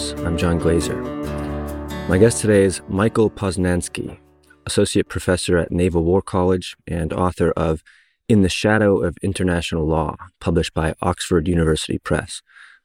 I'm 0.00 0.38
John 0.38 0.58
Glaser. 0.58 0.96
My 2.08 2.16
guest 2.16 2.40
today 2.40 2.64
is 2.64 2.80
Michael 2.88 3.30
Poznansky, 3.30 4.18
Associate 4.64 5.06
Professor 5.06 5.58
at 5.58 5.70
Naval 5.70 6.02
War 6.04 6.22
College 6.22 6.74
and 6.86 7.12
author 7.12 7.50
of 7.52 7.82
In 8.26 8.40
the 8.40 8.48
Shadow 8.48 9.02
of 9.02 9.18
International 9.22 9.86
Law, 9.86 10.16
published 10.40 10.72
by 10.72 10.94
Oxford 11.02 11.46
University 11.46 11.98
Press. 11.98 12.40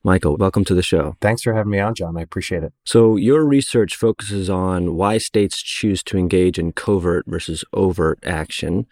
Michael, 0.05 0.37
welcome 0.37 0.63
to 0.65 0.75
the 0.75 0.83
show. 0.83 1.15
Thanks 1.19 1.41
for 1.41 1.55
having 1.55 1.71
me 1.71 1.79
on, 1.79 1.95
John. 1.95 2.15
I 2.15 2.21
appreciate 2.21 2.61
it. 2.61 2.71
So, 2.85 3.15
your 3.15 3.43
research 3.43 3.95
focuses 3.95 4.51
on 4.51 4.95
why 4.95 5.17
states 5.17 5.63
choose 5.63 6.04
to 6.04 6.15
engage 6.19 6.59
in 6.59 6.73
covert 6.73 7.25
versus 7.25 7.65
overt 7.73 8.19
action. 8.23 8.86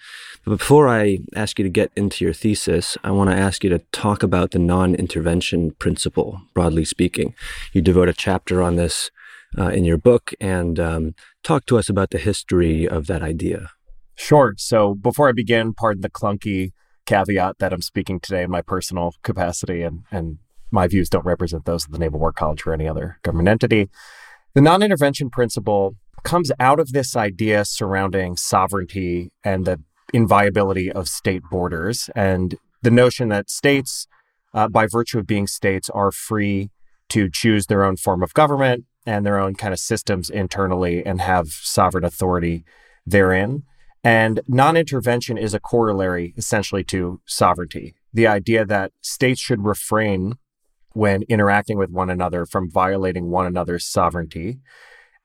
But 0.43 0.57
before 0.57 0.89
I 0.89 1.19
ask 1.35 1.59
you 1.59 1.63
to 1.65 1.69
get 1.69 1.91
into 1.95 2.25
your 2.25 2.33
thesis, 2.33 2.97
I 3.03 3.11
want 3.11 3.29
to 3.29 3.35
ask 3.35 3.63
you 3.63 3.69
to 3.69 3.77
talk 3.91 4.23
about 4.23 4.51
the 4.51 4.59
non 4.59 4.95
intervention 4.95 5.75
principle, 5.77 6.41
broadly 6.55 6.83
speaking. 6.83 7.35
You 7.73 7.83
devote 7.83 8.09
a 8.09 8.13
chapter 8.13 8.63
on 8.63 8.75
this 8.75 9.11
uh, 9.55 9.67
in 9.67 9.85
your 9.85 9.99
book 9.99 10.33
and 10.41 10.79
um, 10.79 11.13
talk 11.43 11.67
to 11.67 11.77
us 11.77 11.89
about 11.89 12.09
the 12.09 12.17
history 12.17 12.87
of 12.87 13.05
that 13.05 13.21
idea. 13.21 13.69
Sure. 14.15 14.55
So, 14.57 14.95
before 14.95 15.29
I 15.29 15.31
begin, 15.31 15.75
pardon 15.75 16.01
the 16.01 16.09
clunky 16.09 16.71
caveat 17.05 17.59
that 17.59 17.71
I'm 17.71 17.83
speaking 17.83 18.19
today 18.19 18.41
in 18.41 18.49
my 18.49 18.63
personal 18.63 19.13
capacity 19.21 19.83
and, 19.83 20.05
and 20.09 20.39
my 20.73 20.87
views 20.87 21.07
don't 21.07 21.25
represent 21.25 21.65
those 21.65 21.85
of 21.85 21.91
the 21.91 21.99
Naval 21.99 22.19
War 22.19 22.33
College 22.33 22.65
or 22.65 22.73
any 22.73 22.87
other 22.87 23.19
government 23.21 23.47
entity. 23.47 23.89
The 24.55 24.61
non 24.61 24.81
intervention 24.81 25.29
principle 25.29 25.95
comes 26.23 26.51
out 26.59 26.79
of 26.79 26.91
this 26.91 27.15
idea 27.15 27.63
surrounding 27.63 28.35
sovereignty 28.35 29.31
and 29.43 29.65
the 29.65 29.79
inviolability 30.13 30.91
of 30.91 31.07
state 31.07 31.43
borders 31.51 32.09
and 32.15 32.55
the 32.81 32.91
notion 32.91 33.29
that 33.29 33.49
states, 33.49 34.07
uh, 34.53 34.67
by 34.67 34.87
virtue 34.87 35.19
of 35.19 35.27
being 35.27 35.47
states, 35.47 35.89
are 35.91 36.11
free 36.11 36.69
to 37.09 37.29
choose 37.29 37.67
their 37.67 37.83
own 37.83 37.95
form 37.95 38.23
of 38.23 38.33
government 38.33 38.85
and 39.05 39.25
their 39.25 39.39
own 39.39 39.53
kind 39.53 39.73
of 39.73 39.79
systems 39.79 40.29
internally 40.29 41.05
and 41.05 41.21
have 41.21 41.47
sovereign 41.49 42.03
authority 42.03 42.63
therein. 43.05 43.63
And 44.03 44.41
non 44.47 44.75
intervention 44.75 45.37
is 45.37 45.53
a 45.53 45.59
corollary 45.59 46.33
essentially 46.37 46.83
to 46.85 47.21
sovereignty. 47.25 47.95
The 48.13 48.27
idea 48.27 48.65
that 48.65 48.91
states 49.01 49.39
should 49.39 49.65
refrain 49.65 50.35
when 50.93 51.23
interacting 51.23 51.77
with 51.77 51.89
one 51.89 52.09
another 52.09 52.45
from 52.45 52.69
violating 52.69 53.29
one 53.29 53.45
another's 53.45 53.85
sovereignty. 53.85 54.59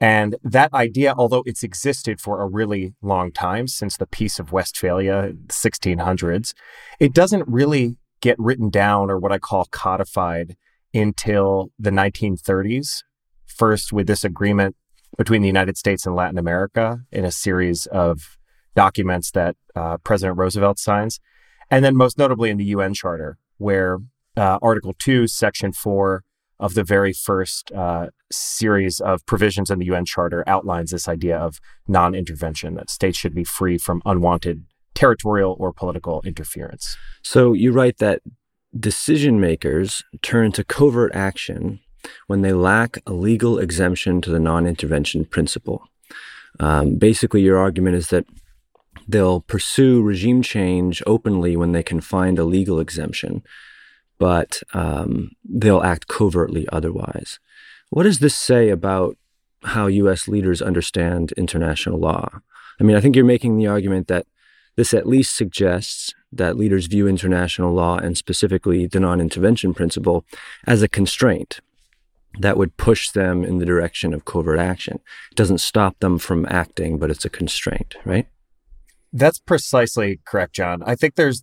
And 0.00 0.36
that 0.42 0.72
idea, 0.72 1.12
although 1.16 1.42
it's 1.44 1.62
existed 1.62 2.20
for 2.20 2.40
a 2.40 2.46
really 2.46 2.94
long 3.02 3.32
time, 3.32 3.66
since 3.66 3.96
the 3.96 4.06
Peace 4.06 4.38
of 4.38 4.52
Westphalia, 4.52 5.32
1600s, 5.48 6.54
it 7.00 7.12
doesn't 7.12 7.48
really 7.48 7.96
get 8.20 8.38
written 8.38 8.70
down 8.70 9.10
or 9.10 9.18
what 9.18 9.32
I 9.32 9.38
call 9.38 9.66
codified 9.70 10.56
until 10.94 11.70
the 11.78 11.90
1930s. 11.90 13.02
First, 13.46 13.92
with 13.92 14.06
this 14.06 14.24
agreement 14.24 14.76
between 15.16 15.42
the 15.42 15.48
United 15.48 15.76
States 15.76 16.06
and 16.06 16.14
Latin 16.14 16.38
America 16.38 17.00
in 17.10 17.24
a 17.24 17.32
series 17.32 17.86
of 17.86 18.38
documents 18.74 19.32
that 19.32 19.56
uh, 19.74 19.96
President 19.98 20.38
Roosevelt 20.38 20.78
signs. 20.78 21.18
And 21.70 21.84
then, 21.84 21.96
most 21.96 22.18
notably, 22.18 22.50
in 22.50 22.56
the 22.56 22.64
UN 22.66 22.94
Charter, 22.94 23.36
where 23.56 23.98
uh, 24.38 24.58
Article 24.62 24.94
2, 24.98 25.26
Section 25.26 25.72
4 25.72 26.22
of 26.60 26.74
the 26.74 26.84
very 26.84 27.12
first 27.12 27.70
uh, 27.72 28.08
series 28.32 29.00
of 29.00 29.24
provisions 29.26 29.70
in 29.70 29.78
the 29.78 29.86
UN 29.86 30.04
Charter 30.04 30.44
outlines 30.46 30.90
this 30.90 31.08
idea 31.08 31.36
of 31.36 31.60
non 31.86 32.14
intervention, 32.14 32.74
that 32.74 32.90
states 32.90 33.18
should 33.18 33.34
be 33.34 33.44
free 33.44 33.78
from 33.78 34.02
unwanted 34.04 34.64
territorial 34.94 35.56
or 35.60 35.72
political 35.72 36.22
interference. 36.24 36.96
So 37.22 37.52
you 37.52 37.72
write 37.72 37.98
that 37.98 38.22
decision 38.78 39.40
makers 39.40 40.02
turn 40.22 40.52
to 40.52 40.64
covert 40.64 41.14
action 41.14 41.80
when 42.26 42.42
they 42.42 42.52
lack 42.52 42.98
a 43.06 43.12
legal 43.12 43.58
exemption 43.58 44.20
to 44.22 44.30
the 44.30 44.40
non 44.40 44.66
intervention 44.66 45.24
principle. 45.24 45.84
Um, 46.60 46.96
basically, 46.96 47.42
your 47.42 47.58
argument 47.58 47.96
is 47.96 48.08
that 48.08 48.26
they'll 49.06 49.40
pursue 49.40 50.02
regime 50.02 50.42
change 50.42 51.02
openly 51.06 51.56
when 51.56 51.72
they 51.72 51.84
can 51.84 52.00
find 52.00 52.38
a 52.38 52.44
legal 52.44 52.80
exemption 52.80 53.42
but 54.18 54.62
um, 54.74 55.32
they'll 55.44 55.82
act 55.82 56.08
covertly 56.08 56.68
otherwise. 56.70 57.38
What 57.90 58.02
does 58.02 58.18
this 58.18 58.34
say 58.34 58.68
about 58.68 59.16
how 59.62 59.86
U.S. 59.86 60.28
leaders 60.28 60.60
understand 60.60 61.32
international 61.32 61.98
law? 61.98 62.28
I 62.80 62.84
mean, 62.84 62.96
I 62.96 63.00
think 63.00 63.16
you're 63.16 63.24
making 63.24 63.56
the 63.56 63.66
argument 63.66 64.08
that 64.08 64.26
this 64.76 64.94
at 64.94 65.08
least 65.08 65.36
suggests 65.36 66.14
that 66.30 66.56
leaders 66.56 66.86
view 66.86 67.08
international 67.08 67.72
law 67.72 67.96
and 67.98 68.16
specifically 68.16 68.86
the 68.86 69.00
non 69.00 69.20
intervention 69.20 69.74
principle 69.74 70.24
as 70.66 70.82
a 70.82 70.88
constraint 70.88 71.60
that 72.38 72.56
would 72.56 72.76
push 72.76 73.10
them 73.10 73.44
in 73.44 73.58
the 73.58 73.66
direction 73.66 74.14
of 74.14 74.24
covert 74.24 74.60
action. 74.60 75.00
It 75.32 75.34
doesn't 75.34 75.58
stop 75.58 75.98
them 75.98 76.18
from 76.18 76.46
acting, 76.48 76.98
but 76.98 77.10
it's 77.10 77.24
a 77.24 77.30
constraint, 77.30 77.96
right? 78.04 78.28
That's 79.12 79.38
precisely 79.38 80.20
correct, 80.24 80.54
John. 80.54 80.82
I 80.84 80.94
think 80.94 81.14
there's 81.14 81.42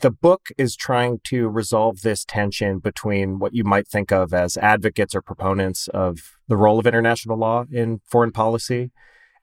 the 0.00 0.10
book 0.10 0.48
is 0.58 0.76
trying 0.76 1.20
to 1.24 1.48
resolve 1.48 2.02
this 2.02 2.24
tension 2.24 2.78
between 2.78 3.38
what 3.38 3.54
you 3.54 3.64
might 3.64 3.88
think 3.88 4.12
of 4.12 4.34
as 4.34 4.56
advocates 4.56 5.14
or 5.14 5.22
proponents 5.22 5.88
of 5.88 6.36
the 6.48 6.56
role 6.56 6.78
of 6.78 6.86
international 6.86 7.38
law 7.38 7.64
in 7.70 8.00
foreign 8.04 8.32
policy 8.32 8.90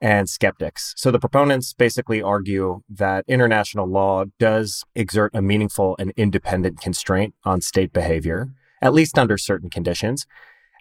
and 0.02 0.30
skeptics. 0.30 0.94
So 0.98 1.12
the 1.12 1.20
proponents 1.20 1.74
basically 1.74 2.22
argue 2.22 2.82
that 2.90 3.24
international 3.28 3.88
law 3.88 4.26
does 4.38 4.84
exert 4.96 5.32
a 5.34 5.42
meaningful 5.42 5.96
and 5.98 6.12
independent 6.18 6.82
constraint 6.82 7.34
on 7.46 7.62
state 7.62 7.94
behavior, 7.94 8.50
at 8.82 8.94
least 8.94 9.18
under 9.18 9.38
certain 9.38 9.70
conditions. 9.70 10.26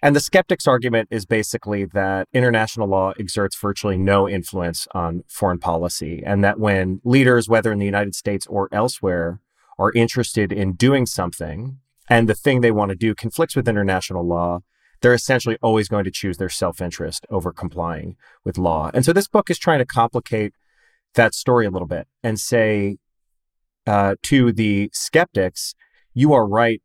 And 0.03 0.13
the 0.13 0.19
skeptics' 0.19 0.67
argument 0.67 1.07
is 1.09 1.25
basically 1.25 1.85
that 1.85 2.27
international 2.33 2.89
law 2.89 3.13
exerts 3.17 3.55
virtually 3.55 3.95
no 3.97 4.27
influence 4.27 4.85
on 4.93 5.23
foreign 5.29 5.59
policy, 5.59 6.21
and 6.25 6.43
that 6.43 6.59
when 6.59 6.99
leaders, 7.05 7.47
whether 7.47 7.71
in 7.71 7.79
the 7.79 7.85
United 7.85 8.13
States 8.13 8.45
or 8.47 8.67
elsewhere, 8.73 9.39
are 9.77 9.91
interested 9.93 10.51
in 10.51 10.73
doing 10.73 11.05
something 11.05 11.79
and 12.09 12.27
the 12.27 12.35
thing 12.35 12.61
they 12.61 12.71
want 12.71 12.89
to 12.89 12.95
do 12.95 13.15
conflicts 13.15 13.55
with 13.55 13.67
international 13.67 14.27
law, 14.27 14.59
they're 15.01 15.13
essentially 15.13 15.57
always 15.61 15.87
going 15.87 16.03
to 16.05 16.11
choose 16.11 16.37
their 16.37 16.49
self 16.49 16.81
interest 16.81 17.25
over 17.29 17.51
complying 17.51 18.15
with 18.43 18.57
law. 18.57 18.91
And 18.93 19.05
so 19.05 19.13
this 19.13 19.27
book 19.27 19.49
is 19.49 19.57
trying 19.57 19.79
to 19.79 19.85
complicate 19.85 20.53
that 21.15 21.33
story 21.33 21.65
a 21.65 21.71
little 21.71 21.87
bit 21.87 22.07
and 22.23 22.39
say 22.39 22.97
uh, 23.85 24.15
to 24.23 24.51
the 24.51 24.89
skeptics, 24.93 25.75
you 26.13 26.33
are 26.33 26.47
right 26.47 26.81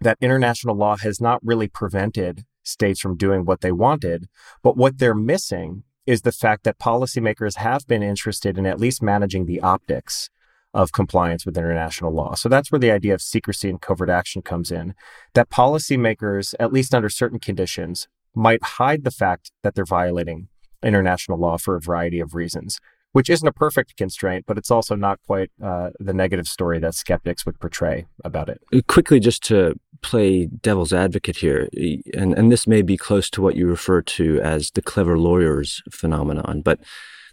that 0.00 0.18
international 0.20 0.76
law 0.76 0.96
has 0.96 1.20
not 1.20 1.40
really 1.42 1.68
prevented 1.68 2.44
states 2.62 3.00
from 3.00 3.16
doing 3.16 3.44
what 3.44 3.60
they 3.60 3.72
wanted. 3.72 4.26
But 4.62 4.76
what 4.76 4.98
they're 4.98 5.14
missing 5.14 5.84
is 6.04 6.22
the 6.22 6.32
fact 6.32 6.64
that 6.64 6.78
policymakers 6.78 7.56
have 7.56 7.86
been 7.86 8.02
interested 8.02 8.58
in 8.58 8.66
at 8.66 8.80
least 8.80 9.02
managing 9.02 9.46
the 9.46 9.60
optics 9.60 10.30
of 10.74 10.92
compliance 10.92 11.46
with 11.46 11.56
international 11.56 12.12
law. 12.12 12.34
So 12.34 12.48
that's 12.48 12.70
where 12.70 12.78
the 12.78 12.90
idea 12.90 13.14
of 13.14 13.22
secrecy 13.22 13.70
and 13.70 13.80
covert 13.80 14.10
action 14.10 14.42
comes 14.42 14.70
in. 14.70 14.94
That 15.34 15.50
policymakers, 15.50 16.54
at 16.60 16.72
least 16.72 16.94
under 16.94 17.08
certain 17.08 17.38
conditions, 17.38 18.08
might 18.34 18.62
hide 18.62 19.04
the 19.04 19.10
fact 19.10 19.50
that 19.62 19.74
they're 19.74 19.84
violating 19.86 20.48
international 20.82 21.38
law 21.38 21.56
for 21.56 21.74
a 21.74 21.80
variety 21.80 22.20
of 22.20 22.34
reasons, 22.34 22.78
which 23.12 23.30
isn't 23.30 23.48
a 23.48 23.52
perfect 23.52 23.96
constraint, 23.96 24.44
but 24.46 24.58
it's 24.58 24.70
also 24.70 24.94
not 24.94 25.18
quite 25.26 25.50
uh, 25.62 25.90
the 25.98 26.12
negative 26.12 26.46
story 26.46 26.78
that 26.78 26.94
skeptics 26.94 27.46
would 27.46 27.58
portray 27.58 28.06
about 28.24 28.50
it. 28.50 28.60
Uh, 28.74 28.80
quickly, 28.86 29.18
just 29.18 29.42
to 29.44 29.74
play 30.02 30.46
devil's 30.46 30.92
advocate 30.92 31.38
here, 31.38 31.68
and, 32.12 32.34
and 32.34 32.52
this 32.52 32.66
may 32.66 32.82
be 32.82 32.98
close 32.98 33.30
to 33.30 33.40
what 33.40 33.56
you 33.56 33.66
refer 33.66 34.02
to 34.02 34.38
as 34.42 34.70
the 34.72 34.82
clever 34.82 35.18
lawyers 35.18 35.82
phenomenon, 35.90 36.60
but 36.60 36.78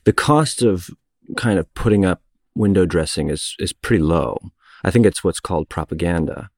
the 0.06 0.13
cost 0.13 0.62
of 0.62 0.89
kind 1.36 1.59
of 1.59 1.71
putting 1.74 2.06
up 2.06 2.21
window 2.55 2.85
dressing 2.85 3.29
is 3.29 3.55
is 3.59 3.73
pretty 3.73 4.03
low. 4.03 4.38
I 4.83 4.91
think 4.91 5.05
it's 5.05 5.23
what's 5.23 5.39
called 5.39 5.69
propaganda. 5.69 6.50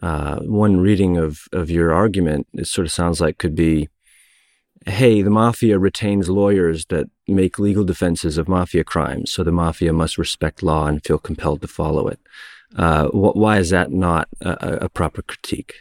Uh, 0.00 0.40
one 0.40 0.78
reading 0.78 1.16
of 1.16 1.42
of 1.52 1.70
your 1.70 1.92
argument, 1.92 2.46
it 2.54 2.66
sort 2.66 2.86
of 2.86 2.92
sounds 2.92 3.20
like 3.20 3.38
could 3.38 3.54
be, 3.54 3.88
hey, 4.86 5.22
the 5.22 5.30
mafia 5.30 5.78
retains 5.78 6.28
lawyers 6.28 6.86
that 6.86 7.06
make 7.28 7.58
legal 7.58 7.84
defenses 7.84 8.38
of 8.38 8.48
mafia 8.48 8.84
crimes, 8.84 9.32
so 9.32 9.42
the 9.42 9.52
mafia 9.52 9.92
must 9.92 10.18
respect 10.18 10.62
law 10.62 10.86
and 10.86 11.04
feel 11.04 11.18
compelled 11.18 11.60
to 11.62 11.68
follow 11.68 12.08
it. 12.08 12.20
Uh, 12.76 13.08
wh- 13.08 13.36
why 13.36 13.58
is 13.58 13.70
that 13.70 13.90
not 13.90 14.28
a, 14.40 14.84
a, 14.84 14.88
proper 14.88 15.20
critique? 15.22 15.74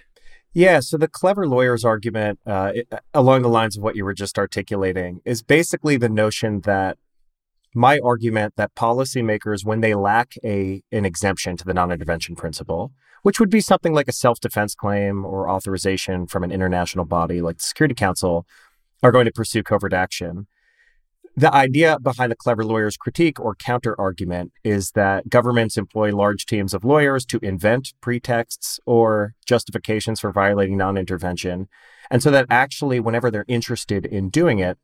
Yeah, 0.54 0.82
so 0.82 0.98
the 0.98 1.08
clever 1.08 1.48
lawyers 1.48 1.86
argument, 1.86 2.40
uh, 2.46 2.74
it, 2.76 2.94
along 3.14 3.44
the 3.44 3.50
lines 3.50 3.78
of 3.78 3.84
what 3.84 3.96
you 3.96 4.04
were 4.04 4.14
just 4.14 4.38
articulating, 4.38 5.22
is 5.24 5.42
basically 5.42 5.96
the 5.96 6.10
notion 6.10 6.62
that 6.62 6.98
my 7.74 8.00
argument 8.04 8.56
that 8.58 8.76
policymakers, 8.76 9.66
when 9.66 9.82
they 9.82 9.96
lack 9.96 10.34
a 10.44 10.82
an 10.92 11.06
exemption 11.06 11.58
to 11.58 11.66
the 11.66 11.74
non-intervention 11.74 12.36
principle, 12.36 12.92
which 13.24 13.40
would 13.40 13.50
be 13.50 13.62
something 13.62 13.94
like 13.94 14.08
a 14.08 14.14
self-defense 14.14 14.76
claim 14.76 15.26
or 15.26 15.50
authorization 15.50 16.28
from 16.28 16.44
an 16.44 16.52
international 16.52 17.06
body 17.06 17.42
like 17.42 17.58
the 17.58 17.64
Security 17.64 17.96
Council, 17.96 18.46
are 19.04 19.12
going 19.12 19.26
to 19.26 19.32
pursue 19.32 19.64
covert 19.64 19.94
action. 19.94 20.48
The 21.36 21.54
idea 21.54 21.98
behind 21.98 22.32
the 22.32 22.36
clever 22.36 22.66
lawyer's 22.66 22.98
critique 22.98 23.40
or 23.40 23.56
counter 23.56 24.00
argument 24.00 24.52
is 24.66 24.92
that 24.92 25.30
governments 25.30 25.78
employ 25.78 26.14
large 26.14 26.46
teams 26.46 26.74
of 26.74 26.84
lawyers 26.84 27.26
to 27.28 27.40
invent 27.42 27.94
pretexts 28.02 28.82
or 28.86 29.34
justifications 29.46 30.20
for 30.20 30.34
violating 30.34 30.76
non 30.76 30.98
intervention. 30.98 31.70
And 32.10 32.22
so 32.22 32.32
that 32.32 32.48
actually, 32.50 33.00
whenever 33.00 33.32
they're 33.32 33.46
interested 33.48 34.06
in 34.06 34.30
doing 34.30 34.60
it 34.60 34.78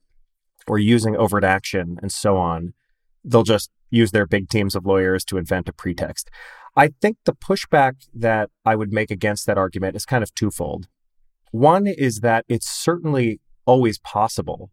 or 0.67 0.79
using 0.79 1.17
overt 1.17 1.43
action 1.43 1.99
and 2.01 2.11
so 2.13 2.37
on, 2.37 2.73
they'll 3.27 3.43
just 3.43 3.69
use 3.89 4.11
their 4.11 4.25
big 4.25 4.49
teams 4.49 4.75
of 4.75 4.85
lawyers 4.85 5.23
to 5.25 5.37
invent 5.37 5.69
a 5.69 5.73
pretext. 5.73 6.29
I 6.75 6.89
think 7.01 7.17
the 7.25 7.33
pushback 7.33 7.93
that 8.13 8.49
I 8.65 8.75
would 8.75 8.93
make 8.93 9.11
against 9.11 9.45
that 9.45 9.57
argument 9.57 9.95
is 9.95 10.05
kind 10.05 10.23
of 10.23 10.33
twofold. 10.33 10.87
One 11.51 11.87
is 11.87 12.19
that 12.19 12.45
it's 12.47 12.69
certainly 12.69 13.39
always 13.65 13.97
possible 13.99 14.71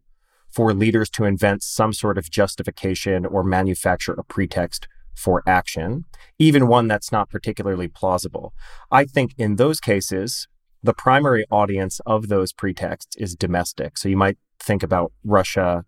for 0.49 0.73
leaders 0.73 1.09
to 1.11 1.25
invent 1.25 1.63
some 1.63 1.91
sort 1.93 2.17
of 2.17 2.29
justification 2.29 3.25
or 3.25 3.43
manufacture 3.43 4.13
a 4.13 4.23
pretext 4.23 4.87
for 5.15 5.41
action, 5.47 6.05
even 6.39 6.67
one 6.67 6.87
that's 6.87 7.11
not 7.11 7.29
particularly 7.29 7.87
plausible. 7.87 8.53
I 8.91 9.05
think 9.05 9.33
in 9.37 9.55
those 9.55 9.79
cases, 9.79 10.47
the 10.83 10.93
primary 10.93 11.45
audience 11.49 11.99
of 12.05 12.27
those 12.27 12.53
pretexts 12.53 13.15
is 13.17 13.35
domestic. 13.35 13.97
So 13.97 14.07
you 14.07 14.17
might 14.17 14.37
think 14.59 14.83
about 14.83 15.11
Russia 15.23 15.85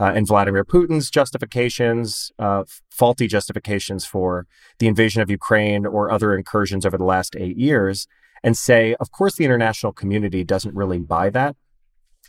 uh, 0.00 0.12
and 0.14 0.26
Vladimir 0.26 0.64
Putin's 0.64 1.10
justifications, 1.10 2.32
uh, 2.38 2.64
faulty 2.90 3.26
justifications 3.26 4.06
for 4.06 4.46
the 4.78 4.86
invasion 4.86 5.20
of 5.20 5.30
Ukraine 5.30 5.84
or 5.84 6.10
other 6.10 6.34
incursions 6.34 6.86
over 6.86 6.96
the 6.96 7.04
last 7.04 7.36
eight 7.36 7.58
years, 7.58 8.08
and 8.42 8.56
say, 8.56 8.96
of 8.98 9.12
course, 9.12 9.36
the 9.36 9.44
international 9.44 9.92
community 9.92 10.42
doesn't 10.42 10.74
really 10.74 10.98
buy 10.98 11.28
that. 11.28 11.54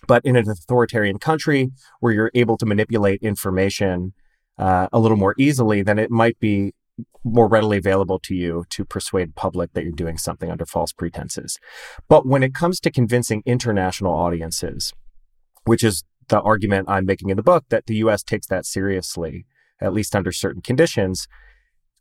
But 0.06 0.26
in 0.26 0.36
an 0.36 0.50
authoritarian 0.50 1.18
country 1.18 1.72
where 2.02 2.12
you're 2.12 2.32
able 2.34 2.58
to 2.58 2.66
manipulate 2.66 3.22
information 3.22 4.14
uh, 4.58 4.88
a 4.92 5.00
little 5.00 5.18
more 5.18 5.36
easily, 5.38 5.82
then 5.82 5.98
it 5.98 6.12
might 6.12 6.38
be 6.40 6.74
more 7.24 7.48
readily 7.48 7.78
available 7.78 8.20
to 8.20 8.36
you 8.36 8.66
to 8.70 8.84
persuade 8.84 9.36
public 9.36 9.72
that 9.74 9.84
you're 9.84 9.94
doing 9.94 10.18
something 10.18 10.52
under 10.52 10.66
false 10.66 10.92
pretenses. 10.92 11.58
But 12.10 12.26
when 12.26 12.44
it 12.44 12.54
comes 12.54 12.82
to 12.82 12.92
convincing 12.92 13.44
international 13.46 14.14
audiences, 14.14 14.94
which 15.64 15.84
is 15.84 16.04
the 16.32 16.42
argument 16.42 16.90
I'm 16.90 17.06
making 17.06 17.30
in 17.30 17.38
the 17.38 17.44
book 17.44 17.66
that 17.70 17.86
the 17.86 17.96
US 17.98 18.24
takes 18.24 18.48
that 18.48 18.66
seriously, 18.66 19.46
at 19.80 19.94
least 19.94 20.16
under 20.16 20.32
certain 20.32 20.62
conditions, 20.62 21.28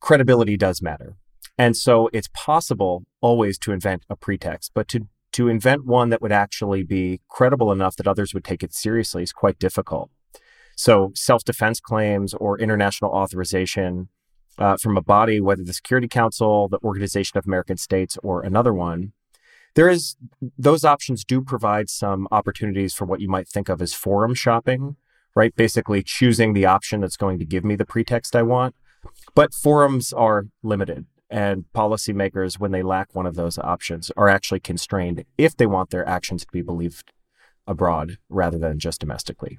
credibility 0.01 0.57
does 0.57 0.81
matter. 0.81 1.17
And 1.59 1.77
so 1.77 2.09
it's 2.13 2.31
possible 2.33 3.05
always 3.21 3.59
to 3.59 3.73
invent 3.73 4.05
a 4.09 4.17
pretext, 4.17 4.71
but 4.75 4.89
to 4.89 5.09
to 5.33 5.49
invent 5.49 5.87
one 5.87 6.09
that 6.11 6.21
would 6.21 6.33
actually 6.33 6.83
be 6.83 7.21
credible 7.29 7.71
enough 7.71 7.97
that 7.97 8.09
others 8.09 8.35
would 8.35 8.45
take 8.45 8.63
it 8.63 8.75
seriously 8.75 9.23
is 9.23 9.33
quite 9.33 9.59
difficult. 9.59 10.11
So, 10.77 11.13
self 11.15 11.45
defense 11.45 11.79
claims 11.81 12.35
or 12.35 12.59
international 12.59 13.11
authorization 13.13 14.09
uh, 14.59 14.77
from 14.77 14.97
a 14.97 15.03
body, 15.03 15.41
whether 15.41 15.63
the 15.63 15.73
Security 15.73 16.09
Council, 16.09 16.69
the 16.69 16.81
Organization 16.83 17.39
of 17.39 17.47
American 17.47 17.77
States, 17.77 18.19
or 18.23 18.43
another 18.43 18.73
one, 18.73 19.13
there 19.75 19.89
is 19.89 20.17
those 20.59 20.85
options 20.85 21.25
do 21.25 21.41
provide 21.41 21.89
some 21.89 22.27
opportunities 22.31 22.95
for 22.95 23.05
what 23.05 23.21
you 23.21 23.29
might 23.29 23.49
think 23.49 23.69
of 23.69 23.81
as 23.81 23.95
forum 23.95 24.35
shopping, 24.35 24.97
right? 25.35 25.55
Basically, 25.55 26.03
choosing 26.03 26.53
the 26.53 26.67
option 26.67 27.01
that's 27.01 27.17
going 27.17 27.39
to 27.39 27.45
give 27.45 27.65
me 27.65 27.77
the 27.77 27.87
pretext 27.87 28.35
I 28.35 28.43
want. 28.43 28.75
But 29.35 29.55
forums 29.55 30.13
are 30.13 30.47
limited. 30.63 31.07
And 31.31 31.65
policymakers, 31.75 32.59
when 32.59 32.73
they 32.73 32.83
lack 32.83 33.15
one 33.15 33.27
of 33.27 33.37
those 33.37 33.57
options, 33.59 34.11
are 34.17 34.29
actually 34.29 34.61
constrained 34.61 35.25
if 35.39 35.57
they 35.57 35.67
want 35.67 35.91
their 35.91 36.07
actions 36.09 36.45
to 36.45 36.51
be 36.53 36.61
believed 36.61 37.13
abroad 37.67 38.19
rather 38.29 38.59
than 38.59 38.81
just 38.81 39.01
domestically. 39.01 39.59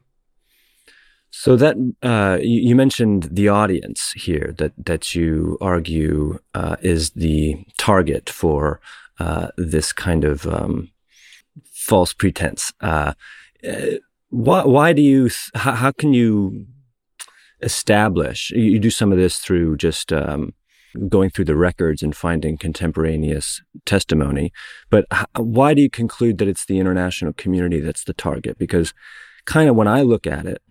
So 1.32 1.56
that 1.56 1.78
uh, 2.04 2.40
you, 2.42 2.76
mentioned 2.76 3.30
the 3.32 3.48
audience 3.48 4.12
here 4.12 4.54
that 4.58 4.74
that 4.78 5.16
you 5.16 5.58
argue 5.62 6.40
uh, 6.54 6.76
is 6.82 7.12
the 7.12 7.64
target 7.78 8.30
for 8.30 8.82
uh, 9.20 9.50
this 9.58 9.94
kind 9.94 10.24
of 10.24 10.48
um, 10.48 10.92
false 11.72 12.14
pretense. 12.14 12.72
Uh, 12.82 13.14
uh, 13.68 13.98
why, 14.30 14.64
why 14.64 14.94
do 14.94 15.02
you? 15.02 15.30
How, 15.56 15.74
how, 15.74 15.92
can 15.92 16.14
you 16.14 16.66
establish? 17.62 18.52
You, 18.52 18.80
do 18.80 18.90
some 18.90 19.12
of 19.12 19.18
this 19.18 19.40
through 19.40 19.78
just 19.78 20.14
um, 20.14 20.54
going 21.10 21.30
through 21.30 21.46
the 21.46 21.56
records 21.56 22.02
and 22.02 22.16
finding 22.16 22.58
contemporaneous 22.58 23.62
testimony. 23.86 24.52
But 24.90 25.06
why 25.38 25.74
do 25.74 25.82
you 25.82 25.90
conclude 25.90 26.38
that 26.38 26.48
it's 26.48 26.66
the 26.66 26.80
international 26.80 27.34
community 27.34 27.80
that's 27.80 28.04
the 28.04 28.14
target? 28.14 28.58
Because 28.58 28.94
kind 29.46 29.70
of 29.70 29.76
when 29.76 29.88
I 29.88 30.02
look 30.02 30.28
at 30.28 30.46
it, 30.46 30.62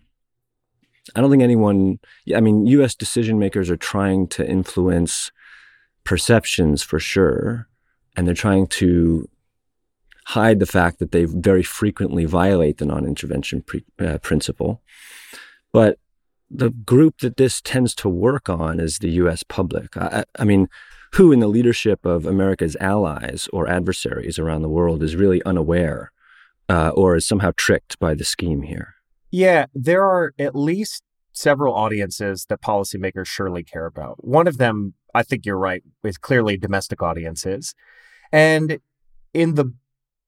I 1.15 1.21
don't 1.21 1.31
think 1.31 1.43
anyone, 1.43 1.99
I 2.35 2.41
mean, 2.41 2.67
US 2.67 2.95
decision 2.95 3.39
makers 3.39 3.69
are 3.69 3.77
trying 3.77 4.27
to 4.29 4.47
influence 4.47 5.31
perceptions 6.03 6.83
for 6.83 6.99
sure. 6.99 7.67
And 8.15 8.27
they're 8.27 8.35
trying 8.35 8.67
to 8.67 9.29
hide 10.25 10.59
the 10.59 10.65
fact 10.65 10.99
that 10.99 11.11
they 11.11 11.25
very 11.25 11.63
frequently 11.63 12.25
violate 12.25 12.77
the 12.77 12.85
non 12.85 13.05
intervention 13.05 13.61
pre- 13.61 13.85
uh, 13.99 14.17
principle. 14.19 14.81
But 15.71 15.97
the 16.49 16.69
group 16.69 17.19
that 17.19 17.37
this 17.37 17.61
tends 17.61 17.95
to 17.95 18.09
work 18.09 18.49
on 18.49 18.79
is 18.79 18.99
the 18.99 19.11
US 19.11 19.43
public. 19.43 19.95
I, 19.95 20.25
I, 20.37 20.43
mean, 20.43 20.67
who 21.13 21.31
in 21.31 21.39
the 21.39 21.47
leadership 21.47 22.05
of 22.05 22.25
America's 22.25 22.75
allies 22.81 23.47
or 23.53 23.69
adversaries 23.69 24.37
around 24.37 24.61
the 24.61 24.69
world 24.69 25.01
is 25.01 25.15
really 25.15 25.41
unaware 25.43 26.11
uh, 26.67 26.89
or 26.89 27.15
is 27.15 27.25
somehow 27.25 27.51
tricked 27.55 27.97
by 27.99 28.13
the 28.13 28.25
scheme 28.25 28.63
here? 28.63 28.95
Yeah, 29.31 29.67
there 29.73 30.03
are 30.03 30.33
at 30.37 30.55
least 30.55 31.03
several 31.31 31.73
audiences 31.73 32.45
that 32.49 32.61
policymakers 32.61 33.27
surely 33.27 33.63
care 33.63 33.85
about. 33.85 34.25
One 34.25 34.47
of 34.47 34.57
them, 34.57 34.93
I 35.15 35.23
think 35.23 35.45
you're 35.45 35.57
right, 35.57 35.83
is 36.03 36.17
clearly 36.17 36.57
domestic 36.57 37.01
audiences. 37.01 37.73
And 38.31 38.79
in 39.33 39.55
the 39.55 39.73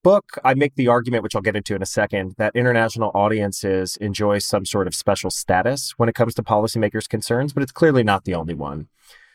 book, 0.04 0.38
I 0.44 0.54
make 0.54 0.76
the 0.76 0.90
argument, 0.90 1.24
which 1.24 1.36
I'll 1.36 1.42
get 1.42 1.56
into 1.56 1.76
in 1.76 1.82
a 1.82 1.88
second, 1.88 2.36
that 2.38 2.56
international 2.56 3.12
audiences 3.14 3.96
enjoy 3.98 4.40
some 4.40 4.66
sort 4.66 4.88
of 4.88 4.94
special 4.94 5.32
status 5.32 5.94
when 5.98 6.10
it 6.10 6.16
comes 6.16 6.34
to 6.36 6.44
policymakers' 6.44 7.08
concerns, 7.08 7.54
but 7.54 7.64
it's 7.64 7.72
clearly 7.72 8.04
not 8.04 8.26
the 8.26 8.36
only 8.36 8.54
one. 8.54 8.88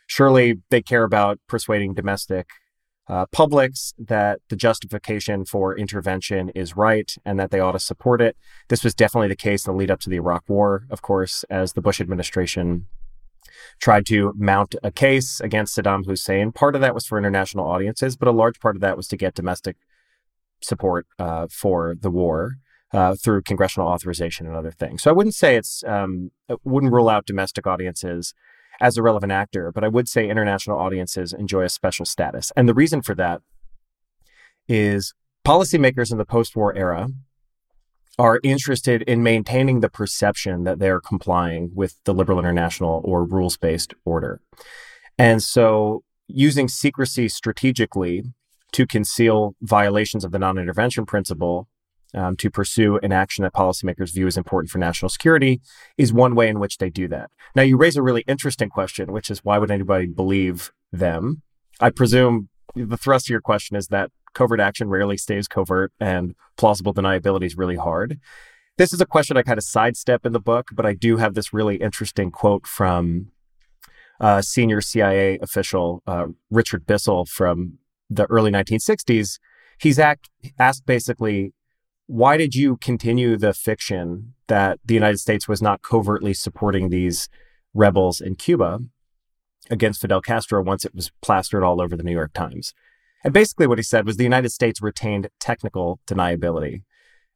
Surely 0.07 0.61
they 0.71 0.83
care 0.83 1.05
about 1.05 1.39
persuading 1.49 1.95
domestic 1.95 2.49
uh, 3.09 3.25
publics 3.33 3.95
that 3.99 4.41
the 4.51 4.57
justification 4.57 5.45
for 5.45 5.77
intervention 5.77 6.51
is 6.51 6.77
right 6.77 7.17
and 7.25 7.41
that 7.41 7.51
they 7.51 7.61
ought 7.61 7.73
to 7.73 7.79
support 7.79 8.21
it. 8.21 8.37
This 8.69 8.85
was 8.85 8.95
definitely 8.95 9.29
the 9.29 9.37
case 9.37 9.67
in 9.67 9.73
the 9.73 9.79
lead 9.79 9.91
up 9.91 10.01
to 10.01 10.11
the 10.11 10.17
Iraq 10.17 10.45
War, 10.49 10.85
of 10.91 11.01
course, 11.01 11.45
as 11.45 11.73
the 11.73 11.81
Bush 11.81 12.01
administration 12.01 12.87
tried 13.81 14.07
to 14.07 14.33
mount 14.37 14.75
a 14.83 14.91
case 14.91 15.41
against 15.41 15.77
Saddam 15.77 16.07
Hussein. 16.07 16.53
Part 16.53 16.75
of 16.75 16.81
that 16.81 16.95
was 16.95 17.07
for 17.07 17.19
international 17.19 17.67
audiences, 17.67 18.17
but 18.17 18.29
a 18.29 18.33
large 18.33 18.61
part 18.61 18.77
of 18.77 18.81
that 18.83 18.97
was 18.97 19.09
to 19.09 19.17
get 19.17 19.35
domestic 19.35 19.77
support 20.61 21.07
uh, 21.19 21.47
for 21.51 21.95
the 21.99 22.11
war. 22.11 22.57
Uh, 22.91 23.15
through 23.15 23.43
congressional 23.43 23.87
authorization 23.87 24.47
and 24.47 24.57
other 24.57 24.71
things. 24.71 25.03
So 25.03 25.11
I 25.11 25.13
wouldn't 25.13 25.35
say 25.35 25.57
it's, 25.57 25.85
um, 25.87 26.31
wouldn't 26.65 26.91
rule 26.91 27.11
out 27.11 27.27
domestic 27.27 27.67
audiences 27.67 28.33
as 28.81 28.97
a 28.97 29.03
relevant 29.03 29.31
actor, 29.31 29.71
but 29.73 29.85
I 29.85 29.89
would 29.89 30.09
say 30.09 30.27
international 30.27 30.79
audiences 30.79 31.35
enjoy 31.35 31.65
a 31.65 31.69
special 31.69 32.07
status. 32.07 32.51
And 32.57 32.67
the 32.67 32.73
reason 32.73 33.03
for 33.03 33.15
that 33.17 33.43
is 34.69 35.13
policymakers 35.45 36.13
in 36.13 36.19
the 36.19 36.25
post 36.25 36.57
war 36.57 36.75
era 36.75 37.09
are 38.19 38.41
interested 38.43 39.03
in 39.03 39.23
maintaining 39.23 39.81
the 39.81 39.89
perception 39.89 40.65
that 40.65 40.79
they're 40.79 41.01
complying 41.01 41.71
with 41.75 41.95
the 42.05 42.13
liberal 42.13 42.39
international 42.39 43.01
or 43.05 43.25
rules 43.25 43.57
based 43.57 43.95
order. 44.05 44.41
And 45.19 45.43
so 45.43 46.03
using 46.27 46.69
secrecy 46.69 47.29
strategically 47.29 48.25
to 48.73 48.87
conceal 48.87 49.55
violations 49.63 50.25
of 50.25 50.33
the 50.33 50.39
non 50.39 50.59
intervention 50.59 51.07
principle 51.07 51.69
um, 52.15 52.37
to 52.37 52.51
pursue 52.51 52.99
an 53.03 53.13
action 53.13 53.43
that 53.43 53.53
policymakers 53.53 54.15
view 54.15 54.27
as 54.27 54.37
important 54.37 54.71
for 54.71 54.79
national 54.79 55.09
security 55.09 55.61
is 55.97 56.13
one 56.13 56.35
way 56.35 56.49
in 56.49 56.59
which 56.59 56.79
they 56.79 56.91
do 56.91 57.09
that. 57.09 57.31
Now, 57.55 57.63
you 57.63 57.77
raise 57.77 57.97
a 57.97 58.03
really 58.03 58.25
interesting 58.27 58.69
question, 58.69 59.13
which 59.13 59.31
is 59.31 59.45
why 59.45 59.59
would 59.59 59.71
anybody 59.71 60.07
believe 60.07 60.73
them? 60.93 61.43
I 61.81 61.91
presume 61.91 62.49
the 62.75 62.97
thrust 62.97 63.27
of 63.27 63.31
your 63.31 63.41
question 63.41 63.77
is 63.77 63.89
that 63.89 64.11
covert 64.35 64.61
action 64.61 64.89
rarely 64.89 65.17
stays 65.17 65.49
covert 65.49 65.93
and 66.01 66.35
plausible 66.57 66.95
deniability 66.95 67.45
is 67.45 67.57
really 67.57 67.77
hard. 67.77 68.19
This 68.77 68.93
is 68.93 69.01
a 69.01 69.07
question 69.07 69.37
I 69.37 69.43
kind 69.43 69.59
of 69.59 69.65
sidestep 69.65 70.25
in 70.25 70.33
the 70.33 70.41
book, 70.41 70.69
but 70.73 70.87
I 70.87 70.95
do 70.95 71.17
have 71.17 71.35
this 71.35 71.53
really 71.53 71.77
interesting 71.77 72.31
quote 72.31 72.67
from 72.67 73.33
uh, 74.21 74.43
senior 74.43 74.81
CIA 74.81 75.39
official 75.41 76.03
uh, 76.07 76.27
Richard 76.51 76.87
Bissell 76.87 77.25
from 77.25 77.79
the 78.11 78.27
early 78.27 78.51
1960s, 78.51 79.39
he's 79.79 79.99
act, 79.99 80.31
asked 80.59 80.87
basically, 80.87 81.53
why 82.07 82.37
did 82.37 82.55
you 82.55 82.77
continue 82.79 83.37
the 83.37 83.53
fiction 83.53 84.35
that 84.47 84.79
the 84.85 84.95
United 84.95 85.19
States 85.19 85.47
was 85.47 85.61
not 85.61 85.83
covertly 85.83 86.33
supporting 86.33 86.89
these 86.89 87.29
rebels 87.75 88.21
in 88.21 88.35
Cuba 88.35 88.81
against 89.71 90.01
Fidel 90.01 90.23
Castro 90.23 90.63
once 90.63 90.85
it 90.85 90.95
was 90.95 91.11
plastered 91.21 91.63
all 91.63 91.81
over 91.81 91.97
the 91.97 92.03
New 92.03 92.13
York 92.13 92.33
Times? 92.33 92.73
And 93.25 93.35
basically, 93.35 93.67
what 93.67 93.79
he 93.79 93.83
said 93.83 94.07
was 94.07 94.17
the 94.17 94.25
United 94.25 94.51
States 94.51 94.81
retained 94.81 95.29
technical 95.41 96.01
deniability. 96.07 96.83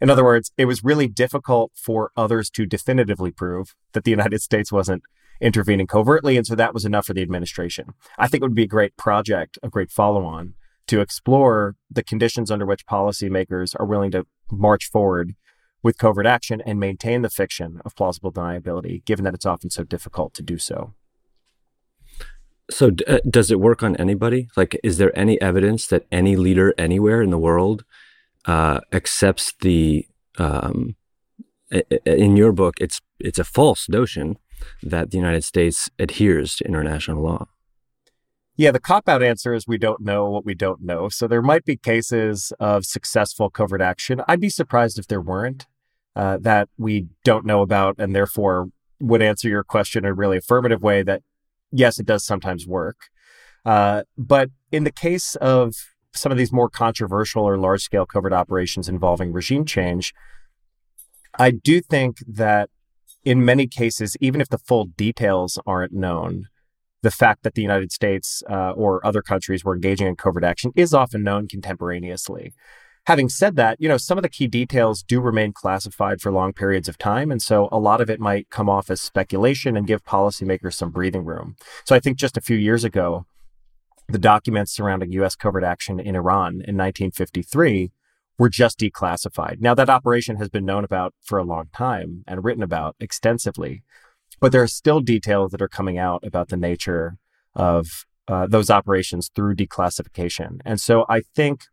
In 0.00 0.10
other 0.10 0.24
words, 0.24 0.52
it 0.56 0.64
was 0.64 0.82
really 0.82 1.06
difficult 1.06 1.72
for 1.74 2.10
others 2.16 2.50
to 2.50 2.66
definitively 2.66 3.30
prove 3.30 3.74
that 3.92 4.04
the 4.04 4.10
United 4.10 4.42
States 4.42 4.72
wasn't 4.72 5.02
intervening 5.40 5.86
covertly. 5.86 6.36
And 6.36 6.46
so 6.46 6.54
that 6.54 6.74
was 6.74 6.84
enough 6.84 7.06
for 7.06 7.14
the 7.14 7.22
administration. 7.22 7.94
I 8.18 8.28
think 8.28 8.42
it 8.42 8.46
would 8.46 8.54
be 8.54 8.64
a 8.64 8.68
great 8.68 8.96
project, 8.96 9.58
a 9.62 9.68
great 9.68 9.90
follow 9.90 10.24
on 10.24 10.54
to 10.86 11.00
explore 11.00 11.76
the 11.90 12.02
conditions 12.02 12.50
under 12.50 12.66
which 12.66 12.86
policymakers 12.86 13.74
are 13.78 13.86
willing 13.86 14.10
to 14.12 14.26
march 14.50 14.90
forward 14.90 15.34
with 15.82 15.98
covert 15.98 16.26
action 16.26 16.62
and 16.64 16.78
maintain 16.78 17.22
the 17.22 17.30
fiction 17.30 17.80
of 17.84 17.96
plausible 17.96 18.32
deniability, 18.32 19.04
given 19.04 19.24
that 19.24 19.34
it's 19.34 19.46
often 19.46 19.70
so 19.70 19.84
difficult 19.84 20.32
to 20.34 20.42
do 20.42 20.58
so. 20.58 20.94
So, 22.70 22.90
d- 22.90 23.04
uh, 23.06 23.18
does 23.28 23.50
it 23.50 23.60
work 23.60 23.82
on 23.82 23.96
anybody? 23.96 24.48
Like, 24.56 24.78
is 24.82 24.98
there 24.98 25.16
any 25.18 25.40
evidence 25.40 25.86
that 25.88 26.06
any 26.10 26.36
leader 26.36 26.74
anywhere 26.78 27.22
in 27.22 27.30
the 27.30 27.38
world 27.38 27.84
uh, 28.46 28.80
accepts 28.92 29.52
the? 29.60 30.06
Um, 30.38 30.96
in 32.04 32.36
your 32.36 32.52
book, 32.52 32.74
it's 32.80 33.00
it's 33.18 33.38
a 33.38 33.44
false 33.44 33.88
notion 33.88 34.38
that 34.82 35.10
the 35.10 35.16
United 35.16 35.44
States 35.44 35.90
adheres 35.98 36.56
to 36.56 36.64
international 36.66 37.22
law. 37.22 37.48
Yeah, 38.56 38.70
the 38.70 38.80
cop 38.80 39.08
out 39.08 39.22
answer 39.22 39.54
is 39.54 39.66
we 39.66 39.78
don't 39.78 40.02
know 40.02 40.28
what 40.28 40.44
we 40.44 40.54
don't 40.54 40.82
know. 40.82 41.08
So 41.08 41.26
there 41.26 41.42
might 41.42 41.64
be 41.64 41.76
cases 41.76 42.52
of 42.60 42.84
successful 42.84 43.48
covert 43.48 43.80
action. 43.80 44.22
I'd 44.28 44.40
be 44.40 44.50
surprised 44.50 44.98
if 44.98 45.06
there 45.06 45.22
weren't 45.22 45.66
uh, 46.14 46.38
that 46.42 46.68
we 46.76 47.06
don't 47.24 47.46
know 47.46 47.62
about, 47.62 47.96
and 47.98 48.14
therefore 48.14 48.68
would 49.00 49.22
answer 49.22 49.48
your 49.48 49.64
question 49.64 50.04
in 50.04 50.10
a 50.10 50.14
really 50.14 50.36
affirmative 50.36 50.82
way 50.82 51.02
that 51.02 51.22
yes, 51.72 51.98
it 51.98 52.06
does 52.06 52.24
sometimes 52.24 52.66
work. 52.66 53.08
Uh, 53.64 54.02
but 54.16 54.50
in 54.70 54.84
the 54.84 54.92
case 54.92 55.36
of 55.36 55.74
some 56.12 56.30
of 56.30 56.38
these 56.38 56.52
more 56.52 56.68
controversial 56.68 57.44
or 57.44 57.56
large 57.56 57.82
scale 57.82 58.06
covert 58.06 58.32
operations 58.32 58.88
involving 58.88 59.32
regime 59.32 59.64
change, 59.64 60.12
I 61.38 61.50
do 61.50 61.80
think 61.80 62.18
that 62.26 62.70
in 63.24 63.44
many 63.44 63.66
cases, 63.66 64.16
even 64.20 64.40
if 64.40 64.48
the 64.48 64.58
full 64.58 64.84
details 64.84 65.58
aren't 65.66 65.92
known, 65.92 66.48
the 67.02 67.10
fact 67.10 67.42
that 67.42 67.54
the 67.54 67.62
United 67.62 67.92
States 67.92 68.42
uh, 68.48 68.72
or 68.72 69.04
other 69.06 69.22
countries 69.22 69.64
were 69.64 69.74
engaging 69.74 70.06
in 70.06 70.16
covert 70.16 70.44
action 70.44 70.72
is 70.76 70.92
often 70.92 71.22
known 71.22 71.48
contemporaneously. 71.48 72.52
Having 73.06 73.30
said 73.30 73.56
that, 73.56 73.80
you 73.80 73.88
know, 73.88 73.96
some 73.96 74.16
of 74.16 74.22
the 74.22 74.28
key 74.28 74.46
details 74.46 75.02
do 75.02 75.20
remain 75.20 75.52
classified 75.52 76.20
for 76.20 76.30
long 76.30 76.52
periods 76.52 76.88
of 76.88 76.98
time. 76.98 77.32
And 77.32 77.42
so 77.42 77.68
a 77.72 77.78
lot 77.78 78.00
of 78.00 78.08
it 78.08 78.20
might 78.20 78.48
come 78.48 78.68
off 78.68 78.90
as 78.90 79.00
speculation 79.00 79.76
and 79.76 79.88
give 79.88 80.04
policymakers 80.04 80.74
some 80.74 80.90
breathing 80.90 81.24
room. 81.24 81.56
So 81.84 81.96
I 81.96 82.00
think 82.00 82.16
just 82.16 82.36
a 82.36 82.40
few 82.40 82.56
years 82.56 82.84
ago, 82.84 83.26
the 84.08 84.18
documents 84.18 84.72
surrounding 84.72 85.10
U.S. 85.12 85.34
covert 85.34 85.64
action 85.64 85.98
in 85.98 86.14
Iran 86.14 86.52
in 86.52 86.76
1953 86.76 87.90
were 88.38 88.48
just 88.48 88.78
declassified. 88.78 89.60
Now, 89.60 89.74
that 89.74 89.90
operation 89.90 90.36
has 90.36 90.48
been 90.48 90.64
known 90.64 90.84
about 90.84 91.14
for 91.22 91.38
a 91.38 91.44
long 91.44 91.66
time 91.74 92.24
and 92.26 92.44
written 92.44 92.62
about 92.62 92.96
extensively, 93.00 93.82
but 94.40 94.52
there 94.52 94.62
are 94.62 94.68
still 94.68 95.00
details 95.00 95.50
that 95.50 95.62
are 95.62 95.68
coming 95.68 95.98
out 95.98 96.24
about 96.24 96.48
the 96.48 96.56
nature 96.56 97.18
of 97.54 98.06
uh, 98.28 98.46
those 98.46 98.70
operations 98.70 99.30
through 99.34 99.56
declassification. 99.56 100.60
And 100.64 100.80
so 100.80 101.04
I 101.08 101.22
think 101.34 101.64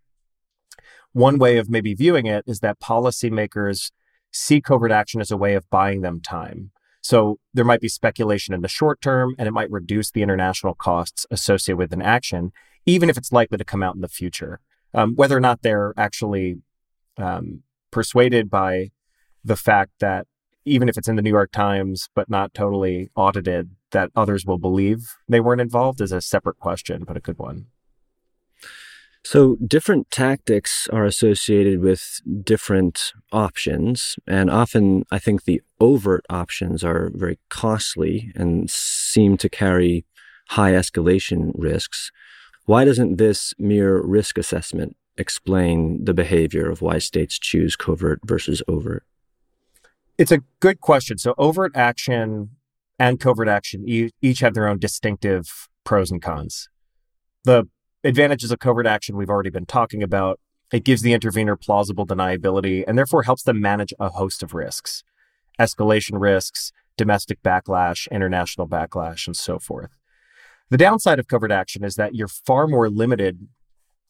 one 1.13 1.37
way 1.37 1.57
of 1.57 1.69
maybe 1.69 1.93
viewing 1.93 2.25
it 2.25 2.43
is 2.47 2.59
that 2.59 2.79
policymakers 2.79 3.91
see 4.31 4.61
covert 4.61 4.91
action 4.91 5.21
as 5.21 5.31
a 5.31 5.37
way 5.37 5.55
of 5.55 5.69
buying 5.69 6.01
them 6.01 6.21
time. 6.21 6.71
So 7.01 7.39
there 7.53 7.65
might 7.65 7.81
be 7.81 7.87
speculation 7.87 8.53
in 8.53 8.61
the 8.61 8.67
short 8.67 9.01
term, 9.01 9.35
and 9.39 9.47
it 9.47 9.51
might 9.51 9.71
reduce 9.71 10.11
the 10.11 10.21
international 10.21 10.75
costs 10.75 11.25
associated 11.31 11.77
with 11.77 11.93
an 11.93 12.01
action, 12.01 12.51
even 12.85 13.09
if 13.09 13.17
it's 13.17 13.31
likely 13.31 13.57
to 13.57 13.65
come 13.65 13.81
out 13.81 13.95
in 13.95 14.01
the 14.01 14.07
future. 14.07 14.59
Um, 14.93 15.15
whether 15.15 15.37
or 15.37 15.39
not 15.39 15.61
they're 15.61 15.93
actually 15.97 16.57
um, 17.17 17.63
persuaded 17.91 18.49
by 18.49 18.91
the 19.43 19.55
fact 19.55 19.91
that 19.99 20.27
even 20.65 20.89
if 20.89 20.97
it's 20.97 21.07
in 21.07 21.15
the 21.15 21.21
New 21.21 21.29
York 21.29 21.51
Times 21.51 22.09
but 22.13 22.29
not 22.29 22.53
totally 22.53 23.09
audited, 23.15 23.71
that 23.91 24.11
others 24.15 24.45
will 24.45 24.59
believe 24.59 25.15
they 25.27 25.39
weren't 25.39 25.61
involved 25.61 26.01
is 26.01 26.11
a 26.11 26.21
separate 26.21 26.59
question, 26.59 27.03
but 27.05 27.17
a 27.17 27.21
good 27.21 27.39
one. 27.39 27.67
So, 29.23 29.57
different 29.57 30.09
tactics 30.11 30.87
are 30.93 31.05
associated 31.05 31.81
with 31.81 32.21
different 32.41 33.13
options. 33.31 34.15
And 34.25 34.49
often, 34.49 35.03
I 35.11 35.19
think 35.19 35.43
the 35.43 35.61
overt 35.79 36.25
options 36.29 36.83
are 36.83 37.11
very 37.13 37.37
costly 37.49 38.31
and 38.35 38.69
seem 38.69 39.37
to 39.37 39.49
carry 39.49 40.05
high 40.49 40.71
escalation 40.71 41.51
risks. 41.53 42.11
Why 42.65 42.85
doesn't 42.85 43.17
this 43.17 43.53
mere 43.59 44.01
risk 44.01 44.37
assessment 44.37 44.95
explain 45.17 46.05
the 46.05 46.13
behavior 46.13 46.69
of 46.69 46.81
why 46.81 46.99
states 46.99 47.37
choose 47.37 47.75
covert 47.75 48.21
versus 48.23 48.63
overt? 48.67 49.03
It's 50.17 50.31
a 50.31 50.39
good 50.61 50.79
question. 50.79 51.17
So, 51.17 51.35
overt 51.37 51.73
action 51.75 52.51
and 52.97 53.19
covert 53.19 53.49
action 53.49 53.83
each 54.21 54.39
have 54.39 54.53
their 54.53 54.67
own 54.67 54.79
distinctive 54.79 55.67
pros 55.83 56.09
and 56.09 56.21
cons. 56.21 56.69
The 57.43 57.67
advantages 58.03 58.51
of 58.51 58.59
covert 58.59 58.87
action 58.87 59.17
we've 59.17 59.29
already 59.29 59.49
been 59.49 59.65
talking 59.65 60.03
about. 60.03 60.39
It 60.71 60.83
gives 60.83 61.01
the 61.01 61.13
intervener 61.13 61.55
plausible 61.55 62.05
deniability 62.05 62.83
and 62.87 62.97
therefore 62.97 63.23
helps 63.23 63.43
them 63.43 63.59
manage 63.59 63.93
a 63.99 64.09
host 64.09 64.43
of 64.43 64.53
risks 64.53 65.03
escalation 65.59 66.19
risks, 66.19 66.71
domestic 66.97 67.43
backlash, 67.43 68.09
international 68.11 68.67
backlash, 68.67 69.27
and 69.27 69.35
so 69.35 69.59
forth. 69.59 69.89
The 70.69 70.77
downside 70.77 71.19
of 71.19 71.27
covert 71.27 71.51
action 71.51 71.83
is 71.83 71.95
that 71.95 72.15
you're 72.15 72.29
far 72.29 72.65
more 72.65 72.89
limited 72.89 73.47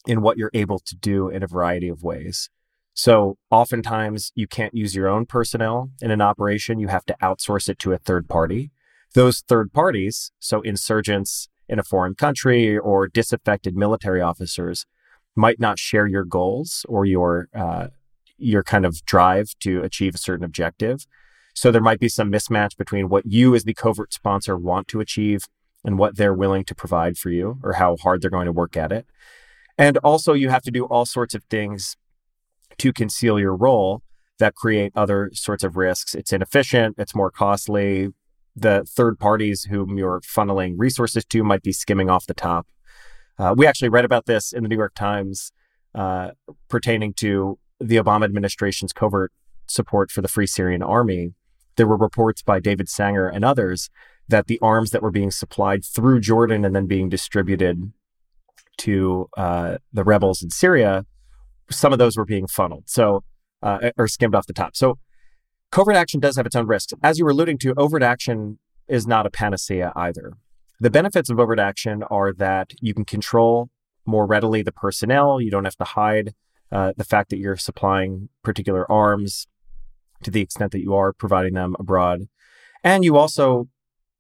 in 0.05 0.21
what 0.21 0.37
you're 0.37 0.51
able 0.53 0.79
to 0.79 0.95
do 0.95 1.27
in 1.27 1.41
a 1.41 1.47
variety 1.47 1.89
of 1.89 2.03
ways. 2.03 2.49
So, 2.93 3.37
oftentimes, 3.49 4.31
you 4.35 4.47
can't 4.47 4.73
use 4.73 4.95
your 4.95 5.07
own 5.07 5.25
personnel 5.25 5.89
in 6.01 6.11
an 6.11 6.21
operation. 6.21 6.79
You 6.79 6.89
have 6.89 7.05
to 7.05 7.15
outsource 7.21 7.69
it 7.69 7.79
to 7.79 7.93
a 7.93 7.97
third 7.97 8.27
party. 8.27 8.71
Those 9.13 9.39
third 9.39 9.71
parties, 9.71 10.31
so 10.39 10.61
insurgents, 10.61 11.47
in 11.69 11.79
a 11.79 11.83
foreign 11.83 12.15
country 12.15 12.77
or 12.77 13.07
disaffected 13.07 13.75
military 13.75 14.21
officers 14.21 14.85
might 15.35 15.59
not 15.59 15.79
share 15.79 16.07
your 16.07 16.25
goals 16.25 16.85
or 16.89 17.05
your 17.05 17.47
uh, 17.53 17.87
your 18.37 18.63
kind 18.63 18.85
of 18.85 19.05
drive 19.05 19.53
to 19.59 19.81
achieve 19.83 20.15
a 20.15 20.17
certain 20.17 20.45
objective. 20.45 21.05
So 21.53 21.71
there 21.71 21.81
might 21.81 21.99
be 21.99 22.09
some 22.09 22.31
mismatch 22.31 22.77
between 22.77 23.09
what 23.09 23.25
you 23.25 23.53
as 23.53 23.65
the 23.65 23.73
covert 23.73 24.13
sponsor 24.13 24.57
want 24.57 24.87
to 24.89 25.01
achieve 25.01 25.43
and 25.83 25.97
what 25.97 26.15
they're 26.15 26.33
willing 26.33 26.63
to 26.65 26.75
provide 26.75 27.17
for 27.17 27.29
you 27.29 27.59
or 27.63 27.73
how 27.73 27.97
hard 27.97 28.21
they're 28.21 28.29
going 28.29 28.45
to 28.45 28.51
work 28.51 28.77
at 28.77 28.91
it. 28.91 29.05
And 29.77 29.97
also 29.97 30.33
you 30.33 30.49
have 30.49 30.63
to 30.63 30.71
do 30.71 30.85
all 30.85 31.05
sorts 31.05 31.33
of 31.33 31.43
things 31.49 31.97
to 32.77 32.93
conceal 32.93 33.39
your 33.39 33.55
role 33.55 34.01
that 34.39 34.55
create 34.55 34.93
other 34.95 35.31
sorts 35.33 35.63
of 35.63 35.75
risks. 35.75 36.15
It's 36.15 36.31
inefficient, 36.31 36.95
it's 36.97 37.13
more 37.13 37.29
costly, 37.29 38.09
the 38.59 38.85
third 38.87 39.19
parties 39.19 39.65
whom 39.65 39.97
you're 39.97 40.21
funneling 40.21 40.75
resources 40.77 41.25
to 41.25 41.43
might 41.43 41.63
be 41.63 41.71
skimming 41.71 42.09
off 42.09 42.27
the 42.27 42.33
top. 42.33 42.67
Uh, 43.37 43.53
we 43.55 43.65
actually 43.65 43.89
read 43.89 44.05
about 44.05 44.25
this 44.25 44.51
in 44.51 44.63
the 44.63 44.69
New 44.69 44.77
York 44.77 44.93
Times 44.95 45.51
uh, 45.95 46.31
pertaining 46.67 47.13
to 47.13 47.57
the 47.79 47.95
Obama 47.95 48.25
administration's 48.25 48.93
covert 48.93 49.31
support 49.67 50.11
for 50.11 50.21
the 50.21 50.27
Free 50.27 50.47
Syrian 50.47 50.83
Army. 50.83 51.33
There 51.75 51.87
were 51.87 51.97
reports 51.97 52.41
by 52.41 52.59
David 52.59 52.89
Sanger 52.89 53.27
and 53.27 53.45
others 53.45 53.89
that 54.27 54.47
the 54.47 54.59
arms 54.61 54.91
that 54.91 55.01
were 55.01 55.11
being 55.11 55.31
supplied 55.31 55.83
through 55.83 56.19
Jordan 56.19 56.65
and 56.65 56.75
then 56.75 56.85
being 56.85 57.09
distributed 57.09 57.91
to 58.79 59.29
uh, 59.37 59.77
the 59.91 60.03
rebels 60.03 60.41
in 60.41 60.49
Syria, 60.49 61.05
some 61.69 61.93
of 61.93 61.99
those 61.99 62.17
were 62.17 62.25
being 62.25 62.47
funneled, 62.47 62.83
so 62.87 63.23
uh, 63.61 63.91
or 63.97 64.07
skimmed 64.07 64.35
off 64.35 64.47
the 64.47 64.53
top. 64.53 64.75
So 64.75 64.97
Covert 65.71 65.95
action 65.95 66.19
does 66.19 66.35
have 66.35 66.45
its 66.45 66.55
own 66.55 66.67
risks. 66.67 66.93
As 67.03 67.19
you 67.19 67.25
were 67.25 67.31
alluding 67.31 67.59
to, 67.59 67.73
overt 67.77 68.03
action 68.03 68.59
is 68.87 69.05
not 69.05 69.25
a 69.25 69.29
panacea 69.29 69.93
either. 69.95 70.33
The 70.79 70.89
benefits 70.89 71.29
of 71.29 71.39
overt 71.39 71.59
action 71.59 72.03
are 72.03 72.33
that 72.33 72.71
you 72.81 72.93
can 72.93 73.05
control 73.05 73.69
more 74.05 74.25
readily 74.25 74.61
the 74.63 74.71
personnel. 74.71 75.39
You 75.39 75.51
don't 75.51 75.65
have 75.65 75.77
to 75.77 75.83
hide 75.83 76.33
uh, 76.71 76.93
the 76.97 77.03
fact 77.03 77.29
that 77.29 77.37
you're 77.37 77.57
supplying 77.57 78.29
particular 78.43 78.89
arms 78.91 79.47
to 80.23 80.31
the 80.31 80.41
extent 80.41 80.71
that 80.71 80.81
you 80.81 80.93
are 80.95 81.13
providing 81.13 81.53
them 81.53 81.75
abroad. 81.79 82.27
And 82.83 83.03
you 83.03 83.17
also 83.17 83.67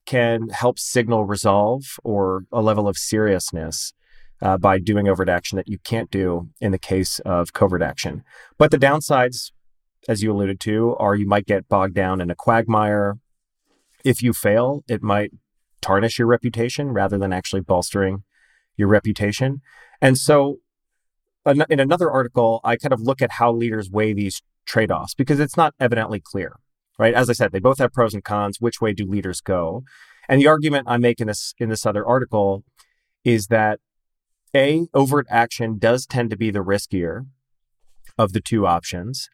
can 0.05 0.49
help 0.49 0.79
signal 0.79 1.25
resolve 1.25 1.83
or 2.03 2.45
a 2.51 2.61
level 2.61 2.87
of 2.87 2.97
seriousness 2.97 3.93
uh, 4.41 4.57
by 4.57 4.79
doing 4.79 5.07
overt 5.07 5.29
action 5.29 5.55
that 5.57 5.67
you 5.67 5.77
can't 5.79 6.09
do 6.09 6.49
in 6.61 6.71
the 6.71 6.79
case 6.79 7.19
of 7.19 7.53
covert 7.53 7.81
action. 7.81 8.23
But 8.57 8.71
the 8.71 8.77
downsides 8.77 9.51
as 10.07 10.23
you 10.23 10.31
alluded 10.31 10.59
to, 10.61 10.91
or 10.99 11.15
you 11.15 11.27
might 11.27 11.45
get 11.45 11.67
bogged 11.67 11.95
down 11.95 12.21
in 12.21 12.29
a 12.29 12.35
quagmire. 12.35 13.17
If 14.03 14.23
you 14.23 14.33
fail, 14.33 14.83
it 14.87 15.03
might 15.03 15.31
tarnish 15.81 16.19
your 16.19 16.27
reputation 16.27 16.89
rather 16.89 17.17
than 17.17 17.33
actually 17.33 17.61
bolstering 17.61 18.23
your 18.77 18.87
reputation. 18.87 19.61
And 20.01 20.17
so, 20.17 20.59
in 21.45 21.79
another 21.79 22.09
article, 22.11 22.61
I 22.63 22.75
kind 22.75 22.93
of 22.93 23.01
look 23.01 23.21
at 23.21 23.33
how 23.33 23.51
leaders 23.51 23.89
weigh 23.89 24.13
these 24.13 24.41
trade 24.65 24.91
offs 24.91 25.13
because 25.13 25.39
it's 25.39 25.57
not 25.57 25.73
evidently 25.79 26.21
clear, 26.23 26.57
right? 26.97 27.13
As 27.13 27.29
I 27.29 27.33
said, 27.33 27.51
they 27.51 27.59
both 27.59 27.79
have 27.79 27.91
pros 27.91 28.13
and 28.13 28.23
cons. 28.23 28.61
Which 28.61 28.79
way 28.79 28.93
do 28.93 29.05
leaders 29.05 29.41
go? 29.41 29.83
And 30.27 30.39
the 30.39 30.47
argument 30.47 30.85
I 30.87 30.97
make 30.97 31.19
in 31.19 31.27
this 31.27 31.53
in 31.57 31.69
this 31.69 31.85
other 31.85 32.05
article 32.05 32.63
is 33.23 33.47
that 33.47 33.79
a 34.55 34.87
overt 34.93 35.27
action 35.29 35.77
does 35.77 36.05
tend 36.05 36.29
to 36.29 36.37
be 36.37 36.51
the 36.51 36.63
riskier 36.63 37.25
of 38.17 38.33
the 38.33 38.41
two 38.41 38.65
options 38.65 39.29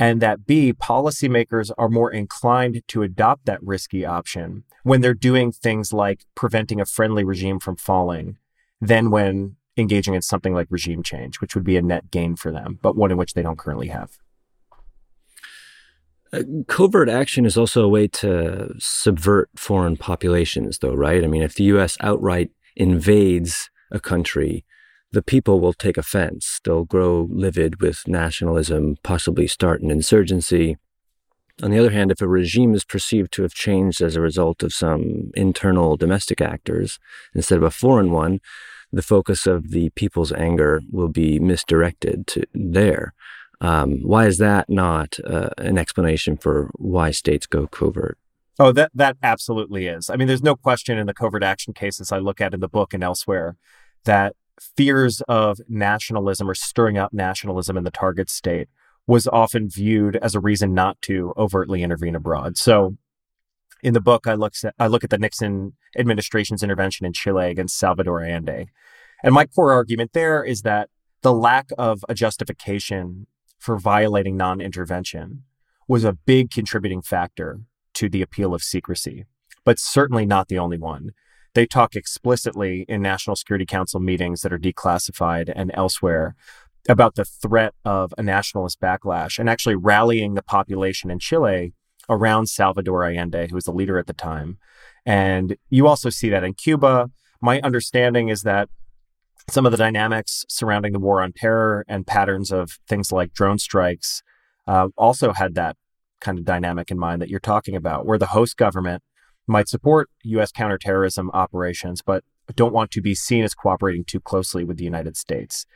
and 0.00 0.22
that 0.22 0.46
B, 0.46 0.72
policymakers 0.72 1.70
are 1.76 1.90
more 1.90 2.10
inclined 2.10 2.82
to 2.88 3.02
adopt 3.02 3.44
that 3.44 3.62
risky 3.62 4.06
option 4.06 4.64
when 4.82 5.02
they're 5.02 5.12
doing 5.12 5.52
things 5.52 5.92
like 5.92 6.24
preventing 6.34 6.80
a 6.80 6.86
friendly 6.86 7.22
regime 7.22 7.60
from 7.60 7.76
falling 7.76 8.38
than 8.80 9.10
when 9.10 9.56
engaging 9.76 10.14
in 10.14 10.22
something 10.22 10.54
like 10.54 10.68
regime 10.70 11.02
change, 11.02 11.42
which 11.42 11.54
would 11.54 11.64
be 11.64 11.76
a 11.76 11.82
net 11.82 12.10
gain 12.10 12.34
for 12.34 12.50
them, 12.50 12.78
but 12.80 12.96
one 12.96 13.10
in 13.10 13.18
which 13.18 13.34
they 13.34 13.42
don't 13.42 13.58
currently 13.58 13.88
have. 13.88 14.12
Uh, 16.32 16.44
covert 16.66 17.10
action 17.10 17.44
is 17.44 17.58
also 17.58 17.84
a 17.84 17.88
way 17.88 18.08
to 18.08 18.72
subvert 18.78 19.50
foreign 19.54 19.98
populations, 19.98 20.78
though, 20.78 20.94
right? 20.94 21.22
I 21.22 21.26
mean, 21.26 21.42
if 21.42 21.56
the 21.56 21.64
U.S. 21.64 21.98
outright 22.00 22.50
invades 22.74 23.68
a 23.90 24.00
country, 24.00 24.64
the 25.12 25.22
people 25.22 25.60
will 25.60 25.72
take 25.72 25.96
offense. 25.96 26.60
They'll 26.64 26.84
grow 26.84 27.28
livid 27.30 27.80
with 27.80 28.06
nationalism, 28.06 28.96
possibly 29.02 29.46
start 29.46 29.82
an 29.82 29.90
insurgency. 29.90 30.76
On 31.62 31.70
the 31.70 31.78
other 31.78 31.90
hand, 31.90 32.10
if 32.10 32.22
a 32.22 32.28
regime 32.28 32.74
is 32.74 32.84
perceived 32.84 33.32
to 33.32 33.42
have 33.42 33.52
changed 33.52 34.00
as 34.00 34.16
a 34.16 34.20
result 34.20 34.62
of 34.62 34.72
some 34.72 35.30
internal 35.34 35.96
domestic 35.96 36.40
actors 36.40 36.98
instead 37.34 37.58
of 37.58 37.64
a 37.64 37.70
foreign 37.70 38.10
one, 38.10 38.40
the 38.92 39.02
focus 39.02 39.46
of 39.46 39.70
the 39.70 39.90
people's 39.90 40.32
anger 40.32 40.80
will 40.90 41.08
be 41.08 41.38
misdirected 41.38 42.26
to 42.28 42.44
there. 42.54 43.12
Um, 43.60 44.00
why 44.02 44.26
is 44.26 44.38
that 44.38 44.70
not 44.70 45.18
uh, 45.24 45.50
an 45.58 45.76
explanation 45.76 46.36
for 46.36 46.70
why 46.76 47.10
states 47.10 47.46
go 47.46 47.66
covert? 47.66 48.16
Oh, 48.58 48.72
that 48.72 48.90
that 48.94 49.16
absolutely 49.22 49.86
is. 49.86 50.10
I 50.10 50.16
mean, 50.16 50.28
there's 50.28 50.42
no 50.42 50.56
question 50.56 50.98
in 50.98 51.06
the 51.06 51.14
covert 51.14 51.42
action 51.42 51.72
cases 51.72 52.10
I 52.10 52.18
look 52.18 52.40
at 52.40 52.54
in 52.54 52.60
the 52.60 52.68
book 52.68 52.94
and 52.94 53.02
elsewhere 53.02 53.56
that 54.04 54.34
fears 54.76 55.22
of 55.28 55.58
nationalism 55.68 56.48
or 56.48 56.54
stirring 56.54 56.98
up 56.98 57.12
nationalism 57.12 57.76
in 57.76 57.84
the 57.84 57.90
target 57.90 58.28
state 58.28 58.68
was 59.06 59.26
often 59.26 59.68
viewed 59.68 60.16
as 60.16 60.34
a 60.34 60.40
reason 60.40 60.74
not 60.74 61.00
to 61.02 61.32
overtly 61.36 61.82
intervene 61.82 62.14
abroad. 62.14 62.56
So, 62.56 62.96
in 63.82 63.94
the 63.94 64.00
book, 64.00 64.26
I 64.26 64.34
look 64.34 64.52
at, 64.62 64.74
I 64.78 64.86
look 64.88 65.04
at 65.04 65.10
the 65.10 65.18
Nixon 65.18 65.72
administration's 65.98 66.62
intervention 66.62 67.06
in 67.06 67.14
Chile 67.14 67.50
against 67.50 67.78
Salvador 67.78 68.22
Allende, 68.22 68.66
and 69.24 69.34
my 69.34 69.46
core 69.46 69.72
argument 69.72 70.12
there 70.12 70.44
is 70.44 70.62
that 70.62 70.90
the 71.22 71.32
lack 71.32 71.70
of 71.78 72.04
a 72.08 72.14
justification 72.14 73.26
for 73.58 73.78
violating 73.78 74.36
non 74.36 74.60
intervention 74.60 75.44
was 75.88 76.04
a 76.04 76.12
big 76.12 76.50
contributing 76.50 77.02
factor 77.02 77.60
to 77.94 78.08
the 78.08 78.22
appeal 78.22 78.54
of 78.54 78.62
secrecy, 78.62 79.24
but 79.64 79.78
certainly 79.78 80.24
not 80.24 80.48
the 80.48 80.58
only 80.58 80.78
one. 80.78 81.10
They 81.54 81.66
talk 81.66 81.96
explicitly 81.96 82.84
in 82.88 83.02
National 83.02 83.36
Security 83.36 83.66
Council 83.66 84.00
meetings 84.00 84.42
that 84.42 84.52
are 84.52 84.58
declassified 84.58 85.52
and 85.54 85.70
elsewhere 85.74 86.36
about 86.88 87.14
the 87.14 87.24
threat 87.24 87.74
of 87.84 88.14
a 88.16 88.22
nationalist 88.22 88.80
backlash 88.80 89.38
and 89.38 89.50
actually 89.50 89.74
rallying 89.74 90.34
the 90.34 90.42
population 90.42 91.10
in 91.10 91.18
Chile 91.18 91.72
around 92.08 92.48
Salvador 92.48 93.04
Allende, 93.04 93.48
who 93.48 93.54
was 93.54 93.64
the 93.64 93.72
leader 93.72 93.98
at 93.98 94.06
the 94.06 94.12
time. 94.12 94.58
And 95.04 95.56
you 95.68 95.86
also 95.86 96.10
see 96.10 96.28
that 96.30 96.44
in 96.44 96.54
Cuba. 96.54 97.10
My 97.40 97.60
understanding 97.60 98.28
is 98.28 98.42
that 98.42 98.68
some 99.48 99.66
of 99.66 99.72
the 99.72 99.78
dynamics 99.78 100.44
surrounding 100.48 100.92
the 100.92 100.98
war 100.98 101.20
on 101.20 101.32
terror 101.32 101.84
and 101.88 102.06
patterns 102.06 102.52
of 102.52 102.78
things 102.88 103.10
like 103.10 103.32
drone 103.32 103.58
strikes 103.58 104.22
uh, 104.66 104.88
also 104.96 105.32
had 105.32 105.54
that 105.54 105.76
kind 106.20 106.38
of 106.38 106.44
dynamic 106.44 106.90
in 106.90 106.98
mind 106.98 107.20
that 107.20 107.28
you're 107.28 107.40
talking 107.40 107.74
about, 107.74 108.06
where 108.06 108.18
the 108.18 108.26
host 108.26 108.56
government 108.56 109.02
might 109.50 109.68
support 109.68 110.08
U.S. 110.22 110.52
counterterrorism 110.52 111.30
operations, 111.32 112.02
but 112.02 112.24
don't 112.56 112.72
want 112.72 112.90
to 112.92 113.02
be 113.02 113.14
seen 113.14 113.44
as 113.44 113.54
cooperating 113.54 114.04
too 114.04 114.20
closely 114.20 114.64
with 114.64 114.76
the 114.76 114.84
United 114.84 115.16
States. 115.16 115.66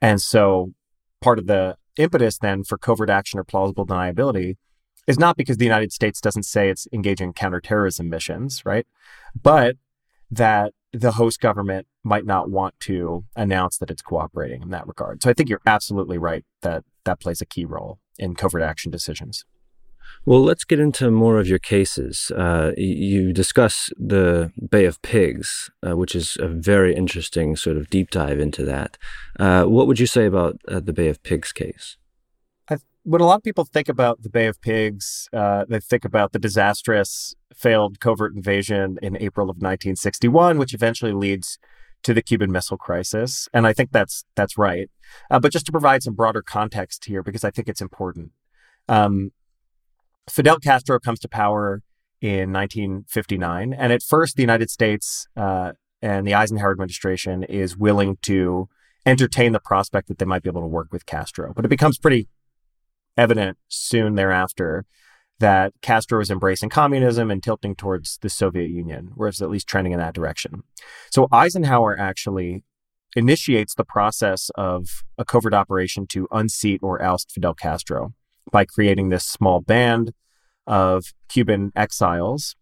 And 0.00 0.20
so 0.20 0.72
part 1.20 1.38
of 1.38 1.46
the 1.46 1.76
impetus 1.96 2.38
then 2.38 2.64
for 2.64 2.78
covert 2.78 3.10
action 3.10 3.38
or 3.38 3.44
plausible 3.44 3.86
deniability 3.86 4.56
is 5.06 5.18
not 5.18 5.36
because 5.36 5.56
the 5.56 5.64
United 5.64 5.92
States 5.92 6.20
doesn't 6.20 6.44
say 6.44 6.68
it's 6.68 6.86
engaging 6.92 7.28
in 7.28 7.32
counterterrorism 7.32 8.08
missions, 8.08 8.64
right? 8.64 8.86
But 9.40 9.76
that 10.30 10.72
the 10.92 11.12
host 11.12 11.40
government 11.40 11.86
might 12.02 12.24
not 12.24 12.50
want 12.50 12.78
to 12.80 13.24
announce 13.36 13.78
that 13.78 13.90
it's 13.90 14.02
cooperating 14.02 14.62
in 14.62 14.70
that 14.70 14.86
regard. 14.86 15.22
So 15.22 15.30
I 15.30 15.32
think 15.32 15.48
you're 15.48 15.60
absolutely 15.66 16.18
right 16.18 16.44
that 16.62 16.84
that 17.04 17.20
plays 17.20 17.40
a 17.40 17.46
key 17.46 17.64
role 17.64 17.98
in 18.18 18.34
covert 18.34 18.62
action 18.62 18.90
decisions. 18.90 19.44
Well, 20.24 20.42
let's 20.42 20.64
get 20.64 20.78
into 20.78 21.10
more 21.10 21.38
of 21.38 21.48
your 21.48 21.58
cases. 21.58 22.30
Uh, 22.36 22.72
you 22.76 23.32
discuss 23.32 23.90
the 23.96 24.52
Bay 24.68 24.84
of 24.84 25.00
Pigs, 25.02 25.70
uh, 25.86 25.96
which 25.96 26.14
is 26.14 26.36
a 26.40 26.48
very 26.48 26.94
interesting 26.94 27.56
sort 27.56 27.76
of 27.76 27.88
deep 27.88 28.10
dive 28.10 28.38
into 28.38 28.64
that. 28.64 28.98
Uh, 29.38 29.64
what 29.64 29.86
would 29.86 29.98
you 29.98 30.06
say 30.06 30.26
about 30.26 30.60
uh, 30.68 30.80
the 30.80 30.92
Bay 30.92 31.08
of 31.08 31.22
Pigs 31.22 31.52
case? 31.52 31.96
when 33.02 33.20
a 33.20 33.24
lot 33.24 33.36
of 33.36 33.42
people 33.42 33.64
think 33.64 33.88
about 33.88 34.22
the 34.22 34.28
Bay 34.28 34.46
of 34.46 34.60
Pigs, 34.60 35.28
uh, 35.32 35.64
they 35.68 35.80
think 35.80 36.04
about 36.04 36.32
the 36.32 36.38
disastrous 36.38 37.34
failed 37.54 37.98
covert 37.98 38.34
invasion 38.34 38.98
in 39.00 39.16
April 39.16 39.46
of 39.46 39.56
1961, 39.56 40.58
which 40.58 40.74
eventually 40.74 41.12
leads 41.12 41.58
to 42.02 42.14
the 42.14 42.22
Cuban 42.22 42.50
Missile 42.52 42.76
Crisis, 42.76 43.48
and 43.52 43.66
I 43.66 43.72
think 43.72 43.92
that's 43.92 44.24
that's 44.34 44.56
right. 44.56 44.90
Uh, 45.30 45.40
but 45.40 45.52
just 45.52 45.66
to 45.66 45.72
provide 45.72 46.02
some 46.02 46.14
broader 46.14 46.42
context 46.42 47.06
here, 47.06 47.22
because 47.22 47.44
I 47.44 47.50
think 47.50 47.68
it's 47.68 47.82
important. 47.82 48.32
Um, 48.88 49.32
Fidel 50.30 50.58
Castro 50.58 50.98
comes 50.98 51.20
to 51.20 51.28
power 51.28 51.82
in 52.20 52.52
1959, 52.52 53.72
and 53.72 53.92
at 53.92 54.02
first, 54.02 54.36
the 54.36 54.42
United 54.42 54.70
States 54.70 55.26
uh, 55.36 55.72
and 56.02 56.26
the 56.26 56.34
Eisenhower 56.34 56.70
administration 56.70 57.42
is 57.42 57.76
willing 57.76 58.18
to 58.22 58.68
entertain 59.06 59.52
the 59.52 59.60
prospect 59.60 60.08
that 60.08 60.18
they 60.18 60.24
might 60.24 60.42
be 60.42 60.50
able 60.50 60.60
to 60.60 60.66
work 60.66 60.88
with 60.92 61.06
Castro, 61.06 61.52
but 61.54 61.64
it 61.64 61.68
becomes 61.68 61.98
pretty 61.98 62.28
evident 63.16 63.58
soon 63.68 64.14
thereafter 64.14 64.84
that 65.38 65.72
Castro 65.80 66.18
was 66.18 66.30
embracing 66.30 66.68
communism 66.68 67.30
and 67.30 67.42
tilting 67.42 67.74
towards 67.74 68.18
the 68.18 68.28
Soviet 68.28 68.68
Union, 68.68 69.12
or 69.16 69.28
is 69.28 69.40
at 69.40 69.50
least 69.50 69.66
trending 69.66 69.92
in 69.92 69.98
that 69.98 70.14
direction. 70.14 70.62
So 71.10 71.28
Eisenhower 71.32 71.98
actually 71.98 72.62
initiates 73.16 73.74
the 73.74 73.84
process 73.84 74.50
of 74.54 75.02
a 75.18 75.24
covert 75.24 75.54
operation 75.54 76.06
to 76.08 76.28
unseat 76.30 76.80
or 76.82 77.02
oust 77.02 77.32
Fidel 77.32 77.54
Castro 77.54 78.12
by 78.50 78.64
creating 78.64 79.08
this 79.08 79.24
small 79.24 79.60
band 79.60 80.12
of 80.66 81.12
Cuban 81.28 81.72
exiles 81.74 82.56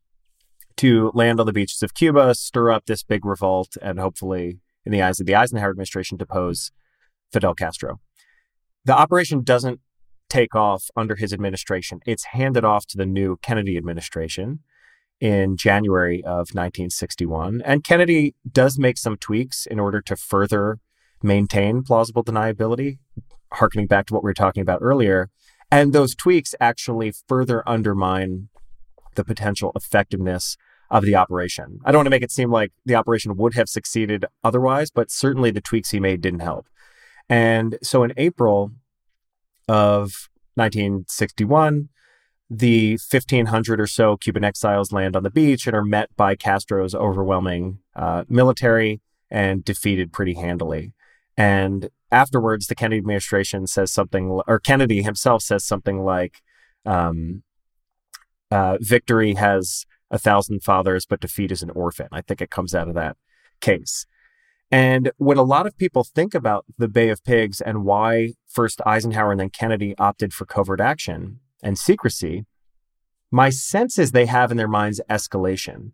to 0.76 1.10
land 1.12 1.40
on 1.40 1.46
the 1.46 1.52
beaches 1.52 1.82
of 1.82 1.94
Cuba, 1.94 2.34
stir 2.34 2.70
up 2.70 2.86
this 2.86 3.02
big 3.02 3.24
revolt, 3.24 3.76
and 3.82 3.98
hopefully, 3.98 4.60
in 4.84 4.92
the 4.92 5.02
eyes 5.02 5.20
of 5.20 5.26
the 5.26 5.34
Eisenhower 5.34 5.70
administration, 5.70 6.16
depose 6.16 6.70
Fidel 7.32 7.54
Castro. 7.54 8.00
The 8.84 8.96
operation 8.96 9.42
doesn't 9.42 9.80
take 10.30 10.54
off 10.54 10.90
under 10.96 11.16
his 11.16 11.32
administration. 11.32 12.00
It's 12.06 12.26
handed 12.26 12.64
off 12.64 12.86
to 12.86 12.96
the 12.96 13.06
new 13.06 13.38
Kennedy 13.42 13.76
administration 13.76 14.60
in 15.20 15.56
January 15.56 16.22
of 16.22 16.50
1961. 16.54 17.62
And 17.64 17.82
Kennedy 17.82 18.34
does 18.50 18.78
make 18.78 18.98
some 18.98 19.16
tweaks 19.16 19.66
in 19.66 19.80
order 19.80 20.00
to 20.02 20.16
further 20.16 20.78
maintain 21.22 21.82
plausible 21.82 22.22
deniability, 22.22 22.98
harkening 23.52 23.86
back 23.86 24.06
to 24.06 24.14
what 24.14 24.22
we 24.22 24.28
were 24.28 24.34
talking 24.34 24.60
about 24.60 24.80
earlier. 24.80 25.30
And 25.70 25.92
those 25.92 26.14
tweaks 26.14 26.54
actually 26.60 27.12
further 27.28 27.68
undermine 27.68 28.48
the 29.14 29.24
potential 29.24 29.72
effectiveness 29.74 30.56
of 30.90 31.04
the 31.04 31.14
operation. 31.14 31.80
I 31.84 31.92
don't 31.92 32.00
want 32.00 32.06
to 32.06 32.10
make 32.10 32.22
it 32.22 32.32
seem 32.32 32.50
like 32.50 32.72
the 32.86 32.94
operation 32.94 33.36
would 33.36 33.54
have 33.54 33.68
succeeded 33.68 34.24
otherwise, 34.42 34.90
but 34.90 35.10
certainly 35.10 35.50
the 35.50 35.60
tweaks 35.60 35.90
he 35.90 36.00
made 36.00 36.22
didn't 36.22 36.40
help. 36.40 36.66
And 37.28 37.76
so 37.82 38.02
in 38.04 38.12
April 38.16 38.72
of 39.68 40.28
1961, 40.54 41.90
the 42.50 42.92
1,500 42.92 43.80
or 43.80 43.86
so 43.86 44.16
Cuban 44.16 44.44
exiles 44.44 44.92
land 44.92 45.14
on 45.14 45.22
the 45.22 45.30
beach 45.30 45.66
and 45.66 45.76
are 45.76 45.84
met 45.84 46.08
by 46.16 46.34
Castro's 46.34 46.94
overwhelming 46.94 47.80
uh, 47.94 48.24
military 48.28 49.02
and 49.30 49.62
defeated 49.62 50.12
pretty 50.12 50.34
handily. 50.34 50.92
And 51.38 51.88
afterwards, 52.10 52.66
the 52.66 52.74
Kennedy 52.74 52.98
administration 52.98 53.68
says 53.68 53.92
something, 53.92 54.42
or 54.48 54.58
Kennedy 54.58 55.02
himself 55.02 55.40
says 55.42 55.64
something 55.64 56.04
like, 56.04 56.42
um, 56.84 57.44
uh, 58.50 58.78
victory 58.80 59.34
has 59.34 59.86
a 60.10 60.18
thousand 60.18 60.64
fathers, 60.64 61.06
but 61.06 61.20
defeat 61.20 61.52
is 61.52 61.62
an 61.62 61.70
orphan. 61.70 62.08
I 62.10 62.22
think 62.22 62.42
it 62.42 62.50
comes 62.50 62.74
out 62.74 62.88
of 62.88 62.94
that 62.94 63.16
case. 63.60 64.04
And 64.70 65.12
when 65.16 65.38
a 65.38 65.42
lot 65.44 65.66
of 65.66 65.78
people 65.78 66.02
think 66.02 66.34
about 66.34 66.64
the 66.76 66.88
Bay 66.88 67.08
of 67.08 67.22
Pigs 67.22 67.60
and 67.60 67.84
why 67.84 68.34
first 68.48 68.80
Eisenhower 68.84 69.30
and 69.30 69.40
then 69.40 69.50
Kennedy 69.50 69.94
opted 69.96 70.34
for 70.34 70.44
covert 70.44 70.80
action 70.80 71.38
and 71.62 71.78
secrecy, 71.78 72.46
my 73.30 73.48
sense 73.48 73.96
is 73.96 74.10
they 74.10 74.26
have 74.26 74.50
in 74.50 74.56
their 74.56 74.66
minds 74.66 75.00
escalation 75.08 75.92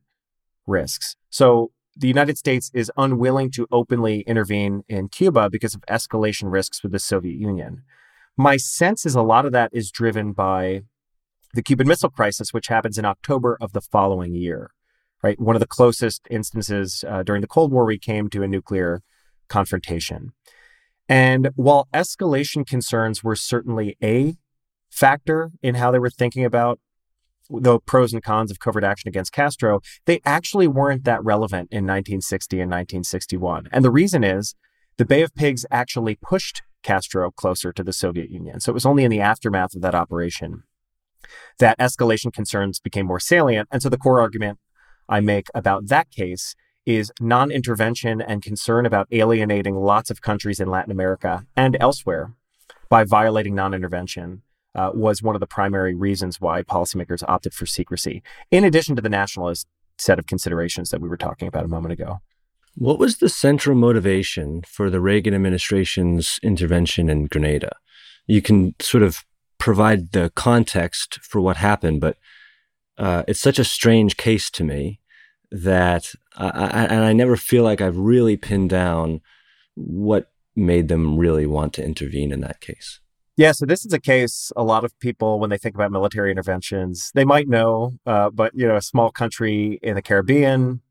risks. 0.66 1.16
So 1.28 1.70
the 1.96 2.08
United 2.08 2.38
States 2.38 2.70
is 2.74 2.90
unwilling 2.96 3.50
to 3.52 3.66
openly 3.70 4.20
intervene 4.22 4.84
in 4.88 5.08
Cuba 5.08 5.48
because 5.50 5.74
of 5.74 5.82
escalation 5.82 6.50
risks 6.50 6.82
with 6.82 6.92
the 6.92 6.98
Soviet 6.98 7.38
Union. 7.38 7.82
My 8.36 8.56
sense 8.56 9.06
is 9.06 9.14
a 9.14 9.22
lot 9.22 9.46
of 9.46 9.52
that 9.52 9.70
is 9.72 9.90
driven 9.90 10.32
by 10.32 10.82
the 11.52 11.62
Cuban 11.62 11.86
Missile 11.86 12.10
Crisis, 12.10 12.52
which 12.52 12.66
happens 12.66 12.98
in 12.98 13.04
October 13.04 13.56
of 13.60 13.72
the 13.72 13.80
following 13.80 14.34
year 14.34 14.72
right? 15.24 15.40
One 15.40 15.56
of 15.56 15.60
the 15.60 15.66
closest 15.66 16.28
instances 16.30 17.02
uh, 17.08 17.22
during 17.22 17.40
the 17.40 17.48
Cold 17.48 17.72
War 17.72 17.86
we 17.86 17.98
came 17.98 18.28
to 18.28 18.42
a 18.42 18.46
nuclear 18.46 19.00
confrontation. 19.48 20.32
And 21.08 21.50
while 21.56 21.88
escalation 21.94 22.66
concerns 22.66 23.24
were 23.24 23.34
certainly 23.34 23.96
a 24.02 24.36
factor 24.90 25.50
in 25.62 25.76
how 25.76 25.90
they 25.90 25.98
were 25.98 26.10
thinking 26.10 26.44
about 26.44 26.78
the 27.50 27.78
pros 27.80 28.12
and 28.12 28.22
cons 28.22 28.50
of 28.50 28.58
covert 28.58 28.84
action 28.84 29.08
against 29.08 29.32
Castro, 29.32 29.80
they 30.06 30.20
actually 30.24 30.66
weren't 30.66 31.04
that 31.04 31.22
relevant 31.24 31.68
in 31.70 31.84
1960 31.84 32.56
and 32.60 32.70
1961. 32.70 33.68
And 33.72 33.84
the 33.84 33.90
reason 33.90 34.24
is 34.24 34.54
the 34.96 35.04
Bay 35.04 35.22
of 35.22 35.34
Pigs 35.34 35.66
actually 35.70 36.16
pushed 36.16 36.62
Castro 36.82 37.30
closer 37.30 37.72
to 37.72 37.82
the 37.82 37.92
Soviet 37.92 38.30
Union. 38.30 38.60
So 38.60 38.70
it 38.70 38.74
was 38.74 38.86
only 38.86 39.04
in 39.04 39.10
the 39.10 39.20
aftermath 39.20 39.74
of 39.74 39.82
that 39.82 39.94
operation 39.94 40.62
that 41.58 41.78
escalation 41.78 42.32
concerns 42.32 42.80
became 42.80 43.06
more 43.06 43.20
salient. 43.20 43.68
And 43.72 43.82
so 43.82 43.88
the 43.88 43.98
core 43.98 44.20
argument 44.20 44.58
I 45.08 45.20
make 45.20 45.48
about 45.54 45.88
that 45.88 46.10
case 46.10 46.54
is 46.86 47.10
non 47.20 47.50
intervention 47.50 48.20
and 48.20 48.42
concern 48.42 48.84
about 48.86 49.08
alienating 49.10 49.74
lots 49.74 50.10
of 50.10 50.20
countries 50.20 50.60
in 50.60 50.68
Latin 50.68 50.92
America 50.92 51.46
and 51.56 51.76
elsewhere 51.80 52.34
by 52.88 53.04
violating 53.04 53.54
non 53.54 53.74
intervention 53.74 54.42
uh, 54.74 54.90
was 54.94 55.22
one 55.22 55.36
of 55.36 55.40
the 55.40 55.46
primary 55.46 55.94
reasons 55.94 56.40
why 56.40 56.62
policymakers 56.62 57.22
opted 57.28 57.54
for 57.54 57.66
secrecy, 57.66 58.22
in 58.50 58.64
addition 58.64 58.96
to 58.96 59.02
the 59.02 59.08
nationalist 59.08 59.66
set 59.98 60.18
of 60.18 60.26
considerations 60.26 60.90
that 60.90 61.00
we 61.00 61.08
were 61.08 61.16
talking 61.16 61.48
about 61.48 61.64
a 61.64 61.68
moment 61.68 61.92
ago. 61.92 62.20
What 62.76 62.98
was 62.98 63.18
the 63.18 63.28
central 63.28 63.76
motivation 63.76 64.62
for 64.66 64.90
the 64.90 65.00
Reagan 65.00 65.34
administration's 65.34 66.40
intervention 66.42 67.08
in 67.08 67.26
Grenada? 67.26 67.76
You 68.26 68.42
can 68.42 68.74
sort 68.80 69.04
of 69.04 69.24
provide 69.58 70.12
the 70.12 70.32
context 70.34 71.20
for 71.22 71.40
what 71.40 71.56
happened, 71.56 72.00
but 72.00 72.16
uh, 72.98 73.22
it's 73.28 73.40
such 73.40 73.58
a 73.58 73.64
strange 73.64 74.16
case 74.16 74.50
to 74.50 74.64
me 74.64 75.00
that 75.50 76.12
I, 76.36 76.48
I, 76.48 76.84
and 76.86 77.04
I 77.04 77.12
never 77.12 77.36
feel 77.36 77.62
like 77.62 77.80
I've 77.80 77.96
really 77.96 78.36
pinned 78.36 78.70
down 78.70 79.20
what 79.74 80.32
made 80.56 80.88
them 80.88 81.16
really 81.16 81.46
want 81.46 81.74
to 81.74 81.84
intervene 81.84 82.32
in 82.32 82.40
that 82.40 82.60
case. 82.60 83.00
Yeah, 83.36 83.50
so 83.50 83.66
this 83.66 83.84
is 83.84 83.92
a 83.92 83.98
case 83.98 84.52
a 84.54 84.62
lot 84.62 84.84
of 84.84 84.96
people, 85.00 85.40
when 85.40 85.50
they 85.50 85.58
think 85.58 85.74
about 85.74 85.90
military 85.90 86.30
interventions, 86.30 87.10
they 87.14 87.24
might 87.24 87.48
know, 87.48 87.94
uh, 88.06 88.30
but 88.30 88.52
you 88.54 88.66
know, 88.68 88.76
a 88.76 88.82
small 88.82 89.10
country 89.10 89.80
in 89.82 89.96
the 89.96 90.02
Caribbean, 90.02 90.82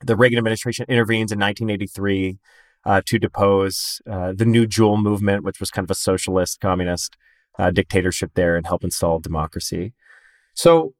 the 0.00 0.16
Reagan 0.16 0.38
administration 0.38 0.86
intervenes 0.88 1.32
in 1.32 1.38
1983 1.40 2.38
uh, 2.84 3.02
to 3.06 3.18
depose 3.18 4.00
uh, 4.08 4.32
the 4.36 4.44
New 4.44 4.66
Jewel 4.66 4.98
movement, 4.98 5.42
which 5.42 5.58
was 5.58 5.70
kind 5.70 5.84
of 5.84 5.90
a 5.90 5.96
socialist, 5.96 6.60
communist 6.60 7.16
uh, 7.58 7.72
dictatorship 7.72 8.32
there, 8.34 8.56
and 8.56 8.66
help 8.66 8.84
install 8.84 9.18
democracy. 9.18 9.94
So 10.54 10.94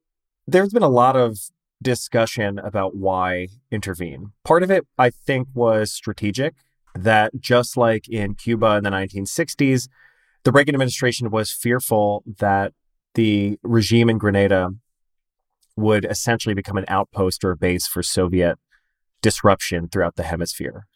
there's 0.46 0.72
been 0.72 0.82
a 0.82 0.88
lot 0.88 1.14
of 1.14 1.38
discussion 1.82 2.58
about 2.58 2.96
why 2.96 3.48
intervene. 3.70 4.32
Part 4.44 4.64
of 4.64 4.70
it, 4.70 4.87
I 4.98 5.10
think, 5.10 5.48
was 5.54 5.92
strategic. 5.92 6.54
That 6.96 7.32
just 7.38 7.76
like 7.76 8.08
in 8.08 8.34
Cuba 8.34 8.76
in 8.76 8.84
the 8.84 8.90
1960s, 8.90 9.88
the 10.44 10.52
Reagan 10.52 10.74
administration 10.74 11.30
was 11.30 11.50
fearful 11.50 12.22
that 12.38 12.72
the 13.14 13.59
regime 13.62 14.11
in 14.11 14.18
Grenada 14.18 14.70
would 15.76 16.04
essentially 16.04 16.54
become 16.54 16.76
an 16.76 16.85
outpost 16.88 17.44
or 17.44 17.52
a 17.52 17.57
base 17.57 17.87
for 17.87 18.02
Soviet 18.02 18.59
disruption 19.22 19.88
throughout 19.88 20.16
the 20.16 20.22
hemisphere. 20.22 20.87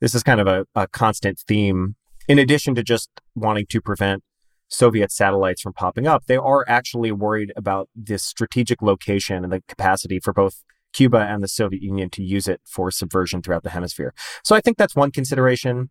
This 0.00 0.14
is 0.14 0.22
kind 0.22 0.40
of 0.40 0.46
a, 0.46 0.66
a 0.74 0.86
constant 0.88 1.38
theme. 1.38 1.94
In 2.28 2.38
addition 2.38 2.74
to 2.74 2.82
just 2.82 3.08
wanting 3.34 3.66
to 3.66 3.80
prevent 3.80 4.22
Soviet 4.68 5.12
satellites 5.12 5.62
from 5.62 5.72
popping 5.72 6.06
up, 6.06 6.26
they 6.26 6.36
are 6.36 6.64
actually 6.68 7.12
worried 7.12 7.52
about 7.56 7.88
this 7.94 8.24
strategic 8.24 8.82
location 8.82 9.44
and 9.44 9.52
the 9.52 9.62
capacity 9.68 10.18
for 10.18 10.32
both 10.32 10.64
Cuba 10.92 11.18
and 11.18 11.42
the 11.42 11.48
Soviet 11.48 11.82
Union 11.82 12.10
to 12.10 12.22
use 12.22 12.48
it 12.48 12.60
for 12.64 12.90
subversion 12.90 13.42
throughout 13.42 13.62
the 13.62 13.70
hemisphere. 13.70 14.12
So 14.42 14.56
I 14.56 14.60
think 14.60 14.76
that's 14.76 14.96
one 14.96 15.12
consideration. 15.12 15.90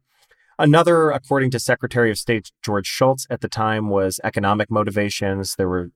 Another, 0.58 1.12
according 1.12 1.52
to 1.52 1.60
Secretary 1.60 2.10
of 2.10 2.18
State 2.18 2.52
George 2.64 2.88
Shultz 2.88 3.28
at 3.30 3.42
the 3.42 3.50
time, 3.50 3.90
was 3.90 4.22
economic 4.24 4.72
motivations. 4.72 5.56
There 5.56 5.68
were 5.68 5.92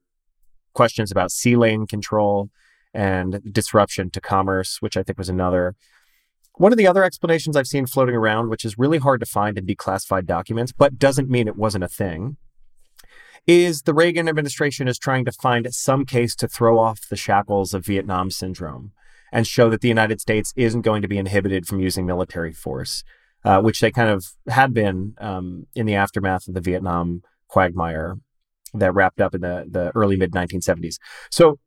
questions 0.73 1.11
about 1.11 1.31
sea 1.31 1.55
lane 1.55 1.87
control 1.87 2.49
and 2.93 3.41
disruption 3.53 4.09
to 4.11 4.19
commerce, 4.19 4.81
which 4.81 4.97
I 4.97 5.03
think 5.03 5.17
was 5.17 5.29
another. 5.29 5.75
One 6.55 6.73
of 6.73 6.77
the 6.77 6.87
other 6.87 7.05
explanations 7.05 7.55
I've 7.55 7.67
seen 7.67 7.85
floating 7.85 8.15
around, 8.15 8.49
which 8.49 8.65
is 8.65 8.77
really 8.77 8.97
hard 8.97 9.21
to 9.21 9.25
find 9.25 9.57
in 9.57 9.65
declassified 9.65 10.25
documents, 10.25 10.73
but 10.73 10.99
doesn't 10.99 11.29
mean 11.29 11.47
it 11.47 11.55
wasn't 11.55 11.85
a 11.85 11.87
thing, 11.87 12.35
is 13.47 13.83
the 13.83 13.93
Reagan 13.93 14.27
administration 14.27 14.89
is 14.89 14.99
trying 14.99 15.23
to 15.23 15.31
find 15.31 15.73
some 15.73 16.05
case 16.05 16.35
to 16.35 16.49
throw 16.49 16.77
off 16.77 17.07
the 17.09 17.15
shackles 17.15 17.73
of 17.73 17.85
Vietnam 17.85 18.29
syndrome 18.29 18.91
and 19.31 19.47
show 19.47 19.69
that 19.69 19.79
the 19.79 19.87
United 19.87 20.19
States 20.19 20.51
isn't 20.57 20.81
going 20.81 21.01
to 21.01 21.07
be 21.07 21.17
inhibited 21.17 21.65
from 21.65 21.79
using 21.79 22.05
military 22.05 22.51
force 22.51 23.05
uh, 23.45 23.61
which 23.61 23.79
they 23.79 23.91
kind 23.91 24.09
of 24.09 24.25
had 24.47 24.73
been 24.73 25.15
um, 25.19 25.65
in 25.75 25.85
the 25.85 25.95
aftermath 25.95 26.47
of 26.47 26.53
the 26.53 26.61
Vietnam 26.61 27.21
quagmire 27.47 28.17
that 28.73 28.93
wrapped 28.93 29.21
up 29.21 29.33
in 29.33 29.41
the, 29.41 29.65
the 29.69 29.91
early 29.95 30.15
mid 30.15 30.31
1970s. 30.31 30.97
So 31.31 31.59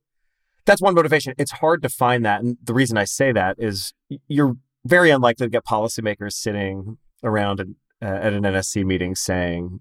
that's 0.64 0.80
one 0.80 0.94
motivation. 0.94 1.34
It's 1.38 1.52
hard 1.52 1.82
to 1.82 1.88
find 1.88 2.24
that. 2.24 2.42
And 2.42 2.56
the 2.62 2.74
reason 2.74 2.96
I 2.96 3.04
say 3.04 3.32
that 3.32 3.56
is 3.58 3.92
you're 4.28 4.56
very 4.84 5.10
unlikely 5.10 5.46
to 5.46 5.50
get 5.50 5.64
policymakers 5.64 6.32
sitting 6.32 6.98
around 7.24 7.60
uh, 7.60 7.64
at 8.04 8.32
an 8.32 8.44
NSC 8.44 8.84
meeting 8.84 9.14
saying, 9.14 9.80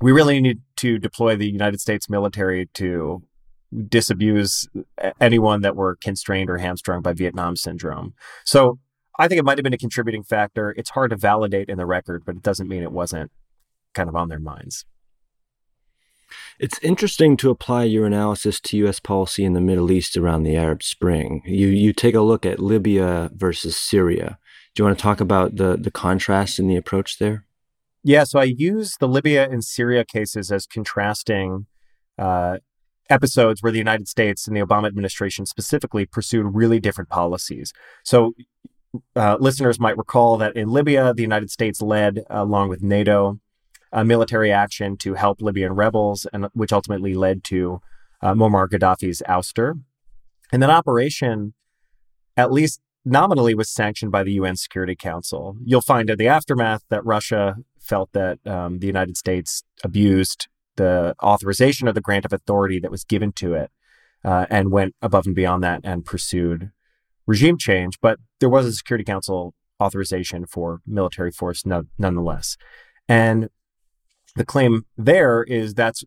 we 0.00 0.12
really 0.12 0.40
need 0.40 0.60
to 0.76 0.98
deploy 0.98 1.36
the 1.36 1.50
United 1.50 1.80
States 1.80 2.08
military 2.08 2.66
to 2.74 3.22
disabuse 3.88 4.66
anyone 5.20 5.60
that 5.60 5.76
were 5.76 5.96
constrained 5.96 6.50
or 6.50 6.58
hamstrung 6.58 7.02
by 7.02 7.12
Vietnam 7.12 7.54
syndrome. 7.54 8.14
So 8.44 8.78
I 9.20 9.28
think 9.28 9.38
it 9.38 9.44
might 9.44 9.58
have 9.58 9.64
been 9.64 9.74
a 9.74 9.78
contributing 9.78 10.22
factor. 10.22 10.74
It's 10.78 10.90
hard 10.90 11.10
to 11.10 11.16
validate 11.16 11.68
in 11.68 11.76
the 11.76 11.84
record, 11.84 12.24
but 12.24 12.36
it 12.36 12.42
doesn't 12.42 12.68
mean 12.68 12.82
it 12.82 12.90
wasn't 12.90 13.30
kind 13.92 14.08
of 14.08 14.16
on 14.16 14.30
their 14.30 14.38
minds. 14.38 14.86
It's 16.58 16.78
interesting 16.78 17.36
to 17.38 17.50
apply 17.50 17.84
your 17.84 18.06
analysis 18.06 18.60
to 18.60 18.78
U.S. 18.78 18.98
policy 18.98 19.44
in 19.44 19.52
the 19.52 19.60
Middle 19.60 19.92
East 19.92 20.16
around 20.16 20.44
the 20.44 20.56
Arab 20.56 20.82
Spring. 20.82 21.42
You 21.44 21.66
you 21.66 21.92
take 21.92 22.14
a 22.14 22.22
look 22.22 22.46
at 22.46 22.60
Libya 22.60 23.30
versus 23.34 23.76
Syria. 23.76 24.38
Do 24.74 24.80
you 24.80 24.86
want 24.86 24.98
to 24.98 25.02
talk 25.02 25.20
about 25.20 25.56
the 25.56 25.76
the 25.76 25.90
contrast 25.90 26.58
in 26.58 26.66
the 26.66 26.76
approach 26.76 27.18
there? 27.18 27.44
Yeah, 28.02 28.24
so 28.24 28.38
I 28.38 28.44
use 28.44 28.96
the 29.00 29.08
Libya 29.08 29.50
and 29.50 29.62
Syria 29.62 30.04
cases 30.04 30.50
as 30.50 30.66
contrasting 30.66 31.66
uh, 32.18 32.58
episodes 33.10 33.62
where 33.62 33.72
the 33.72 33.78
United 33.78 34.08
States 34.08 34.46
and 34.46 34.56
the 34.56 34.62
Obama 34.62 34.86
administration 34.86 35.44
specifically 35.44 36.06
pursued 36.06 36.46
really 36.54 36.80
different 36.80 37.10
policies. 37.10 37.74
So 38.02 38.32
uh, 39.14 39.36
listeners 39.40 39.78
might 39.78 39.96
recall 39.96 40.36
that 40.38 40.56
in 40.56 40.68
Libya, 40.68 41.14
the 41.14 41.22
United 41.22 41.50
States 41.50 41.80
led, 41.80 42.24
along 42.28 42.68
with 42.68 42.82
NATO, 42.82 43.38
a 43.92 44.04
military 44.04 44.52
action 44.52 44.96
to 44.98 45.14
help 45.14 45.40
Libyan 45.40 45.72
rebels, 45.72 46.26
and 46.32 46.48
which 46.52 46.72
ultimately 46.72 47.14
led 47.14 47.44
to 47.44 47.80
uh, 48.22 48.34
Muammar 48.34 48.68
Gaddafi's 48.68 49.22
ouster. 49.28 49.80
And 50.52 50.62
that 50.62 50.70
operation, 50.70 51.54
at 52.36 52.52
least 52.52 52.80
nominally, 53.04 53.54
was 53.54 53.68
sanctioned 53.68 54.12
by 54.12 54.22
the 54.22 54.32
UN 54.32 54.56
Security 54.56 54.96
Council. 54.96 55.56
You'll 55.64 55.80
find 55.80 56.10
in 56.10 56.18
the 56.18 56.28
aftermath 56.28 56.82
that 56.90 57.04
Russia 57.04 57.56
felt 57.80 58.12
that 58.12 58.44
um, 58.46 58.78
the 58.78 58.86
United 58.86 59.16
States 59.16 59.62
abused 59.82 60.48
the 60.76 61.14
authorization 61.22 61.88
or 61.88 61.92
the 61.92 62.00
grant 62.00 62.24
of 62.24 62.32
authority 62.32 62.78
that 62.80 62.90
was 62.90 63.04
given 63.04 63.32
to 63.32 63.54
it 63.54 63.70
uh, 64.24 64.46
and 64.50 64.70
went 64.70 64.94
above 65.02 65.26
and 65.26 65.34
beyond 65.34 65.62
that 65.62 65.80
and 65.84 66.04
pursued 66.04 66.70
regime 67.30 67.56
change, 67.56 67.94
but 68.02 68.18
there 68.40 68.48
was 68.48 68.66
a 68.66 68.72
Security 68.72 69.04
Council 69.04 69.54
authorization 69.80 70.44
for 70.46 70.80
military 70.84 71.30
force 71.30 71.64
no, 71.64 71.84
nonetheless. 71.96 72.56
And 73.08 73.48
the 74.34 74.44
claim 74.44 74.84
there 74.96 75.44
is 75.44 75.74
that's 75.74 76.02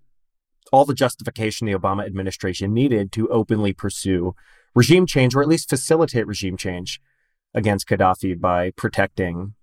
all 0.74 0.84
the 0.84 0.94
justification 0.94 1.66
the 1.66 1.74
Obama 1.74 2.06
administration 2.06 2.74
needed 2.74 3.14
to 3.14 3.30
openly 3.30 3.72
pursue 3.74 4.36
regime 4.76 5.06
change, 5.06 5.34
or 5.34 5.42
at 5.42 5.48
least 5.48 5.70
facilitate 5.70 6.28
regime 6.28 6.58
change 6.58 7.00
against 7.54 7.88
Gaddafi 7.88 8.40
by 8.40 8.72
protecting 8.72 9.54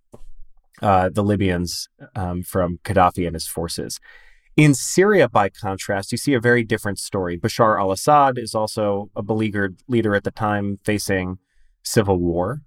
uh, 0.81 1.11
the 1.13 1.23
Libyans 1.23 1.89
um, 2.17 2.43
from 2.43 2.79
Gaddafi 2.85 3.27
and 3.27 3.35
his 3.35 3.47
forces. 3.47 4.01
In 4.57 4.73
Syria, 4.75 5.29
by 5.29 5.51
contrast, 5.51 6.11
you 6.11 6.19
see 6.19 6.33
a 6.33 6.41
very 6.41 6.65
different 6.65 6.99
story. 6.99 7.39
Bashar 7.39 7.79
al 7.79 7.93
Assad 7.93 8.39
is 8.39 8.55
also 8.55 9.11
a 9.15 9.23
beleaguered 9.23 9.77
leader 9.89 10.15
at 10.15 10.25
the 10.25 10.31
time 10.31 10.79
facing 10.85 11.39
civil 11.83 12.19
war. 12.19 12.63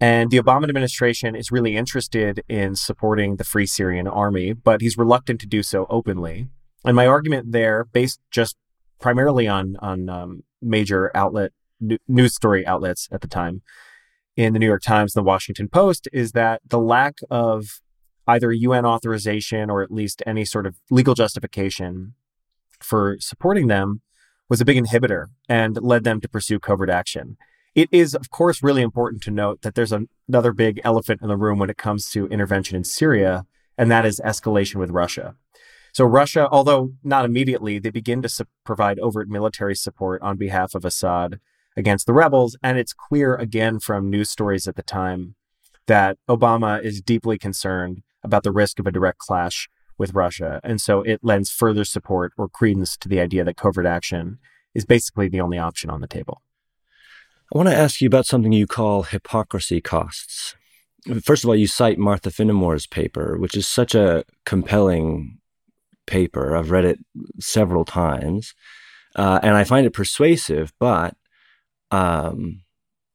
And 0.00 0.30
the 0.30 0.38
Obama 0.38 0.64
administration 0.64 1.36
is 1.36 1.52
really 1.52 1.76
interested 1.76 2.42
in 2.48 2.74
supporting 2.74 3.36
the 3.36 3.44
Free 3.44 3.66
Syrian 3.66 4.08
Army, 4.08 4.54
but 4.54 4.80
he's 4.80 4.96
reluctant 4.96 5.40
to 5.42 5.46
do 5.46 5.62
so 5.62 5.86
openly. 5.90 6.48
And 6.84 6.96
my 6.96 7.06
argument 7.06 7.52
there, 7.52 7.84
based 7.84 8.18
just 8.30 8.56
primarily 8.98 9.46
on 9.46 9.76
on 9.80 10.08
um, 10.08 10.42
major 10.62 11.10
outlet 11.14 11.52
news 12.08 12.34
story 12.34 12.66
outlets 12.66 13.08
at 13.12 13.20
the 13.20 13.28
time, 13.28 13.60
in 14.36 14.54
the 14.54 14.58
New 14.58 14.66
York 14.66 14.82
Times, 14.82 15.14
and 15.14 15.22
the 15.22 15.26
Washington 15.26 15.68
Post, 15.68 16.08
is 16.12 16.32
that 16.32 16.62
the 16.66 16.78
lack 16.78 17.16
of 17.30 17.80
either 18.26 18.52
UN 18.52 18.86
authorization 18.86 19.68
or 19.68 19.82
at 19.82 19.90
least 19.90 20.22
any 20.26 20.44
sort 20.44 20.66
of 20.66 20.76
legal 20.90 21.14
justification 21.14 22.14
for 22.80 23.16
supporting 23.20 23.66
them 23.66 24.00
was 24.48 24.60
a 24.60 24.64
big 24.64 24.76
inhibitor 24.76 25.26
and 25.48 25.78
led 25.82 26.04
them 26.04 26.20
to 26.20 26.28
pursue 26.28 26.58
covert 26.58 26.90
action. 26.90 27.36
It 27.74 27.88
is, 27.92 28.14
of 28.14 28.30
course, 28.30 28.62
really 28.62 28.82
important 28.82 29.22
to 29.24 29.30
note 29.30 29.62
that 29.62 29.74
there's 29.74 29.92
another 29.92 30.52
big 30.52 30.80
elephant 30.82 31.22
in 31.22 31.28
the 31.28 31.36
room 31.36 31.58
when 31.58 31.70
it 31.70 31.76
comes 31.76 32.10
to 32.10 32.26
intervention 32.26 32.76
in 32.76 32.84
Syria, 32.84 33.46
and 33.78 33.90
that 33.90 34.04
is 34.04 34.20
escalation 34.24 34.76
with 34.76 34.90
Russia. 34.90 35.36
So 35.92 36.04
Russia, 36.04 36.48
although 36.50 36.92
not 37.02 37.24
immediately, 37.24 37.78
they 37.78 37.90
begin 37.90 38.22
to 38.22 38.28
su- 38.28 38.44
provide 38.64 38.98
overt 38.98 39.28
military 39.28 39.74
support 39.74 40.20
on 40.22 40.36
behalf 40.36 40.74
of 40.74 40.84
Assad 40.84 41.40
against 41.76 42.06
the 42.06 42.12
rebels. 42.12 42.56
And 42.62 42.78
it's 42.78 42.92
clear 42.92 43.34
again 43.36 43.78
from 43.80 44.10
news 44.10 44.30
stories 44.30 44.66
at 44.66 44.76
the 44.76 44.82
time 44.82 45.34
that 45.86 46.18
Obama 46.28 46.82
is 46.82 47.00
deeply 47.00 47.38
concerned 47.38 48.02
about 48.22 48.42
the 48.42 48.52
risk 48.52 48.78
of 48.78 48.86
a 48.86 48.92
direct 48.92 49.18
clash 49.18 49.68
with 49.98 50.14
Russia. 50.14 50.60
And 50.62 50.80
so 50.80 51.02
it 51.02 51.20
lends 51.22 51.50
further 51.50 51.84
support 51.84 52.32
or 52.36 52.48
credence 52.48 52.96
to 52.98 53.08
the 53.08 53.20
idea 53.20 53.44
that 53.44 53.56
covert 53.56 53.86
action 53.86 54.38
is 54.74 54.84
basically 54.84 55.28
the 55.28 55.40
only 55.40 55.58
option 55.58 55.90
on 55.90 56.00
the 56.00 56.06
table. 56.06 56.42
I 57.52 57.58
want 57.58 57.68
to 57.68 57.74
ask 57.74 58.00
you 58.00 58.06
about 58.06 58.26
something 58.26 58.52
you 58.52 58.68
call 58.68 59.02
hypocrisy 59.02 59.80
costs. 59.80 60.54
First 61.22 61.42
of 61.42 61.48
all, 61.48 61.56
you 61.56 61.66
cite 61.66 61.98
Martha 61.98 62.30
Finnemore's 62.30 62.86
paper, 62.86 63.36
which 63.38 63.56
is 63.56 63.66
such 63.66 63.94
a 63.94 64.24
compelling 64.46 65.38
paper. 66.06 66.56
I've 66.56 66.70
read 66.70 66.84
it 66.84 67.00
several 67.40 67.84
times, 67.84 68.54
uh, 69.16 69.40
and 69.42 69.56
I 69.56 69.64
find 69.64 69.84
it 69.84 69.92
persuasive. 69.92 70.72
But 70.78 71.16
um, 71.90 72.62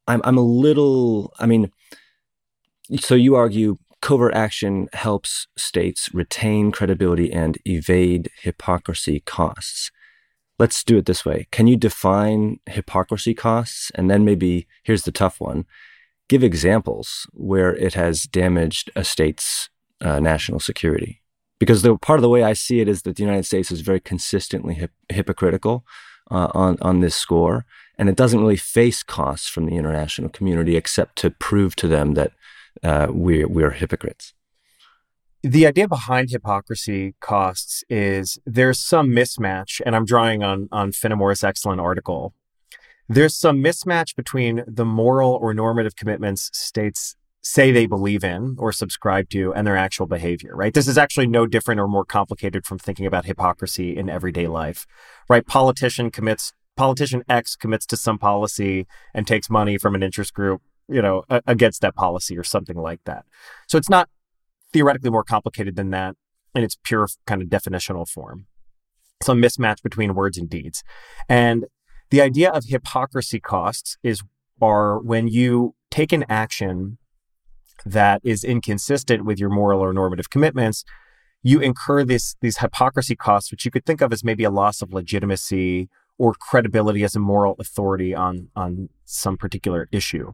I'm 0.06 0.20
I'm 0.24 0.36
a 0.36 0.42
little. 0.42 1.32
I 1.38 1.46
mean, 1.46 1.70
so 2.98 3.14
you 3.14 3.36
argue 3.36 3.78
covert 4.02 4.34
action 4.34 4.88
helps 4.92 5.46
states 5.56 6.12
retain 6.12 6.72
credibility 6.72 7.32
and 7.32 7.56
evade 7.64 8.30
hypocrisy 8.42 9.20
costs. 9.20 9.90
Let's 10.58 10.82
do 10.82 10.96
it 10.96 11.06
this 11.06 11.24
way. 11.24 11.48
Can 11.50 11.66
you 11.66 11.76
define 11.76 12.60
hypocrisy 12.66 13.34
costs? 13.34 13.90
And 13.94 14.10
then 14.10 14.24
maybe 14.24 14.66
here's 14.84 15.02
the 15.02 15.12
tough 15.12 15.40
one 15.40 15.66
give 16.28 16.42
examples 16.42 17.28
where 17.32 17.76
it 17.76 17.94
has 17.94 18.24
damaged 18.24 18.90
a 18.96 19.04
state's 19.04 19.68
uh, 20.00 20.18
national 20.18 20.58
security. 20.58 21.22
Because 21.58 21.82
the 21.82 21.96
part 21.96 22.18
of 22.18 22.22
the 22.22 22.28
way 22.28 22.42
I 22.42 22.52
see 22.52 22.80
it 22.80 22.88
is 22.88 23.02
that 23.02 23.16
the 23.16 23.22
United 23.22 23.46
States 23.46 23.70
is 23.70 23.80
very 23.80 24.00
consistently 24.00 24.74
hip- 24.74 24.92
hypocritical 25.08 25.86
uh, 26.30 26.48
on 26.52 26.76
on 26.82 27.00
this 27.00 27.14
score, 27.14 27.64
and 27.96 28.08
it 28.08 28.16
doesn't 28.16 28.40
really 28.40 28.56
face 28.56 29.02
costs 29.02 29.48
from 29.48 29.66
the 29.66 29.76
international 29.76 30.28
community 30.28 30.76
except 30.76 31.16
to 31.16 31.30
prove 31.30 31.76
to 31.76 31.88
them 31.88 32.14
that 32.14 32.32
uh, 32.82 33.06
we're 33.10 33.48
we're 33.48 33.70
hypocrites. 33.70 34.34
The 35.48 35.66
idea 35.66 35.86
behind 35.86 36.30
hypocrisy 36.30 37.14
costs 37.20 37.84
is 37.88 38.38
there's 38.44 38.80
some 38.80 39.10
mismatch, 39.10 39.80
and 39.86 39.94
I'm 39.94 40.04
drawing 40.04 40.42
on 40.42 40.68
on 40.72 40.90
Finnemore's 40.90 41.44
excellent 41.44 41.80
article 41.80 42.34
there's 43.08 43.36
some 43.36 43.62
mismatch 43.62 44.16
between 44.16 44.64
the 44.66 44.84
moral 44.84 45.30
or 45.30 45.54
normative 45.54 45.96
commitments 45.96 46.50
states 46.52 47.16
say 47.42 47.70
they 47.70 47.86
believe 47.86 48.24
in 48.24 48.56
or 48.58 48.72
subscribe 48.72 49.30
to 49.30 49.54
and 49.54 49.64
their 49.64 49.76
actual 49.76 50.06
behavior, 50.06 50.50
right? 50.56 50.74
This 50.74 50.88
is 50.88 50.98
actually 50.98 51.28
no 51.28 51.46
different 51.46 51.80
or 51.80 51.86
more 51.86 52.04
complicated 52.04 52.66
from 52.66 52.78
thinking 52.78 53.06
about 53.06 53.24
hypocrisy 53.24 53.96
in 53.96 54.10
everyday 54.10 54.48
life, 54.48 54.86
right? 55.28 55.46
Politician 55.46 56.10
commits, 56.10 56.52
politician 56.76 57.22
X 57.28 57.54
commits 57.54 57.86
to 57.86 57.96
some 57.96 58.18
policy 58.18 58.88
and 59.14 59.28
takes 59.28 59.48
money 59.48 59.78
from 59.78 59.94
an 59.94 60.02
interest 60.02 60.34
group, 60.34 60.60
you 60.88 61.00
know, 61.00 61.22
against 61.46 61.82
that 61.82 61.94
policy 61.94 62.36
or 62.36 62.42
something 62.42 62.76
like 62.76 63.04
that. 63.04 63.24
So 63.68 63.78
it's 63.78 63.88
not 63.88 64.08
theoretically 64.72 65.10
more 65.10 65.24
complicated 65.24 65.76
than 65.76 65.90
that 65.90 66.16
in 66.54 66.64
its 66.64 66.76
pure 66.82 67.08
kind 67.26 67.42
of 67.42 67.48
definitional 67.48 68.08
form. 68.08 68.46
Some 69.22 69.40
mismatch 69.40 69.82
between 69.82 70.14
words 70.14 70.36
and 70.38 70.48
deeds. 70.48 70.82
And 71.28 71.66
the 72.10 72.20
idea 72.20 72.50
of 72.50 72.64
hypocrisy 72.66 73.40
costs 73.40 73.96
is 74.02 74.22
are 74.60 74.98
when 75.00 75.28
you 75.28 75.74
take 75.90 76.12
an 76.12 76.24
action 76.28 76.98
that 77.84 78.20
is 78.24 78.42
inconsistent 78.42 79.24
with 79.24 79.38
your 79.38 79.50
moral 79.50 79.80
or 79.80 79.92
normative 79.92 80.30
commitments, 80.30 80.84
you 81.42 81.60
incur 81.60 82.04
this 82.04 82.36
these 82.40 82.58
hypocrisy 82.58 83.14
costs, 83.14 83.50
which 83.50 83.64
you 83.64 83.70
could 83.70 83.84
think 83.84 84.00
of 84.00 84.12
as 84.12 84.24
maybe 84.24 84.44
a 84.44 84.50
loss 84.50 84.82
of 84.82 84.92
legitimacy 84.92 85.88
or 86.18 86.34
credibility 86.34 87.04
as 87.04 87.14
a 87.14 87.20
moral 87.20 87.54
authority 87.58 88.14
on 88.14 88.48
on 88.56 88.88
some 89.04 89.36
particular 89.36 89.88
issue. 89.92 90.32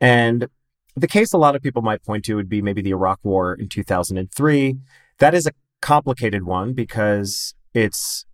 And 0.00 0.48
the 0.96 1.08
case 1.08 1.32
a 1.32 1.38
lot 1.38 1.56
of 1.56 1.62
people 1.62 1.82
might 1.82 2.04
point 2.04 2.24
to 2.26 2.34
would 2.34 2.48
be 2.48 2.62
maybe 2.62 2.82
the 2.82 2.90
Iraq 2.90 3.20
War 3.22 3.54
in 3.54 3.68
2003. 3.68 4.76
That 5.18 5.34
is 5.34 5.46
a 5.46 5.52
complicated 5.80 6.44
one 6.44 6.72
because 6.72 7.54
it's 7.74 8.26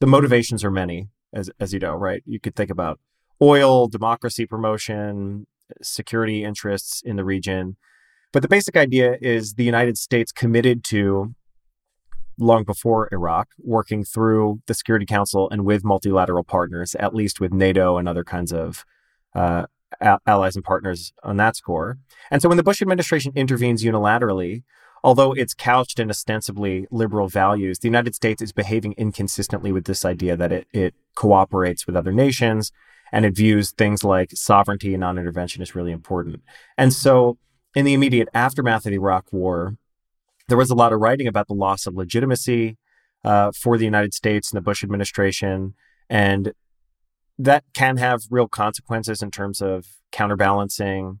the 0.00 0.06
motivations 0.06 0.62
are 0.64 0.70
many 0.70 1.08
as 1.32 1.50
as 1.60 1.72
you 1.72 1.78
know, 1.78 1.94
right? 1.94 2.22
You 2.26 2.40
could 2.40 2.54
think 2.54 2.70
about 2.70 2.98
oil, 3.42 3.88
democracy 3.88 4.46
promotion, 4.46 5.46
security 5.82 6.44
interests 6.44 7.02
in 7.04 7.16
the 7.16 7.24
region. 7.24 7.76
But 8.32 8.42
the 8.42 8.48
basic 8.48 8.76
idea 8.76 9.16
is 9.20 9.54
the 9.54 9.64
United 9.64 9.96
States 9.96 10.32
committed 10.32 10.84
to 10.84 11.34
long 12.38 12.64
before 12.64 13.08
Iraq, 13.12 13.48
working 13.58 14.04
through 14.04 14.60
the 14.66 14.74
Security 14.74 15.06
Council 15.06 15.48
and 15.50 15.64
with 15.64 15.84
multilateral 15.84 16.44
partners, 16.44 16.94
at 16.96 17.14
least 17.14 17.40
with 17.40 17.52
NATO 17.52 17.96
and 17.96 18.08
other 18.08 18.24
kinds 18.24 18.52
of 18.52 18.84
uh, 19.34 19.66
allies 20.00 20.56
and 20.56 20.64
partners 20.64 21.12
on 21.22 21.36
that 21.36 21.56
score. 21.56 21.98
And 22.30 22.42
so 22.42 22.48
when 22.48 22.56
the 22.56 22.62
Bush 22.62 22.82
administration 22.82 23.32
intervenes 23.34 23.84
unilaterally, 23.84 24.62
although 25.02 25.32
it's 25.32 25.54
couched 25.54 25.98
in 25.98 26.10
ostensibly 26.10 26.86
liberal 26.90 27.28
values, 27.28 27.78
the 27.78 27.88
United 27.88 28.14
States 28.14 28.42
is 28.42 28.52
behaving 28.52 28.94
inconsistently 28.96 29.72
with 29.72 29.84
this 29.84 30.04
idea 30.04 30.36
that 30.36 30.52
it, 30.52 30.66
it 30.72 30.94
cooperates 31.14 31.86
with 31.86 31.96
other 31.96 32.12
nations 32.12 32.72
and 33.12 33.24
it 33.24 33.36
views 33.36 33.70
things 33.70 34.02
like 34.02 34.30
sovereignty 34.32 34.94
and 34.94 35.00
non 35.00 35.18
intervention 35.18 35.62
as 35.62 35.74
really 35.74 35.92
important. 35.92 36.42
And 36.76 36.92
so, 36.92 37.38
in 37.74 37.84
the 37.84 37.94
immediate 37.94 38.28
aftermath 38.34 38.86
of 38.86 38.90
the 38.90 38.96
Iraq 38.96 39.32
War, 39.32 39.76
there 40.48 40.56
was 40.58 40.70
a 40.70 40.74
lot 40.74 40.92
of 40.92 41.00
writing 41.00 41.26
about 41.26 41.46
the 41.46 41.54
loss 41.54 41.86
of 41.86 41.94
legitimacy 41.94 42.78
uh, 43.24 43.52
for 43.52 43.76
the 43.76 43.84
United 43.84 44.14
States 44.14 44.50
and 44.50 44.56
the 44.56 44.62
Bush 44.62 44.82
administration. 44.82 45.74
And 46.08 46.52
that 47.38 47.64
can 47.74 47.96
have 47.98 48.22
real 48.30 48.48
consequences 48.48 49.22
in 49.22 49.30
terms 49.30 49.60
of 49.60 49.86
counterbalancing 50.12 51.20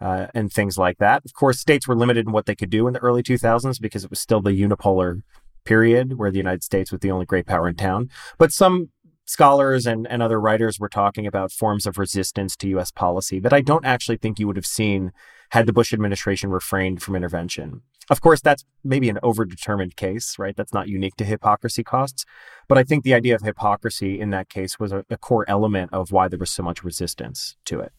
uh, 0.00 0.26
and 0.34 0.52
things 0.52 0.76
like 0.78 0.98
that. 0.98 1.24
Of 1.24 1.32
course, 1.32 1.58
states 1.58 1.88
were 1.88 1.96
limited 1.96 2.26
in 2.26 2.32
what 2.32 2.46
they 2.46 2.54
could 2.54 2.70
do 2.70 2.86
in 2.86 2.92
the 2.92 3.00
early 3.00 3.22
2000s 3.22 3.80
because 3.80 4.04
it 4.04 4.10
was 4.10 4.20
still 4.20 4.40
the 4.40 4.50
unipolar 4.50 5.22
period 5.64 6.18
where 6.18 6.30
the 6.30 6.38
United 6.38 6.62
States 6.62 6.92
was 6.92 7.00
the 7.00 7.10
only 7.10 7.26
great 7.26 7.46
power 7.46 7.68
in 7.68 7.74
town. 7.74 8.08
But 8.38 8.52
some 8.52 8.90
scholars 9.24 9.86
and, 9.86 10.06
and 10.08 10.22
other 10.22 10.40
writers 10.40 10.78
were 10.78 10.88
talking 10.88 11.26
about 11.26 11.50
forms 11.50 11.86
of 11.86 11.98
resistance 11.98 12.56
to 12.56 12.68
U.S. 12.70 12.92
policy 12.92 13.40
that 13.40 13.52
I 13.52 13.60
don't 13.60 13.84
actually 13.84 14.18
think 14.18 14.38
you 14.38 14.46
would 14.46 14.56
have 14.56 14.66
seen 14.66 15.12
had 15.50 15.66
the 15.66 15.72
Bush 15.72 15.92
administration 15.92 16.50
refrained 16.50 17.02
from 17.02 17.16
intervention. 17.16 17.82
Of 18.08 18.20
course, 18.20 18.40
that's 18.40 18.64
maybe 18.84 19.08
an 19.08 19.18
overdetermined 19.22 19.96
case, 19.96 20.38
right? 20.38 20.56
That's 20.56 20.72
not 20.72 20.88
unique 20.88 21.16
to 21.16 21.24
hypocrisy 21.24 21.82
costs. 21.82 22.24
But 22.68 22.78
I 22.78 22.84
think 22.84 23.02
the 23.02 23.14
idea 23.14 23.34
of 23.34 23.42
hypocrisy 23.42 24.20
in 24.20 24.30
that 24.30 24.48
case 24.48 24.78
was 24.78 24.92
a, 24.92 25.04
a 25.10 25.16
core 25.16 25.44
element 25.48 25.92
of 25.92 26.12
why 26.12 26.28
there 26.28 26.38
was 26.38 26.50
so 26.50 26.62
much 26.62 26.84
resistance 26.84 27.56
to 27.64 27.80
it. 27.80 27.92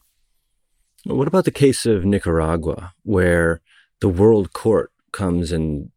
What 1.04 1.28
about 1.28 1.44
the 1.44 1.50
case 1.50 1.86
of 1.86 2.04
Nicaragua, 2.04 2.94
where 3.02 3.60
the 4.00 4.08
World 4.08 4.52
Court 4.52 4.90
comes 5.12 5.52
and 5.52 5.90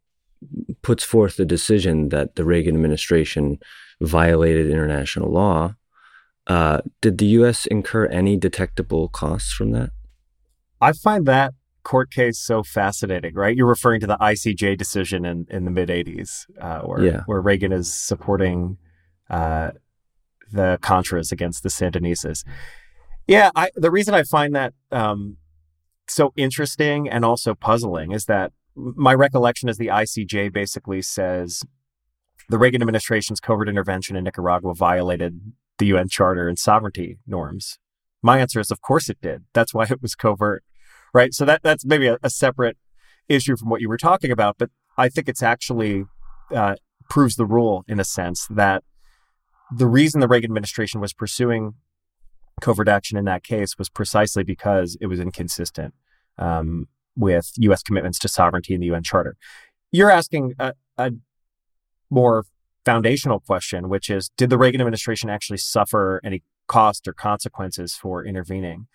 puts 0.82 1.04
forth 1.04 1.38
the 1.38 1.46
decision 1.46 2.10
that 2.10 2.36
the 2.36 2.44
Reagan 2.44 2.76
administration 2.76 3.60
violated 4.02 4.70
international 4.70 5.32
law? 5.32 5.76
Uh, 6.48 6.82
did 7.02 7.18
the 7.18 7.28
U.S. 7.28 7.66
incur 7.66 8.08
any 8.08 8.36
detectable 8.36 9.08
costs 9.08 9.54
from 9.54 9.72
that? 9.72 9.92
I 10.82 10.94
find 10.94 11.26
that 11.28 11.54
court 11.84 12.12
case 12.12 12.39
so 12.39 12.63
fascinating, 12.63 13.36
right? 13.36 13.56
You're 13.56 13.67
referring 13.67 14.02
to 14.02 14.08
the 14.08 14.17
ICJ 14.17 14.78
decision 14.78 15.26
in, 15.26 15.46
in 15.50 15.65
the 15.65 15.72
mid 15.72 15.89
80s, 15.89 16.46
uh, 16.60 16.82
where, 16.82 17.04
yeah. 17.04 17.22
where 17.26 17.41
Reagan 17.41 17.72
is 17.72 17.91
supporting 17.91 18.78
uh, 19.30 19.72
the 20.52 20.78
Contras 20.82 21.32
against 21.32 21.63
the 21.63 21.70
Sandinistas. 21.70 22.44
Yeah, 23.28 23.52
I, 23.56 23.70
the 23.76 23.91
reason 23.91 24.13
I 24.13 24.24
find 24.24 24.56
that 24.56 24.74
um, 24.91 25.38
so 26.08 26.34
interesting 26.36 27.10
and 27.10 27.24
also 27.24 27.56
puzzling 27.56 28.12
is 28.12 28.26
that 28.26 28.52
my 28.76 29.13
recollection 29.13 29.70
is 29.70 29.78
the 29.78 29.88
ICJ 29.88 30.52
basically 30.52 31.02
says 31.02 31.63
the 32.50 32.58
Reagan 32.58 32.82
administration's 32.82 33.39
covert 33.39 33.70
intervention 33.70 34.15
in 34.15 34.24
Nicaragua 34.24 34.74
violated 34.74 35.54
the 35.78 35.86
UN 35.88 36.10
Charter 36.10 36.48
and 36.48 36.60
sovereignty 36.60 37.17
norms. 37.26 37.80
My 38.22 38.39
answer 38.39 38.60
is, 38.60 38.72
of 38.72 38.82
course 38.82 39.10
it 39.10 39.20
did. 39.22 39.46
That's 39.54 39.74
why 39.74 39.86
it 39.86 40.02
was 40.02 40.15
covert, 40.15 40.63
right? 41.13 41.34
So 41.34 41.45
that 41.45 41.63
that's 41.63 41.86
maybe 41.86 42.08
a, 42.08 42.17
a 42.24 42.30
separate 42.30 42.78
issue 43.28 43.56
from 43.56 43.69
what 43.69 43.82
you 43.82 43.89
were 43.89 43.97
talking 43.97 44.32
about, 44.32 44.58
but 44.58 44.69
I 44.97 45.10
think 45.10 45.30
it's 45.30 45.43
actually 45.43 46.06
uh, 46.54 46.76
proves 47.10 47.36
the 47.36 47.45
rule 47.45 47.84
in 47.88 48.00
a 48.00 48.04
sense 48.04 48.47
that 48.50 48.84
the 49.74 49.88
reason 49.88 50.19
the 50.19 50.28
Reagan 50.28 50.52
administration 50.52 51.00
was 51.00 51.13
pursuing 51.13 51.76
covert 52.60 52.88
action 52.88 53.17
in 53.17 53.26
that 53.26 53.43
case 53.43 53.78
was 53.78 53.89
precisely 53.89 54.43
because 54.43 54.97
it 55.00 55.08
was 55.08 55.19
inconsistent 55.19 55.93
um, 56.38 56.88
with 57.15 57.52
U.S. 57.58 57.82
commitments 57.82 58.19
to 58.19 58.28
sovereignty 58.28 58.74
in 58.74 58.82
the 58.82 58.88
UN 58.88 59.04
Charter. 59.04 59.38
You're 59.91 60.12
asking 60.12 60.54
a, 60.60 60.74
a 60.97 61.12
more 62.10 62.45
foundational 62.86 63.39
question, 63.39 63.89
which 63.89 64.10
is 64.10 64.30
Did 64.38 64.50
the 64.50 64.58
Reagan 64.58 64.82
administration 64.82 65.30
actually 65.30 65.58
suffer 65.58 66.19
any 66.24 66.43
cost 66.67 67.08
or 67.08 67.13
consequences 67.13 67.95
for 67.95 68.26
intervening? 68.26 68.88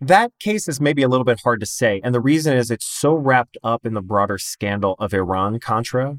That 0.00 0.32
case 0.38 0.68
is 0.68 0.80
maybe 0.80 1.02
a 1.02 1.08
little 1.08 1.24
bit 1.24 1.40
hard 1.42 1.60
to 1.60 1.66
say. 1.66 2.00
And 2.04 2.14
the 2.14 2.20
reason 2.20 2.56
is 2.56 2.70
it's 2.70 2.86
so 2.86 3.14
wrapped 3.14 3.56
up 3.64 3.86
in 3.86 3.94
the 3.94 4.02
broader 4.02 4.38
scandal 4.38 4.94
of 4.98 5.14
Iran 5.14 5.58
Contra 5.58 6.18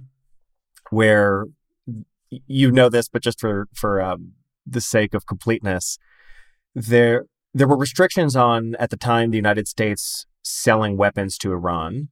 where 0.89 1.45
you 2.29 2.71
know 2.71 2.89
this, 2.89 3.07
but 3.07 3.21
just 3.21 3.39
for 3.39 3.67
for 3.73 4.01
um, 4.01 4.33
the 4.65 4.81
sake 4.81 5.13
of 5.13 5.25
completeness, 5.25 5.97
there 6.73 7.25
there 7.53 7.67
were 7.67 7.77
restrictions 7.77 8.35
on 8.35 8.75
at 8.75 8.89
the 8.89 8.97
time 8.97 9.31
the 9.31 9.37
United 9.37 9.67
States 9.67 10.25
selling 10.43 10.97
weapons 10.97 11.37
to 11.39 11.51
Iran, 11.51 12.09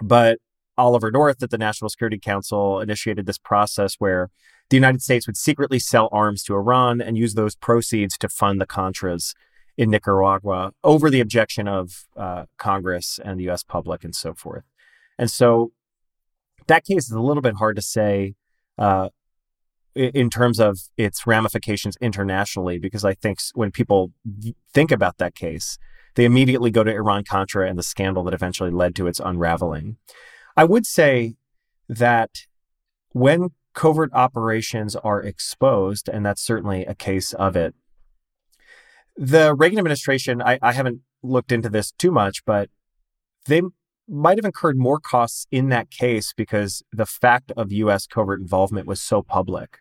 but 0.00 0.38
Oliver 0.76 1.10
North 1.10 1.42
at 1.42 1.50
the 1.50 1.58
National 1.58 1.90
Security 1.90 2.18
Council 2.18 2.80
initiated 2.80 3.26
this 3.26 3.38
process 3.38 3.96
where 3.98 4.30
the 4.70 4.76
United 4.76 5.02
States 5.02 5.26
would 5.26 5.36
secretly 5.36 5.78
sell 5.78 6.08
arms 6.12 6.42
to 6.44 6.54
Iran 6.54 7.00
and 7.00 7.18
use 7.18 7.34
those 7.34 7.54
proceeds 7.54 8.16
to 8.18 8.28
fund 8.28 8.60
the 8.60 8.66
Contras 8.66 9.34
in 9.76 9.90
Nicaragua 9.90 10.72
over 10.84 11.10
the 11.10 11.20
objection 11.20 11.66
of 11.66 12.06
uh, 12.16 12.44
Congress 12.58 13.18
and 13.24 13.38
the 13.38 13.44
U.S. 13.44 13.62
public 13.62 14.04
and 14.04 14.14
so 14.14 14.34
forth. 14.34 14.64
And 15.18 15.30
so 15.30 15.72
that 16.66 16.84
case 16.84 17.06
is 17.06 17.12
a 17.12 17.20
little 17.20 17.42
bit 17.42 17.56
hard 17.56 17.76
to 17.76 17.82
say 17.82 18.34
uh, 18.78 19.08
in 19.94 20.30
terms 20.30 20.58
of 20.58 20.78
its 20.96 21.26
ramifications 21.26 21.96
internationally, 22.00 22.78
because 22.78 23.04
I 23.04 23.14
think 23.14 23.38
when 23.54 23.70
people 23.70 24.12
think 24.72 24.90
about 24.90 25.18
that 25.18 25.34
case, 25.34 25.78
they 26.14 26.24
immediately 26.24 26.70
go 26.70 26.84
to 26.84 26.90
Iran 26.90 27.24
Contra 27.24 27.68
and 27.68 27.78
the 27.78 27.82
scandal 27.82 28.24
that 28.24 28.34
eventually 28.34 28.70
led 28.70 28.94
to 28.96 29.06
its 29.06 29.20
unraveling. 29.20 29.96
I 30.56 30.64
would 30.64 30.86
say 30.86 31.34
that 31.88 32.30
when 33.12 33.50
covert 33.74 34.10
operations 34.12 34.96
are 34.96 35.22
exposed, 35.22 36.08
and 36.08 36.24
that's 36.24 36.42
certainly 36.42 36.84
a 36.84 36.94
case 36.94 37.32
of 37.34 37.56
it, 37.56 37.74
the 39.16 39.54
Reagan 39.54 39.78
administration, 39.78 40.42
I, 40.42 40.58
I 40.62 40.72
haven't 40.72 41.00
looked 41.22 41.52
into 41.52 41.68
this 41.68 41.92
too 41.92 42.10
much, 42.10 42.44
but 42.44 42.70
they 43.46 43.62
might 44.08 44.38
have 44.38 44.44
incurred 44.44 44.78
more 44.78 44.98
costs 44.98 45.46
in 45.50 45.68
that 45.68 45.90
case 45.90 46.32
because 46.36 46.82
the 46.92 47.06
fact 47.06 47.52
of 47.56 47.72
U.S. 47.72 48.06
covert 48.06 48.40
involvement 48.40 48.86
was 48.86 49.00
so 49.00 49.22
public, 49.22 49.78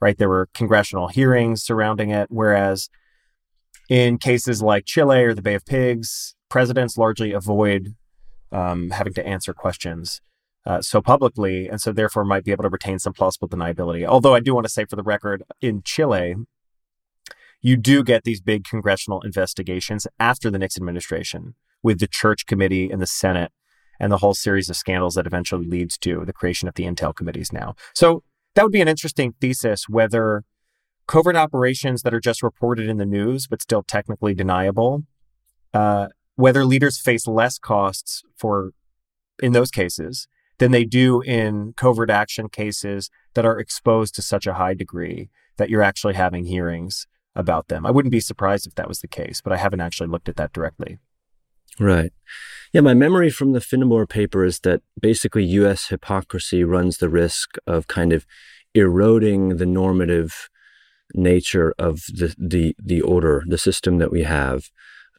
right? 0.00 0.16
There 0.16 0.28
were 0.28 0.48
congressional 0.54 1.08
hearings 1.08 1.62
surrounding 1.62 2.10
it, 2.10 2.28
whereas 2.30 2.88
in 3.88 4.18
cases 4.18 4.62
like 4.62 4.86
Chile 4.86 5.24
or 5.24 5.34
the 5.34 5.42
Bay 5.42 5.54
of 5.54 5.64
Pigs, 5.64 6.34
presidents 6.48 6.96
largely 6.96 7.32
avoid 7.32 7.94
um, 8.52 8.90
having 8.90 9.14
to 9.14 9.26
answer 9.26 9.52
questions 9.52 10.20
uh, 10.66 10.82
so 10.82 11.00
publicly, 11.00 11.68
and 11.68 11.80
so 11.80 11.92
therefore 11.92 12.24
might 12.24 12.44
be 12.44 12.52
able 12.52 12.64
to 12.64 12.68
retain 12.68 12.98
some 12.98 13.12
plausible 13.12 13.48
deniability. 13.48 14.06
Although 14.06 14.34
I 14.34 14.40
do 14.40 14.54
want 14.54 14.66
to 14.66 14.72
say, 14.72 14.84
for 14.84 14.96
the 14.96 15.02
record, 15.02 15.42
in 15.60 15.82
Chile, 15.82 16.34
you 17.62 17.76
do 17.76 18.02
get 18.02 18.24
these 18.24 18.40
big 18.40 18.64
congressional 18.64 19.20
investigations 19.20 20.06
after 20.18 20.50
the 20.50 20.58
Nixon 20.58 20.82
administration 20.82 21.54
with 21.82 22.00
the 22.00 22.06
Church 22.06 22.46
Committee 22.46 22.90
and 22.90 23.00
the 23.00 23.06
Senate 23.06 23.52
and 23.98 24.10
the 24.10 24.18
whole 24.18 24.34
series 24.34 24.70
of 24.70 24.76
scandals 24.76 25.14
that 25.14 25.26
eventually 25.26 25.66
leads 25.66 25.98
to 25.98 26.24
the 26.24 26.32
creation 26.32 26.68
of 26.68 26.74
the 26.74 26.84
intel 26.84 27.14
committees 27.14 27.52
now. 27.52 27.74
So 27.94 28.22
that 28.54 28.62
would 28.62 28.72
be 28.72 28.80
an 28.80 28.88
interesting 28.88 29.34
thesis 29.40 29.88
whether 29.88 30.44
covert 31.06 31.36
operations 31.36 32.02
that 32.02 32.14
are 32.14 32.20
just 32.20 32.42
reported 32.42 32.88
in 32.88 32.96
the 32.96 33.06
news 33.06 33.46
but 33.46 33.60
still 33.60 33.82
technically 33.82 34.34
deniable, 34.34 35.04
uh, 35.74 36.08
whether 36.36 36.64
leaders 36.64 36.98
face 36.98 37.26
less 37.26 37.58
costs 37.58 38.22
for 38.36 38.72
in 39.42 39.52
those 39.52 39.70
cases 39.70 40.28
than 40.58 40.70
they 40.70 40.84
do 40.84 41.20
in 41.22 41.72
covert 41.76 42.10
action 42.10 42.48
cases 42.48 43.10
that 43.34 43.44
are 43.44 43.58
exposed 43.58 44.14
to 44.14 44.22
such 44.22 44.46
a 44.46 44.54
high 44.54 44.74
degree 44.74 45.30
that 45.56 45.68
you're 45.68 45.82
actually 45.82 46.14
having 46.14 46.44
hearings 46.44 47.06
about 47.34 47.68
them. 47.68 47.86
I 47.86 47.90
wouldn't 47.90 48.12
be 48.12 48.20
surprised 48.20 48.66
if 48.66 48.74
that 48.74 48.88
was 48.88 49.00
the 49.00 49.08
case, 49.08 49.40
but 49.40 49.52
I 49.52 49.56
haven't 49.56 49.80
actually 49.80 50.08
looked 50.08 50.28
at 50.28 50.36
that 50.36 50.52
directly. 50.52 50.98
Right. 51.78 52.12
Yeah, 52.72 52.80
my 52.80 52.94
memory 52.94 53.30
from 53.30 53.52
the 53.52 53.60
Finnemore 53.60 54.08
paper 54.08 54.44
is 54.44 54.60
that 54.60 54.82
basically 55.00 55.44
U.S. 55.44 55.88
hypocrisy 55.88 56.64
runs 56.64 56.98
the 56.98 57.08
risk 57.08 57.56
of 57.66 57.86
kind 57.86 58.12
of 58.12 58.26
eroding 58.74 59.56
the 59.56 59.66
normative 59.66 60.48
nature 61.14 61.74
of 61.78 62.02
the 62.08 62.34
the 62.38 62.76
the 62.78 63.00
order, 63.00 63.42
the 63.46 63.58
system 63.58 63.98
that 63.98 64.12
we 64.12 64.22
have, 64.22 64.70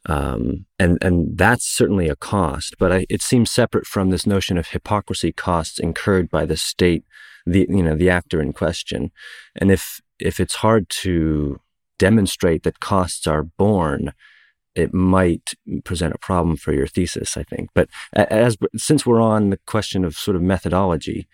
um, 0.05 0.65
and 0.79 0.97
and 1.01 1.37
that's 1.37 1.65
certainly 1.65 2.09
a 2.09 2.15
cost. 2.15 2.75
But 2.79 2.91
I, 2.91 3.05
it 3.09 3.21
seems 3.21 3.51
separate 3.51 3.85
from 3.85 4.09
this 4.09 4.25
notion 4.25 4.57
of 4.57 4.69
hypocrisy 4.69 5.31
costs 5.31 5.79
incurred 5.79 6.29
by 6.29 6.45
the 6.45 6.57
state, 6.57 7.03
the 7.45 7.65
you 7.69 7.83
know 7.83 7.95
the 7.95 8.09
actor 8.09 8.41
in 8.41 8.53
question, 8.53 9.11
and 9.55 9.71
if 9.71 10.01
if 10.19 10.39
it's 10.39 10.55
hard 10.55 10.89
to 10.89 11.59
demonstrate 12.01 12.63
that 12.63 12.79
costs 12.79 13.27
are 13.27 13.43
borne, 13.43 14.11
it 14.73 14.91
might 14.91 15.53
present 15.83 16.15
a 16.15 16.17
problem 16.17 16.55
for 16.55 16.73
your 16.73 16.87
thesis, 16.87 17.37
I 17.37 17.43
think. 17.43 17.69
But 17.75 17.89
as 18.13 18.57
since 18.75 19.05
we're 19.05 19.21
on 19.21 19.51
the 19.51 19.59
question 19.67 20.03
of 20.03 20.15
sort 20.15 20.35
of 20.35 20.41
methodology, 20.41 21.27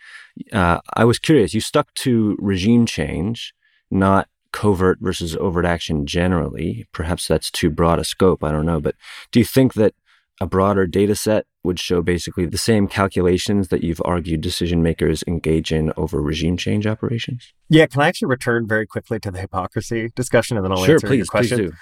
uh, 0.52 0.80
I 0.94 1.06
was 1.06 1.20
curious. 1.20 1.54
You 1.54 1.62
stuck 1.62 1.94
to 2.06 2.36
regime 2.40 2.86
change, 2.86 3.54
not 3.90 4.28
covert 4.52 4.98
versus 5.00 5.38
overt 5.38 5.66
action 5.66 6.06
generally. 6.06 6.86
Perhaps 6.92 7.28
that's 7.28 7.50
too 7.50 7.70
broad 7.70 8.00
a 8.00 8.04
scope. 8.04 8.44
I 8.44 8.52
don't 8.52 8.66
know. 8.66 8.82
But 8.82 8.96
do 9.32 9.40
you 9.40 9.46
think 9.46 9.74
that 9.76 9.94
a 10.40 10.46
broader 10.46 10.86
data 10.86 11.16
set 11.16 11.46
would 11.64 11.80
show 11.80 12.02
basically 12.02 12.46
the 12.46 12.58
same 12.58 12.88
calculations 12.88 13.70
that 13.70 13.84
you've 13.84 14.02
argued 14.06 14.42
decision 14.42 14.84
makers 14.84 15.24
engage 15.28 15.72
in 15.72 15.92
over 15.98 16.22
regime 16.22 16.58
change 16.58 16.86
operations? 16.86 17.54
Yeah, 17.70 17.88
can 17.88 18.02
I 18.02 18.08
actually 18.08 18.30
return 18.30 18.68
very 18.68 18.86
quickly 18.86 19.20
to 19.20 19.32
the 19.32 19.40
hypocrisy 19.40 20.10
discussion 20.16 20.58
and 20.58 20.66
then 20.66 20.72
I'll 20.72 20.86
sure, 20.86 20.96
answer 20.96 21.08
please, 21.08 21.18
your 21.18 21.26
question? 21.26 21.58
Please 21.58 21.70
do. 21.70 21.76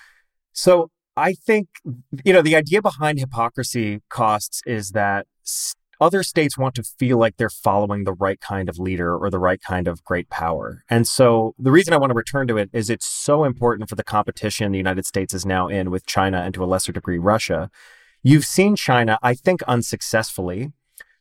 So 0.53 0.89
I 1.17 1.33
think, 1.33 1.67
you 2.23 2.33
know, 2.33 2.41
the 2.41 2.55
idea 2.55 2.81
behind 2.81 3.19
hypocrisy 3.19 4.01
costs 4.09 4.61
is 4.65 4.91
that 4.91 5.27
other 6.01 6.23
states 6.23 6.57
want 6.57 6.75
to 6.75 6.83
feel 6.83 7.17
like 7.17 7.37
they're 7.37 7.49
following 7.49 8.03
the 8.03 8.13
right 8.13 8.39
kind 8.41 8.67
of 8.67 8.77
leader 8.77 9.15
or 9.15 9.29
the 9.29 9.39
right 9.39 9.61
kind 9.61 9.87
of 9.87 10.03
great 10.03 10.29
power. 10.29 10.83
And 10.89 11.07
so 11.07 11.55
the 11.57 11.71
reason 11.71 11.93
I 11.93 11.97
want 11.97 12.09
to 12.09 12.15
return 12.15 12.47
to 12.47 12.57
it 12.57 12.69
is 12.73 12.89
it's 12.89 13.05
so 13.05 13.43
important 13.43 13.89
for 13.89 13.95
the 13.95 14.03
competition 14.03 14.71
the 14.71 14.77
United 14.77 15.05
States 15.05 15.33
is 15.33 15.45
now 15.45 15.67
in 15.67 15.91
with 15.91 16.05
China 16.05 16.39
and 16.39 16.53
to 16.53 16.63
a 16.63 16.65
lesser 16.65 16.91
degree 16.91 17.17
Russia 17.17 17.69
You've 18.27 18.43
seen 18.43 18.75
China, 18.75 19.19
I 19.21 19.35
think 19.35 19.61
unsuccessfully, 19.67 20.71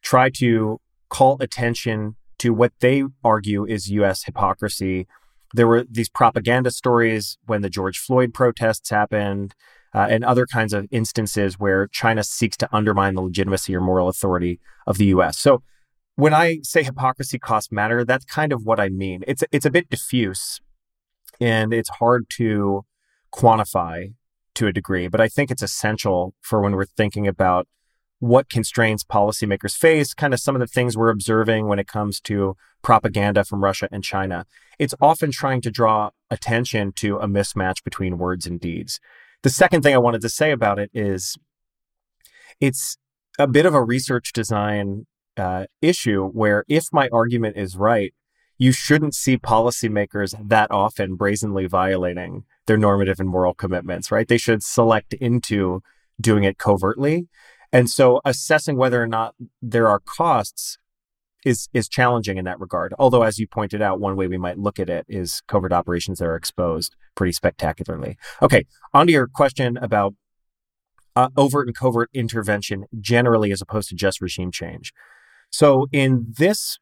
try 0.00 0.30
to 0.38 0.80
call 1.10 1.36
attention 1.38 2.16
to 2.38 2.54
what 2.54 2.72
they 2.80 3.04
argue 3.22 3.66
is 3.66 3.90
US 3.90 4.24
hypocrisy. 4.24 5.06
There 5.52 5.68
were 5.68 5.84
these 5.84 6.08
propaganda 6.08 6.70
stories 6.70 7.36
when 7.44 7.60
the 7.60 7.68
George 7.68 7.98
Floyd 7.98 8.32
protests 8.32 8.88
happened. 8.88 9.54
Uh, 9.92 10.08
and 10.10 10.24
other 10.24 10.44
kinds 10.44 10.72
of 10.72 10.88
instances 10.90 11.56
where 11.56 11.86
China 11.86 12.24
seeks 12.24 12.56
to 12.56 12.68
undermine 12.74 13.14
the 13.14 13.20
legitimacy 13.20 13.76
or 13.76 13.80
moral 13.80 14.08
authority 14.08 14.58
of 14.88 14.98
the 14.98 15.04
U.S. 15.04 15.38
So, 15.38 15.62
when 16.16 16.34
I 16.34 16.58
say 16.64 16.82
hypocrisy 16.82 17.38
costs 17.38 17.70
matter, 17.70 18.04
that's 18.04 18.24
kind 18.24 18.52
of 18.52 18.64
what 18.64 18.80
I 18.80 18.88
mean. 18.88 19.22
It's 19.28 19.44
it's 19.52 19.64
a 19.64 19.70
bit 19.70 19.88
diffuse, 19.90 20.60
and 21.40 21.72
it's 21.72 21.90
hard 21.90 22.26
to 22.30 22.84
quantify 23.32 24.14
to 24.54 24.66
a 24.66 24.72
degree, 24.72 25.08
but 25.08 25.20
I 25.20 25.28
think 25.28 25.50
it's 25.50 25.62
essential 25.62 26.34
for 26.40 26.60
when 26.60 26.72
we're 26.72 26.84
thinking 26.84 27.26
about 27.26 27.66
what 28.20 28.48
constraints 28.48 29.04
policymakers 29.04 29.76
face, 29.76 30.14
kind 30.14 30.32
of 30.32 30.40
some 30.40 30.54
of 30.54 30.60
the 30.60 30.66
things 30.66 30.96
we're 30.96 31.10
observing 31.10 31.66
when 31.66 31.78
it 31.78 31.86
comes 31.86 32.20
to 32.20 32.56
propaganda 32.82 33.44
from 33.44 33.62
Russia 33.62 33.88
and 33.90 34.02
China. 34.04 34.46
It's 34.78 34.94
often 35.00 35.30
trying 35.30 35.60
to 35.62 35.70
draw 35.70 36.10
attention 36.30 36.92
to 36.96 37.16
a 37.18 37.26
mismatch 37.26 37.84
between 37.84 38.18
words 38.18 38.46
and 38.46 38.60
deeds. 38.60 39.00
The 39.42 39.50
second 39.50 39.82
thing 39.82 39.94
I 39.94 39.98
wanted 39.98 40.22
to 40.22 40.28
say 40.28 40.52
about 40.52 40.78
it 40.78 40.90
is 40.94 41.36
it's 42.60 42.96
a 43.38 43.46
bit 43.46 43.66
of 43.66 43.74
a 43.74 43.82
research 43.82 44.32
design 44.32 45.06
uh, 45.36 45.66
issue 45.82 46.26
where 46.28 46.64
if 46.68 46.84
my 46.92 47.08
argument 47.12 47.56
is 47.56 47.76
right, 47.76 48.14
you 48.56 48.72
shouldn't 48.72 49.14
see 49.14 49.36
policymakers 49.36 50.34
that 50.48 50.70
often 50.70 51.16
brazenly 51.16 51.66
violating 51.66 52.44
their 52.66 52.76
normative 52.76 53.20
and 53.20 53.28
moral 53.28 53.54
commitments, 53.54 54.10
right? 54.10 54.28
They 54.28 54.38
should 54.38 54.62
select 54.62 55.12
into 55.14 55.82
doing 56.20 56.44
it 56.44 56.58
covertly. 56.58 57.28
And 57.72 57.90
so 57.90 58.20
assessing 58.24 58.76
whether 58.76 59.02
or 59.02 59.06
not 59.06 59.34
there 59.60 59.88
are 59.88 60.00
costs 60.00 60.78
is 61.44 61.68
is 61.74 61.88
challenging 61.88 62.38
in 62.38 62.44
that 62.46 62.58
regard. 62.58 62.94
Although 62.98 63.22
as 63.22 63.38
you 63.38 63.46
pointed 63.46 63.82
out, 63.82 64.00
one 64.00 64.16
way 64.16 64.26
we 64.26 64.38
might 64.38 64.58
look 64.58 64.78
at 64.78 64.88
it 64.88 65.04
is 65.08 65.42
covert 65.46 65.72
operations 65.72 66.18
that 66.18 66.26
are 66.26 66.36
exposed 66.36 66.96
pretty 67.14 67.32
spectacularly. 67.32 68.16
Okay, 68.40 68.64
on 68.92 69.06
to 69.06 69.12
your 69.12 69.28
question 69.28 69.76
about 69.76 70.14
uh, 71.16 71.28
overt 71.36 71.66
and 71.66 71.76
covert 71.76 72.10
intervention 72.14 72.86
generally 72.98 73.52
as 73.52 73.60
opposed 73.60 73.88
to 73.90 73.94
just 73.94 74.20
regime 74.20 74.50
change. 74.50 74.92
So 75.50 75.86
in 75.92 76.32
this 76.36 76.78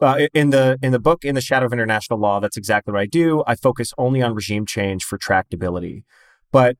uh, 0.00 0.26
in 0.34 0.50
the 0.50 0.78
in 0.82 0.92
the 0.92 0.98
book 0.98 1.24
in 1.24 1.34
the 1.34 1.40
shadow 1.40 1.66
of 1.66 1.72
international 1.72 2.18
law 2.18 2.40
that's 2.40 2.56
exactly 2.56 2.92
what 2.92 3.00
i 3.00 3.06
do. 3.06 3.42
I 3.46 3.54
focus 3.54 3.92
only 3.98 4.22
on 4.22 4.34
regime 4.34 4.66
change 4.66 5.04
for 5.04 5.18
tractability. 5.18 6.04
But 6.52 6.76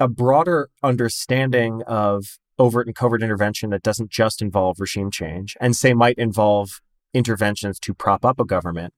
a 0.00 0.08
broader 0.08 0.68
understanding 0.82 1.82
of 1.86 2.38
overt 2.58 2.86
and 2.86 2.94
covert 2.94 3.22
intervention 3.22 3.70
that 3.70 3.82
doesn't 3.82 4.10
just 4.10 4.42
involve 4.42 4.80
regime 4.80 5.10
change 5.10 5.56
and 5.60 5.76
say 5.76 5.94
might 5.94 6.18
involve 6.18 6.80
interventions 7.14 7.78
to 7.80 7.94
prop 7.94 8.24
up 8.24 8.38
a 8.38 8.44
government 8.44 8.92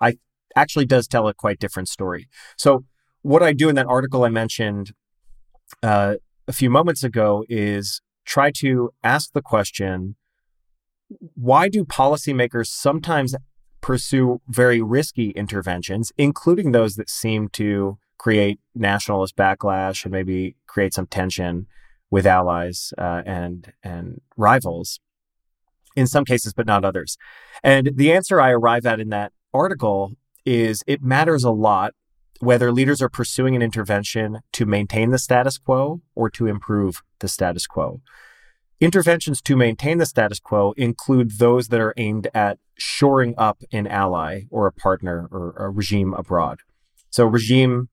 i 0.00 0.16
actually 0.56 0.86
does 0.86 1.06
tell 1.06 1.28
a 1.28 1.34
quite 1.34 1.58
different 1.58 1.88
story. 1.88 2.28
So 2.56 2.84
what 3.22 3.42
i 3.42 3.52
do 3.52 3.68
in 3.68 3.74
that 3.76 3.86
article 3.86 4.24
i 4.24 4.28
mentioned 4.28 4.92
uh, 5.82 6.14
a 6.48 6.52
few 6.52 6.70
moments 6.70 7.02
ago 7.04 7.44
is 7.48 8.00
try 8.24 8.50
to 8.50 8.90
ask 9.02 9.32
the 9.32 9.42
question 9.42 10.16
why 11.34 11.68
do 11.68 11.84
policymakers 11.84 12.66
sometimes 12.66 13.34
pursue 13.80 14.40
very 14.48 14.80
risky 14.80 15.30
interventions, 15.30 16.12
including 16.16 16.72
those 16.72 16.94
that 16.94 17.10
seem 17.10 17.48
to 17.50 17.98
create 18.18 18.60
nationalist 18.74 19.36
backlash 19.36 20.04
and 20.04 20.12
maybe 20.12 20.56
create 20.66 20.94
some 20.94 21.06
tension 21.06 21.66
with 22.10 22.26
allies 22.26 22.92
uh, 22.98 23.22
and 23.26 23.72
and 23.82 24.20
rivals? 24.36 25.00
In 25.94 26.06
some 26.06 26.24
cases 26.24 26.52
but 26.54 26.66
not 26.66 26.84
others. 26.84 27.18
And 27.62 27.90
the 27.94 28.12
answer 28.12 28.40
i 28.40 28.50
arrive 28.50 28.86
at 28.86 29.00
in 29.00 29.10
that 29.10 29.32
article 29.52 30.12
is 30.46 30.82
it 30.86 31.02
matters 31.02 31.44
a 31.44 31.50
lot 31.50 31.92
whether 32.40 32.72
leaders 32.72 33.00
are 33.00 33.08
pursuing 33.08 33.54
an 33.54 33.62
intervention 33.62 34.40
to 34.52 34.66
maintain 34.66 35.10
the 35.10 35.18
status 35.18 35.58
quo 35.58 36.00
or 36.16 36.28
to 36.28 36.46
improve 36.46 37.02
the 37.20 37.28
status 37.28 37.66
quo 37.66 38.00
Interventions 38.82 39.40
to 39.42 39.54
maintain 39.54 39.98
the 39.98 40.06
status 40.06 40.40
quo 40.40 40.74
include 40.76 41.38
those 41.38 41.68
that 41.68 41.80
are 41.80 41.94
aimed 41.96 42.26
at 42.34 42.58
shoring 42.76 43.32
up 43.38 43.62
an 43.70 43.86
ally 43.86 44.40
or 44.50 44.66
a 44.66 44.72
partner 44.72 45.28
or 45.30 45.54
a 45.56 45.70
regime 45.70 46.12
abroad. 46.12 46.58
So, 47.08 47.24
regime 47.24 47.90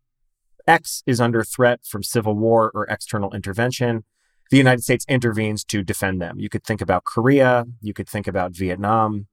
X 0.66 1.04
is 1.06 1.22
under 1.22 1.44
threat 1.44 1.82
from 1.86 2.02
civil 2.02 2.34
war 2.34 2.72
or 2.74 2.88
external 2.88 3.32
intervention. 3.36 4.04
The 4.50 4.58
United 4.58 4.82
States 4.82 5.06
intervenes 5.08 5.64
to 5.66 5.84
defend 5.84 6.24
them. 6.24 6.40
You 6.40 6.50
could 6.50 6.64
think 6.64 6.82
about 6.82 7.04
Korea, 7.04 7.66
you 7.82 7.94
could 7.94 8.10
think 8.10 8.26
about 8.26 8.54
Vietnam, 8.54 9.28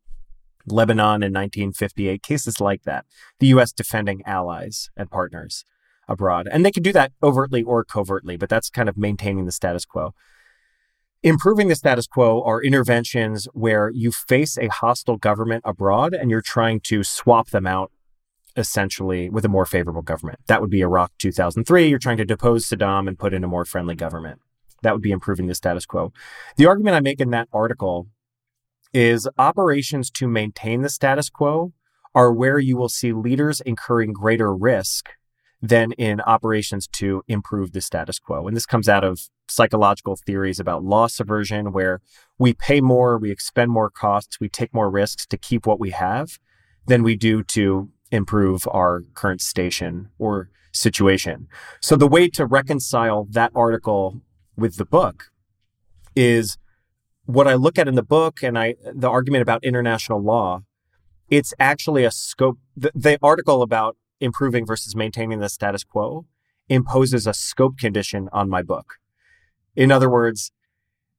Lebanon 0.67 1.23
in 1.23 1.33
1958, 1.33 2.23
cases 2.23 2.61
like 2.61 2.83
that. 2.83 3.07
The 3.41 3.47
US 3.47 3.73
defending 3.73 4.21
allies 4.27 4.91
and 4.95 5.11
partners 5.11 5.65
abroad. 6.07 6.49
And 6.53 6.67
they 6.67 6.71
could 6.71 6.83
do 6.83 6.93
that 6.93 7.13
overtly 7.23 7.63
or 7.63 7.83
covertly, 7.83 8.37
but 8.37 8.51
that's 8.51 8.69
kind 8.69 8.91
of 8.91 8.99
maintaining 8.99 9.47
the 9.47 9.53
status 9.53 9.87
quo. 9.87 10.13
Improving 11.27 11.66
the 11.66 11.74
status 11.74 12.07
quo 12.07 12.41
are 12.45 12.62
interventions 12.62 13.47
where 13.47 13.91
you 13.91 14.12
face 14.12 14.57
a 14.57 14.68
hostile 14.68 15.16
government 15.16 15.64
abroad 15.66 16.14
and 16.14 16.31
you're 16.31 16.41
trying 16.41 16.79
to 16.83 17.03
swap 17.03 17.51
them 17.51 17.66
out 17.66 17.91
essentially 18.57 19.29
with 19.29 19.45
a 19.45 19.49
more 19.49 19.66
favorable 19.66 20.03
government. 20.03 20.39
That 20.47 20.61
would 20.61 20.70
be 20.70 20.83
Iraq 20.83 21.11
2003. 21.18 21.89
You're 21.89 21.99
trying 21.99 22.18
to 22.18 22.24
depose 22.24 22.68
Saddam 22.68 23.09
and 23.09 23.18
put 23.18 23.35
in 23.35 23.43
a 23.43 23.49
more 23.49 23.64
friendly 23.64 23.97
government. 23.97 24.39
That 24.83 24.93
would 24.93 25.03
be 25.03 25.11
improving 25.11 25.49
the 25.49 25.57
status 25.57 25.85
quo. 25.85 26.12
The 26.59 26.66
argument 26.66 26.95
I 26.95 27.01
make 27.01 27.20
in 27.20 27.31
that 27.31 27.49
article 27.53 28.07
is 28.95 29.29
operations 29.37 30.12
to 30.12 30.29
maintain 30.29 30.83
the 30.83 30.89
status 30.89 31.29
quo 31.29 31.72
are 32.14 32.33
where 32.33 32.61
you 32.61 32.77
will 32.77 32.89
see 32.89 33.12
leaders 33.12 33.61
incurring 33.62 34.12
greater 34.12 34.55
risk 34.55 35.09
than 35.63 35.93
in 35.93 36.21
operations 36.23 36.87
to 36.87 37.23
improve 37.29 37.73
the 37.73 37.81
status 37.81 38.19
quo. 38.19 38.47
And 38.47 38.57
this 38.57 38.67
comes 38.67 38.89
out 38.89 39.05
of 39.05 39.21
psychological 39.49 40.17
theories 40.17 40.61
about 40.61 40.85
loss 40.85 41.19
aversion, 41.21 41.73
where 41.73 42.01
we 42.39 42.53
pay 42.53 42.81
more, 42.81 43.19
we 43.19 43.31
expend 43.31 43.71
more 43.71 43.91
costs, 43.91 44.39
we 44.41 44.49
take 44.49 44.75
more 44.75 44.91
risks 44.91 45.27
to 45.27 45.37
keep 45.37 45.67
what 45.67 45.81
we 45.81 45.91
have 45.91 46.39
than 46.87 47.03
we 47.03 47.17
do 47.17 47.43
to 47.43 47.89
improve 48.11 48.67
our 48.71 49.03
current 49.15 49.41
station 49.41 50.09
or 50.19 50.51
situation. 50.73 51.49
So 51.81 51.97
the 51.97 52.07
way 52.07 52.29
to 52.31 52.47
reconcile 52.47 53.27
that 53.31 53.51
article 53.55 54.21
with 54.57 54.77
the 54.77 54.85
book 54.85 55.31
is 56.15 56.59
what 57.25 57.49
I 57.49 57.55
look 57.55 57.79
at 57.79 57.89
in 57.89 57.95
the 57.95 58.03
book 58.03 58.43
and 58.43 58.59
I 58.59 58.75
the 58.93 59.09
argument 59.09 59.43
about 59.43 59.65
international 59.65 60.23
law. 60.23 60.63
It's 61.29 61.53
actually 61.59 62.05
a 62.05 62.11
scope. 62.11 62.59
The, 62.77 62.93
the 62.95 63.19
article 63.21 63.63
about 63.63 63.97
improving 64.21 64.67
versus 64.67 64.97
maintaining 64.97 65.41
the 65.41 65.49
status 65.49 65.85
quo 65.85 66.27
imposes 66.69 67.27
a 67.27 67.35
scope 67.35 67.79
condition 67.79 68.29
on 68.33 68.49
my 68.49 68.62
book. 68.62 68.95
In 69.75 69.93
other 69.93 70.11
words, 70.11 70.53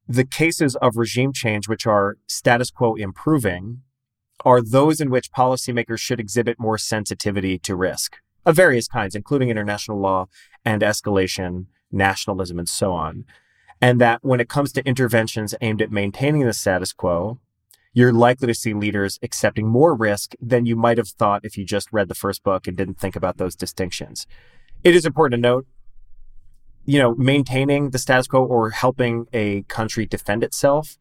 the 0.08 0.26
cases 0.26 0.76
of 0.78 0.98
regime 0.98 1.34
change, 1.34 1.68
which 1.68 1.86
are 1.86 2.18
status 2.28 2.72
quo 2.72 2.95
improving, 2.95 3.82
are 4.45 4.62
those 4.62 5.02
in 5.02 5.10
which 5.10 5.32
policymakers 5.32 6.00
should 6.00 6.20
exhibit 6.20 6.60
more 6.60 6.78
sensitivity 6.78 7.58
to 7.60 7.76
risk 7.76 8.18
of 8.45 8.56
various 8.56 8.88
kinds, 8.88 9.16
including 9.16 9.50
international 9.50 10.00
law 10.00 10.28
and 10.64 10.82
escalation, 10.82 11.66
nationalism, 11.91 12.58
and 12.58 12.70
so 12.70 12.93
on. 12.93 13.26
And 13.82 14.00
that 14.02 14.24
when 14.24 14.39
it 14.39 14.50
comes 14.50 14.72
to 14.74 14.88
interventions 14.88 15.54
aimed 15.62 15.82
at 15.82 15.91
maintaining 15.91 16.45
the 16.45 16.54
status 16.54 16.93
quo, 16.93 17.39
you're 17.98 18.14
likely 18.14 18.48
to 18.48 18.54
see 18.54 18.74
leaders 18.74 19.18
accepting 19.24 19.68
more 19.68 19.95
risk 19.95 20.36
than 20.39 20.68
you 20.68 20.76
might 20.76 21.00
have 21.00 21.10
thought 21.10 21.41
if 21.43 21.58
you 21.58 21.66
just 21.66 21.91
read 21.91 22.08
the 22.08 22.22
first 22.24 22.43
book 22.43 22.68
and 22.68 22.78
didn't 22.78 23.00
think 23.00 23.16
about 23.16 23.38
those 23.38 23.56
distinctions. 23.56 24.28
It 24.84 24.93
is 24.95 25.06
important 25.06 25.39
to 25.39 25.41
note 25.50 25.66
you 26.88 27.00
know, 27.00 27.14
maintaining 27.16 27.89
the 27.89 28.00
status 28.00 28.28
quo 28.28 28.43
or 28.43 28.70
helping 28.70 29.26
a 29.34 29.64
country 29.64 30.06
defend 30.06 30.41
itself, 30.41 30.98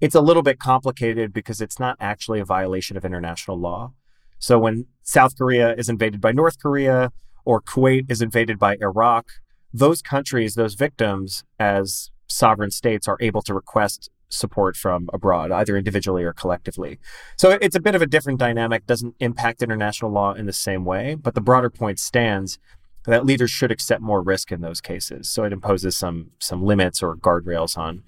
it's 0.00 0.14
a 0.14 0.20
little 0.20 0.42
bit 0.42 0.58
complicated 0.58 1.32
because 1.32 1.60
it's 1.60 1.78
not 1.78 1.96
actually 2.00 2.40
a 2.40 2.44
violation 2.44 2.96
of 2.96 3.04
international 3.04 3.60
law. 3.60 3.92
So 4.38 4.58
when 4.58 4.86
South 5.02 5.36
Korea 5.36 5.74
is 5.74 5.90
invaded 5.90 6.22
by 6.22 6.32
North 6.32 6.58
Korea 6.58 7.12
or 7.44 7.60
Kuwait 7.60 8.10
is 8.10 8.22
invaded 8.22 8.58
by 8.58 8.78
Iraq, 8.80 9.26
those 9.74 10.00
countries, 10.00 10.54
those 10.54 10.74
victims, 10.74 11.44
as 11.58 12.10
sovereign 12.26 12.70
states, 12.70 13.06
are 13.06 13.18
able 13.20 13.42
to 13.42 13.52
request 13.52 14.08
support 14.30 14.76
from 14.76 15.10
abroad, 15.12 15.50
either 15.50 15.76
individually 15.76 16.24
or 16.24 16.32
collectively. 16.32 16.98
So 17.36 17.58
it's 17.60 17.76
a 17.76 17.80
bit 17.80 17.94
of 17.94 18.02
a 18.02 18.06
different 18.06 18.38
dynamic, 18.38 18.86
doesn't 18.86 19.14
impact 19.20 19.62
international 19.62 20.10
law 20.10 20.32
in 20.32 20.46
the 20.46 20.52
same 20.52 20.84
way, 20.84 21.14
but 21.14 21.34
the 21.34 21.40
broader 21.40 21.68
point 21.68 21.98
stands 21.98 22.58
that 23.04 23.26
leaders 23.26 23.50
should 23.50 23.70
accept 23.70 24.02
more 24.02 24.22
risk 24.22 24.52
in 24.52 24.60
those 24.60 24.80
cases. 24.80 25.28
So 25.28 25.44
it 25.44 25.52
imposes 25.52 25.96
some 25.96 26.30
some 26.38 26.64
limits 26.64 27.02
or 27.02 27.16
guardrails 27.16 27.76
on 27.76 28.02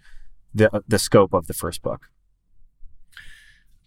the 0.54 0.82
the 0.86 0.98
scope 0.98 1.32
of 1.32 1.46
the 1.46 1.54
first 1.54 1.82
book. 1.82 2.08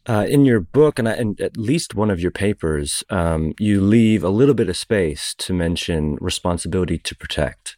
Uh, 0.08 0.26
in 0.30 0.46
your 0.46 0.60
book, 0.60 1.00
and, 1.00 1.10
I, 1.10 1.14
and, 1.14 1.42
at 1.42 1.58
least 1.58 1.96
one 1.96 2.12
of 2.12 2.20
your 2.20 2.30
papers, 2.30 3.04
um, 3.10 3.56
you 3.60 3.82
leave 3.82 4.24
a 4.24 4.30
little 4.30 4.54
bit 4.54 4.70
of 4.70 4.78
space 4.78 5.34
to 5.40 5.52
mention 5.52 6.20
responsibility 6.22 7.00
to 7.00 7.16
protect. 7.16 7.76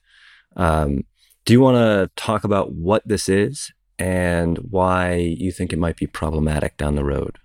Um, 0.58 1.04
do 1.46 1.54
you 1.54 1.62
want 1.62 1.78
to 1.78 2.12
talk 2.22 2.44
about 2.44 2.74
what 2.74 3.08
this 3.08 3.30
is 3.30 3.72
and 4.00 4.58
why 4.58 5.16
you 5.16 5.52
think 5.52 5.74
it 5.74 5.80
might 5.80 5.98
be 5.98 6.08
problematic 6.08 6.78
down 6.78 6.96
the 6.96 7.04
road? 7.04 7.40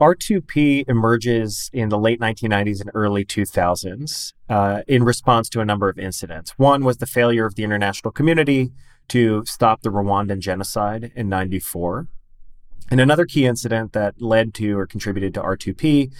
R2P 0.00 0.88
emerges 0.88 1.70
in 1.72 1.88
the 1.88 1.98
late 1.98 2.20
1990s 2.20 2.80
and 2.80 2.90
early 2.94 3.24
2000s 3.24 4.32
uh, 4.48 4.82
in 4.88 5.04
response 5.04 5.48
to 5.50 5.60
a 5.60 5.64
number 5.64 5.88
of 5.88 5.98
incidents. 5.98 6.52
One 6.58 6.84
was 6.84 6.98
the 6.98 7.06
failure 7.06 7.46
of 7.46 7.54
the 7.54 7.64
international 7.64 8.10
community 8.10 8.72
to 9.08 9.44
stop 9.46 9.82
the 9.82 9.90
Rwandan 9.90 10.40
genocide 10.40 11.12
in 11.14 11.28
94. 11.28 12.08
And 12.90 13.00
another 13.00 13.24
key 13.24 13.46
incident 13.46 13.92
that 13.92 14.20
led 14.20 14.52
to 14.54 14.78
or 14.78 14.86
contributed 14.86 15.32
to 15.34 15.42
R2P 15.42 16.12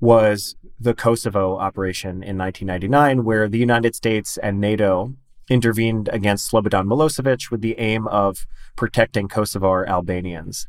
was 0.00 0.56
the 0.78 0.94
Kosovo 0.94 1.56
operation 1.56 2.22
in 2.22 2.38
1999, 2.38 3.24
where 3.24 3.48
the 3.48 3.58
United 3.58 3.94
States 3.94 4.36
and 4.38 4.60
NATO 4.60 5.14
intervened 5.48 6.08
against 6.12 6.50
Slobodan 6.50 6.86
Milosevic 6.86 7.50
with 7.50 7.60
the 7.60 7.78
aim 7.78 8.06
of 8.08 8.46
protecting 8.74 9.28
Kosovar 9.28 9.86
Albanians 9.86 10.66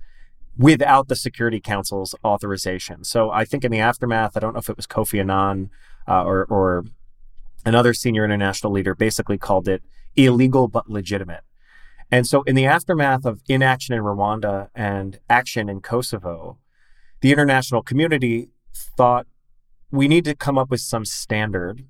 without 0.57 1.07
the 1.07 1.15
Security 1.15 1.59
Council's 1.59 2.15
authorization. 2.23 3.03
So 3.03 3.31
I 3.31 3.45
think 3.45 3.63
in 3.63 3.71
the 3.71 3.79
aftermath, 3.79 4.35
I 4.35 4.39
don't 4.39 4.53
know 4.53 4.59
if 4.59 4.69
it 4.69 4.77
was 4.77 4.87
Kofi 4.87 5.19
Annan 5.19 5.69
uh, 6.07 6.23
or, 6.23 6.45
or 6.45 6.85
another 7.65 7.93
senior 7.93 8.25
international 8.25 8.71
leader 8.73 8.95
basically 8.95 9.37
called 9.37 9.67
it 9.67 9.83
illegal 10.15 10.67
but 10.67 10.89
legitimate. 10.89 11.41
And 12.11 12.25
so 12.25 12.43
in 12.43 12.55
the 12.55 12.65
aftermath 12.65 13.25
of 13.25 13.41
inaction 13.47 13.93
in 13.93 14.01
Rwanda 14.01 14.69
and 14.73 15.19
action 15.29 15.69
in 15.69 15.81
Kosovo, 15.81 16.57
the 17.21 17.31
international 17.31 17.83
community 17.83 18.49
thought 18.73 19.27
we 19.91 20.07
need 20.07 20.25
to 20.25 20.35
come 20.35 20.57
up 20.57 20.69
with 20.69 20.81
some 20.81 21.05
standard 21.05 21.85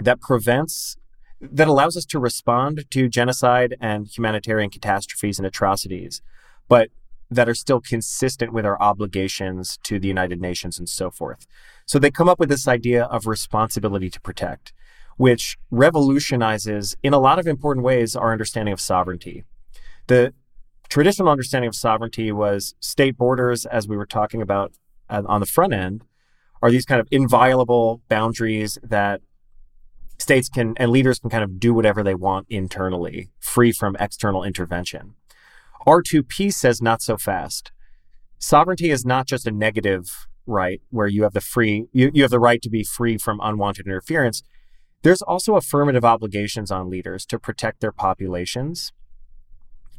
that 0.00 0.20
prevents 0.20 0.96
that 1.40 1.68
allows 1.68 1.96
us 1.96 2.04
to 2.06 2.18
respond 2.18 2.84
to 2.90 3.08
genocide 3.08 3.76
and 3.80 4.06
humanitarian 4.06 4.70
catastrophes 4.70 5.38
and 5.38 5.46
atrocities, 5.46 6.20
but 6.68 6.90
that 7.30 7.48
are 7.48 7.54
still 7.54 7.80
consistent 7.80 8.52
with 8.52 8.64
our 8.64 8.80
obligations 8.80 9.78
to 9.82 9.98
the 9.98 10.08
United 10.08 10.40
Nations 10.40 10.78
and 10.78 10.88
so 10.88 11.10
forth. 11.10 11.46
So 11.86 11.98
they 11.98 12.10
come 12.10 12.28
up 12.28 12.38
with 12.38 12.48
this 12.48 12.66
idea 12.66 13.04
of 13.04 13.26
responsibility 13.26 14.10
to 14.10 14.20
protect, 14.20 14.72
which 15.16 15.58
revolutionizes, 15.70 16.96
in 17.02 17.12
a 17.12 17.18
lot 17.18 17.38
of 17.38 17.46
important 17.46 17.84
ways, 17.84 18.16
our 18.16 18.32
understanding 18.32 18.72
of 18.72 18.80
sovereignty. 18.80 19.44
The 20.06 20.32
traditional 20.88 21.28
understanding 21.28 21.68
of 21.68 21.74
sovereignty 21.74 22.32
was 22.32 22.74
state 22.80 23.16
borders, 23.16 23.66
as 23.66 23.86
we 23.86 23.96
were 23.96 24.06
talking 24.06 24.40
about 24.40 24.72
uh, 25.10 25.22
on 25.26 25.40
the 25.40 25.46
front 25.46 25.74
end, 25.74 26.04
are 26.62 26.70
these 26.70 26.86
kind 26.86 27.00
of 27.00 27.06
inviolable 27.10 28.00
boundaries 28.08 28.78
that 28.82 29.20
states 30.18 30.48
can 30.48 30.74
and 30.76 30.90
leaders 30.90 31.18
can 31.18 31.30
kind 31.30 31.44
of 31.44 31.60
do 31.60 31.72
whatever 31.72 32.02
they 32.02 32.14
want 32.14 32.46
internally, 32.50 33.30
free 33.40 33.72
from 33.72 33.96
external 34.00 34.42
intervention. 34.44 35.14
R2P 35.86 36.52
says 36.52 36.82
not 36.82 37.02
so 37.02 37.16
fast. 37.16 37.72
Sovereignty 38.38 38.90
is 38.90 39.04
not 39.04 39.26
just 39.26 39.46
a 39.46 39.50
negative 39.50 40.26
right 40.46 40.80
where 40.90 41.06
you 41.06 41.22
have 41.22 41.34
the 41.34 41.40
free 41.40 41.86
you, 41.92 42.10
you 42.14 42.22
have 42.22 42.30
the 42.30 42.40
right 42.40 42.62
to 42.62 42.70
be 42.70 42.82
free 42.82 43.18
from 43.18 43.38
unwanted 43.42 43.86
interference. 43.86 44.42
There's 45.02 45.22
also 45.22 45.54
affirmative 45.56 46.04
obligations 46.04 46.70
on 46.70 46.90
leaders 46.90 47.24
to 47.26 47.38
protect 47.38 47.80
their 47.80 47.92
populations. 47.92 48.92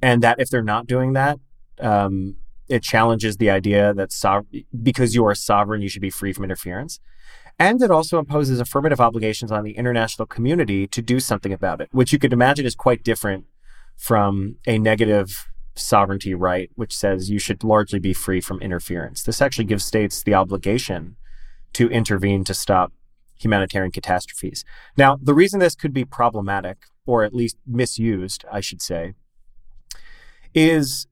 And 0.02 0.22
that 0.24 0.40
if 0.40 0.50
they're 0.50 0.62
not 0.62 0.88
doing 0.88 1.14
that, 1.14 1.40
um, 1.80 2.36
it 2.68 2.84
challenges 2.84 3.38
the 3.38 3.50
idea 3.50 3.94
that 3.94 4.12
so- 4.12 4.46
because 4.82 5.16
you 5.16 5.26
are 5.26 5.36
sovereign, 5.36 5.82
you 5.82 5.90
should 5.90 6.02
be 6.02 6.10
free 6.10 6.34
from 6.34 6.44
interference. 6.44 7.00
And 7.60 7.82
it 7.82 7.92
also 7.92 8.18
imposes 8.20 8.62
affirmative 8.62 9.02
obligations 9.02 9.52
on 9.52 9.66
the 9.66 9.74
international 9.74 10.26
community 10.26 10.88
to 10.88 11.02
do 11.02 11.20
something 11.20 11.52
about 11.52 11.82
it, 11.82 11.90
which 11.92 12.14
you 12.14 12.20
could 12.20 12.32
imagine 12.32 12.66
is 12.66 12.74
quite 12.74 13.04
different 13.04 13.46
from 13.98 14.56
a 14.66 14.78
negative 14.80 15.50
sovereignty 15.76 16.34
right, 16.34 16.70
which 16.76 16.96
says 16.96 17.30
you 17.30 17.38
should 17.38 17.64
largely 17.64 18.00
be 18.00 18.14
free 18.14 18.40
from 18.40 18.62
interference. 18.62 19.24
This 19.24 19.42
actually 19.42 19.66
gives 19.66 19.84
states 19.84 20.24
the 20.24 20.34
obligation 20.34 21.18
to 21.74 21.90
intervene 21.90 22.46
to 22.46 22.54
stop 22.54 22.94
humanitarian 23.38 23.92
catastrophes. 23.92 24.64
Now, 24.98 25.18
the 25.22 25.34
reason 25.34 25.60
this 25.60 25.76
could 25.76 25.94
be 25.94 26.06
problematic, 26.06 26.78
or 27.06 27.24
at 27.24 27.34
least 27.34 27.58
misused, 27.68 28.46
I 28.52 28.62
should 28.62 28.82
say, 28.82 29.14
is 30.54 31.08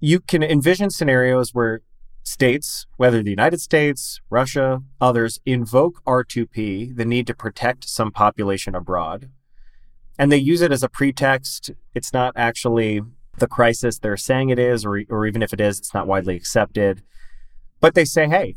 you 0.00 0.20
can 0.20 0.42
envision 0.42 0.90
scenarios 0.90 1.54
where 1.54 1.82
states, 2.22 2.86
whether 2.96 3.22
the 3.22 3.30
United 3.30 3.60
States, 3.60 4.20
Russia, 4.30 4.82
others, 5.00 5.40
invoke 5.44 6.02
R2P, 6.04 6.96
the 6.96 7.04
need 7.04 7.26
to 7.26 7.34
protect 7.34 7.88
some 7.88 8.10
population 8.10 8.74
abroad, 8.74 9.30
and 10.18 10.30
they 10.30 10.36
use 10.36 10.60
it 10.60 10.72
as 10.72 10.82
a 10.82 10.88
pretext. 10.88 11.70
It's 11.94 12.12
not 12.12 12.32
actually 12.36 13.00
the 13.38 13.48
crisis 13.48 13.98
they're 13.98 14.16
saying 14.16 14.50
it 14.50 14.58
is, 14.58 14.84
or, 14.84 15.02
or 15.08 15.26
even 15.26 15.42
if 15.42 15.52
it 15.52 15.60
is, 15.60 15.78
it's 15.78 15.94
not 15.94 16.06
widely 16.06 16.36
accepted. 16.36 17.02
But 17.80 17.94
they 17.94 18.04
say, 18.04 18.28
hey, 18.28 18.56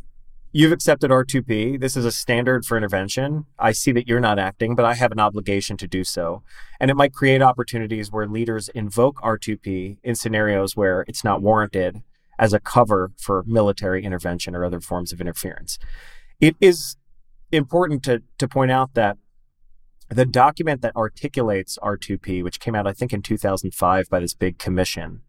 you've 0.51 0.71
accepted 0.71 1.11
R2P. 1.11 1.79
This 1.79 1.97
is 1.97 2.05
a 2.05 2.11
standard 2.11 2.65
for 2.65 2.77
intervention. 2.77 3.45
I 3.57 3.71
see 3.71 3.91
that 3.93 4.07
you're 4.07 4.19
not 4.19 4.37
acting, 4.37 4.75
but 4.75 4.85
I 4.85 4.93
have 4.93 5.11
an 5.11 5.19
obligation 5.19 5.77
to 5.77 5.87
do 5.87 6.03
so. 6.03 6.43
And 6.79 6.91
it 6.91 6.95
might 6.95 7.13
create 7.13 7.41
opportunities 7.41 8.11
where 8.11 8.27
leaders 8.27 8.69
invoke 8.69 9.19
R2P 9.21 9.97
in 10.03 10.15
scenarios 10.15 10.75
where 10.75 11.05
it's 11.07 11.23
not 11.23 11.41
warranted 11.41 12.03
as 12.37 12.53
a 12.53 12.59
cover 12.59 13.11
for 13.17 13.43
military 13.47 14.03
intervention 14.03 14.55
or 14.55 14.65
other 14.65 14.81
forms 14.81 15.11
of 15.11 15.21
interference. 15.21 15.77
It 16.39 16.55
is 16.59 16.97
important 17.51 18.03
to, 18.03 18.23
to 18.37 18.47
point 18.47 18.71
out 18.71 18.93
that 18.93 19.17
the 20.09 20.25
document 20.25 20.81
that 20.81 20.95
articulates 20.95 21.79
R2P, 21.81 22.43
which 22.43 22.59
came 22.59 22.75
out, 22.75 22.87
I 22.87 22.93
think, 22.93 23.13
in 23.13 23.21
2005 23.21 24.09
by 24.09 24.19
this 24.19 24.33
big 24.33 24.59
commission, 24.59 25.21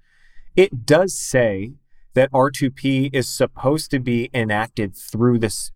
it 0.55 0.85
does 0.85 1.19
say 1.19 1.73
that 2.15 2.33
R2P 2.33 3.11
is 3.13 3.29
supposed 3.29 3.91
to 3.91 4.01
be 4.01 4.31
enacted 4.35 4.97
through 4.97 5.39
this 5.39 5.73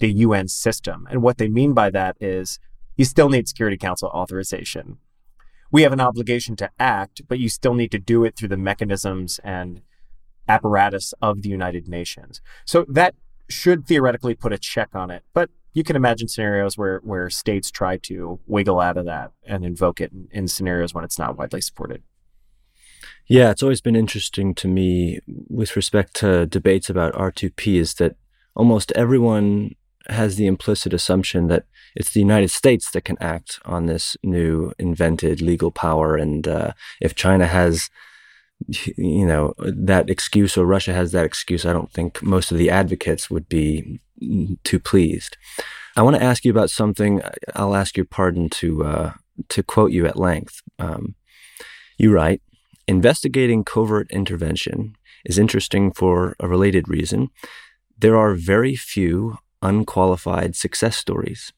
the 0.00 0.12
UN 0.12 0.48
system. 0.48 1.06
And 1.08 1.22
what 1.22 1.38
they 1.38 1.48
mean 1.48 1.72
by 1.72 1.88
that 1.90 2.16
is 2.20 2.58
you 2.96 3.04
still 3.04 3.28
need 3.28 3.48
Security 3.48 3.76
Council 3.76 4.08
authorization. 4.08 4.98
We 5.70 5.82
have 5.82 5.92
an 5.92 6.00
obligation 6.00 6.56
to 6.56 6.70
act, 6.78 7.22
but 7.28 7.38
you 7.38 7.48
still 7.48 7.74
need 7.74 7.90
to 7.92 7.98
do 7.98 8.24
it 8.24 8.36
through 8.36 8.48
the 8.48 8.56
mechanisms 8.56 9.40
and 9.42 9.82
apparatus 10.48 11.14
of 11.20 11.42
the 11.42 11.48
United 11.48 11.88
Nations. 11.88 12.40
So 12.64 12.84
that 12.88 13.14
should 13.48 13.86
theoretically 13.86 14.34
put 14.34 14.52
a 14.52 14.58
check 14.58 14.90
on 14.94 15.10
it. 15.10 15.22
But 15.32 15.50
you 15.72 15.84
can 15.84 15.96
imagine 15.96 16.28
scenarios 16.28 16.78
where 16.78 17.00
where 17.00 17.28
states 17.30 17.70
try 17.70 17.96
to 17.98 18.38
wiggle 18.46 18.80
out 18.80 18.96
of 18.96 19.06
that 19.06 19.32
and 19.44 19.64
invoke 19.64 20.00
it 20.00 20.12
in, 20.12 20.28
in 20.30 20.48
scenarios 20.48 20.94
when 20.94 21.04
it's 21.04 21.18
not 21.18 21.36
widely 21.36 21.60
supported. 21.60 22.02
Yeah, 23.26 23.50
it's 23.50 23.62
always 23.62 23.80
been 23.80 23.96
interesting 23.96 24.54
to 24.56 24.68
me 24.68 25.18
with 25.26 25.76
respect 25.76 26.14
to 26.16 26.46
debates 26.46 26.90
about 26.90 27.14
R2P 27.14 27.76
is 27.76 27.94
that 27.94 28.16
almost 28.54 28.92
everyone 28.92 29.74
has 30.08 30.36
the 30.36 30.46
implicit 30.46 30.92
assumption 30.92 31.48
that 31.48 31.64
it's 31.96 32.12
the 32.12 32.20
United 32.20 32.50
States 32.50 32.90
that 32.90 33.04
can 33.04 33.16
act 33.20 33.60
on 33.64 33.86
this 33.86 34.16
new 34.22 34.72
invented 34.78 35.40
legal 35.40 35.70
power. 35.70 36.16
And 36.16 36.46
uh, 36.46 36.72
if 37.00 37.14
China 37.14 37.46
has, 37.46 37.88
you 38.68 39.26
know, 39.26 39.54
that 39.58 40.10
excuse 40.10 40.56
or 40.56 40.64
Russia 40.66 40.92
has 40.92 41.12
that 41.12 41.26
excuse, 41.26 41.64
I 41.64 41.72
don't 41.72 41.92
think 41.92 42.22
most 42.22 42.50
of 42.52 42.58
the 42.58 42.70
advocates 42.70 43.30
would 43.30 43.48
be 43.48 44.00
too 44.64 44.78
pleased. 44.78 45.36
I 45.96 46.02
want 46.02 46.16
to 46.16 46.22
ask 46.22 46.44
you 46.44 46.50
about 46.50 46.70
something. 46.70 47.22
I'll 47.54 47.76
ask 47.76 47.96
your 47.96 48.06
pardon 48.06 48.48
to 48.50 48.84
uh, 48.84 49.12
to 49.48 49.62
quote 49.62 49.92
you 49.92 50.06
at 50.06 50.18
length. 50.18 50.60
Um, 50.78 51.14
you 51.98 52.12
write, 52.12 52.42
investigating 52.88 53.64
covert 53.64 54.10
intervention 54.10 54.96
is 55.24 55.38
interesting 55.38 55.92
for 55.92 56.34
a 56.40 56.48
related 56.48 56.88
reason. 56.88 57.30
There 57.98 58.16
are 58.16 58.34
very 58.34 58.76
few 58.76 59.38
unqualified 59.62 60.56
success 60.56 60.96
stories. 60.96 61.52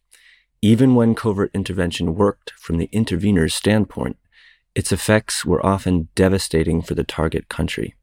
Even 0.63 0.95
when 0.95 1.15
covert 1.15 1.51
intervention 1.55 2.15
worked 2.15 2.53
from 2.59 2.79
the 2.79 2.89
intervener's 2.93 3.55
standpoint, 3.55 4.17
its 4.77 4.93
effects 4.93 5.43
were 5.43 5.65
often 5.65 6.07
devastating 6.15 6.83
for 6.83 6.95
the 6.95 7.03
target 7.03 7.49
country. 7.49 7.95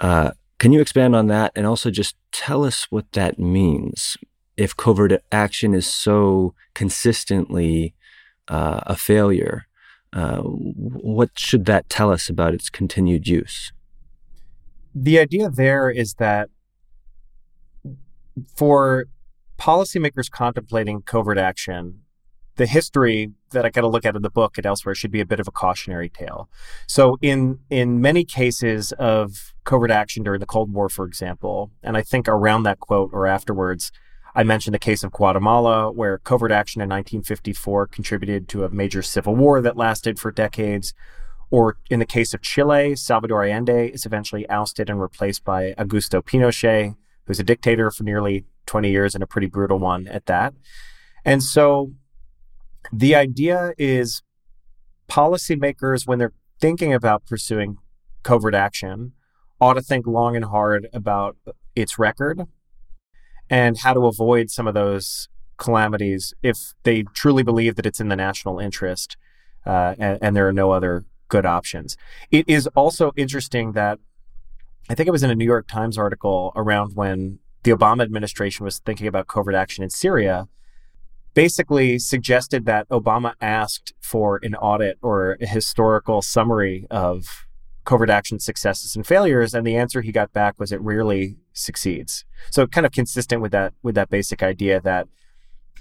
Uh, 0.00 0.32
can 0.58 0.72
you 0.72 0.80
expand 0.80 1.14
on 1.14 1.28
that 1.28 1.52
and 1.54 1.64
also 1.64 1.92
just 1.92 2.16
tell 2.32 2.64
us 2.64 2.88
what 2.90 3.12
that 3.12 3.38
means? 3.38 4.16
If 4.56 4.76
covert 4.76 5.22
action 5.30 5.74
is 5.74 5.86
so 5.86 6.54
consistently 6.74 7.94
uh, 8.48 8.80
a 8.84 8.96
failure, 8.96 9.68
uh, 10.12 10.38
what 10.40 11.30
should 11.36 11.66
that 11.66 11.88
tell 11.88 12.10
us 12.10 12.28
about 12.28 12.52
its 12.52 12.68
continued 12.68 13.28
use? 13.28 13.72
The 14.92 15.20
idea 15.20 15.48
there 15.48 15.88
is 15.88 16.14
that 16.14 16.48
for 18.56 19.06
policymakers 19.56 20.28
contemplating 20.28 21.02
covert 21.02 21.38
action, 21.38 22.00
the 22.56 22.66
history 22.66 23.32
that 23.50 23.64
I 23.64 23.70
got 23.70 23.82
to 23.82 23.88
look 23.88 24.04
at 24.04 24.16
in 24.16 24.22
the 24.22 24.30
book 24.30 24.56
and 24.56 24.66
elsewhere 24.66 24.94
should 24.94 25.10
be 25.10 25.20
a 25.20 25.26
bit 25.26 25.40
of 25.40 25.48
a 25.48 25.52
cautionary 25.52 26.08
tale. 26.08 26.48
So 26.86 27.18
in 27.22 27.60
in 27.70 28.00
many 28.00 28.24
cases 28.24 28.92
of 28.92 29.54
covert 29.64 29.90
action 29.90 30.22
during 30.22 30.40
the 30.40 30.46
Cold 30.46 30.72
War, 30.72 30.88
for 30.88 31.04
example, 31.04 31.70
and 31.82 31.96
I 31.96 32.02
think 32.02 32.28
around 32.28 32.64
that 32.64 32.80
quote 32.80 33.10
or 33.12 33.26
afterwards, 33.26 33.92
I 34.34 34.42
mentioned 34.42 34.74
the 34.74 34.78
case 34.78 35.02
of 35.02 35.12
Guatemala, 35.12 35.90
where 35.90 36.18
covert 36.18 36.52
action 36.52 36.80
in 36.80 36.88
1954 36.88 37.86
contributed 37.86 38.48
to 38.48 38.64
a 38.64 38.70
major 38.70 39.02
civil 39.02 39.34
war 39.34 39.60
that 39.60 39.76
lasted 39.76 40.18
for 40.18 40.30
decades. 40.30 40.92
Or 41.50 41.78
in 41.88 42.00
the 42.00 42.06
case 42.06 42.34
of 42.34 42.42
Chile, 42.42 42.96
Salvador 42.96 43.44
Allende 43.44 43.88
is 43.88 44.04
eventually 44.04 44.48
ousted 44.50 44.90
and 44.90 45.00
replaced 45.00 45.44
by 45.44 45.74
Augusto 45.78 46.20
Pinochet, 46.20 46.96
who's 47.24 47.38
a 47.38 47.44
dictator 47.44 47.90
for 47.90 48.02
nearly 48.02 48.44
20 48.66 48.90
years 48.90 49.14
and 49.14 49.22
a 49.22 49.26
pretty 49.28 49.46
brutal 49.46 49.78
one 49.78 50.08
at 50.08 50.26
that. 50.26 50.54
And 51.24 51.42
so 51.42 51.92
the 52.92 53.14
idea 53.14 53.72
is 53.78 54.22
policymakers, 55.08 56.06
when 56.06 56.18
they're 56.18 56.32
thinking 56.60 56.92
about 56.92 57.26
pursuing 57.26 57.78
covert 58.22 58.54
action, 58.54 59.12
ought 59.60 59.74
to 59.74 59.82
think 59.82 60.06
long 60.06 60.36
and 60.36 60.46
hard 60.46 60.88
about 60.92 61.36
its 61.74 61.98
record 61.98 62.46
and 63.48 63.78
how 63.78 63.94
to 63.94 64.06
avoid 64.06 64.50
some 64.50 64.66
of 64.66 64.74
those 64.74 65.28
calamities 65.56 66.34
if 66.42 66.74
they 66.82 67.02
truly 67.14 67.42
believe 67.42 67.76
that 67.76 67.86
it's 67.86 68.00
in 68.00 68.08
the 68.08 68.16
national 68.16 68.58
interest 68.58 69.16
uh, 69.64 69.94
and, 69.98 70.18
and 70.20 70.36
there 70.36 70.46
are 70.46 70.52
no 70.52 70.70
other 70.70 71.04
good 71.28 71.46
options. 71.46 71.96
It 72.30 72.48
is 72.48 72.66
also 72.68 73.12
interesting 73.16 73.72
that 73.72 73.98
I 74.88 74.94
think 74.94 75.08
it 75.08 75.12
was 75.12 75.22
in 75.22 75.30
a 75.30 75.34
New 75.34 75.44
York 75.44 75.66
Times 75.66 75.98
article 75.98 76.52
around 76.54 76.94
when 76.94 77.38
the 77.64 77.72
Obama 77.72 78.02
administration 78.02 78.64
was 78.64 78.78
thinking 78.78 79.06
about 79.06 79.26
covert 79.26 79.54
action 79.54 79.82
in 79.82 79.90
Syria 79.90 80.48
basically 81.36 81.98
suggested 81.98 82.64
that 82.64 82.88
Obama 82.88 83.34
asked 83.42 83.92
for 84.00 84.40
an 84.42 84.54
audit 84.54 84.96
or 85.02 85.36
a 85.38 85.46
historical 85.46 86.22
summary 86.22 86.86
of 86.90 87.46
covert 87.84 88.08
action 88.08 88.40
successes 88.40 88.96
and 88.96 89.06
failures 89.06 89.52
and 89.52 89.66
the 89.66 89.76
answer 89.76 90.00
he 90.00 90.10
got 90.10 90.32
back 90.32 90.58
was 90.58 90.72
it 90.72 90.80
rarely 90.80 91.36
succeeds. 91.52 92.24
So 92.50 92.66
kind 92.66 92.86
of 92.86 92.92
consistent 92.92 93.42
with 93.42 93.52
that 93.52 93.74
with 93.82 93.94
that 93.96 94.08
basic 94.08 94.42
idea 94.42 94.80
that 94.80 95.08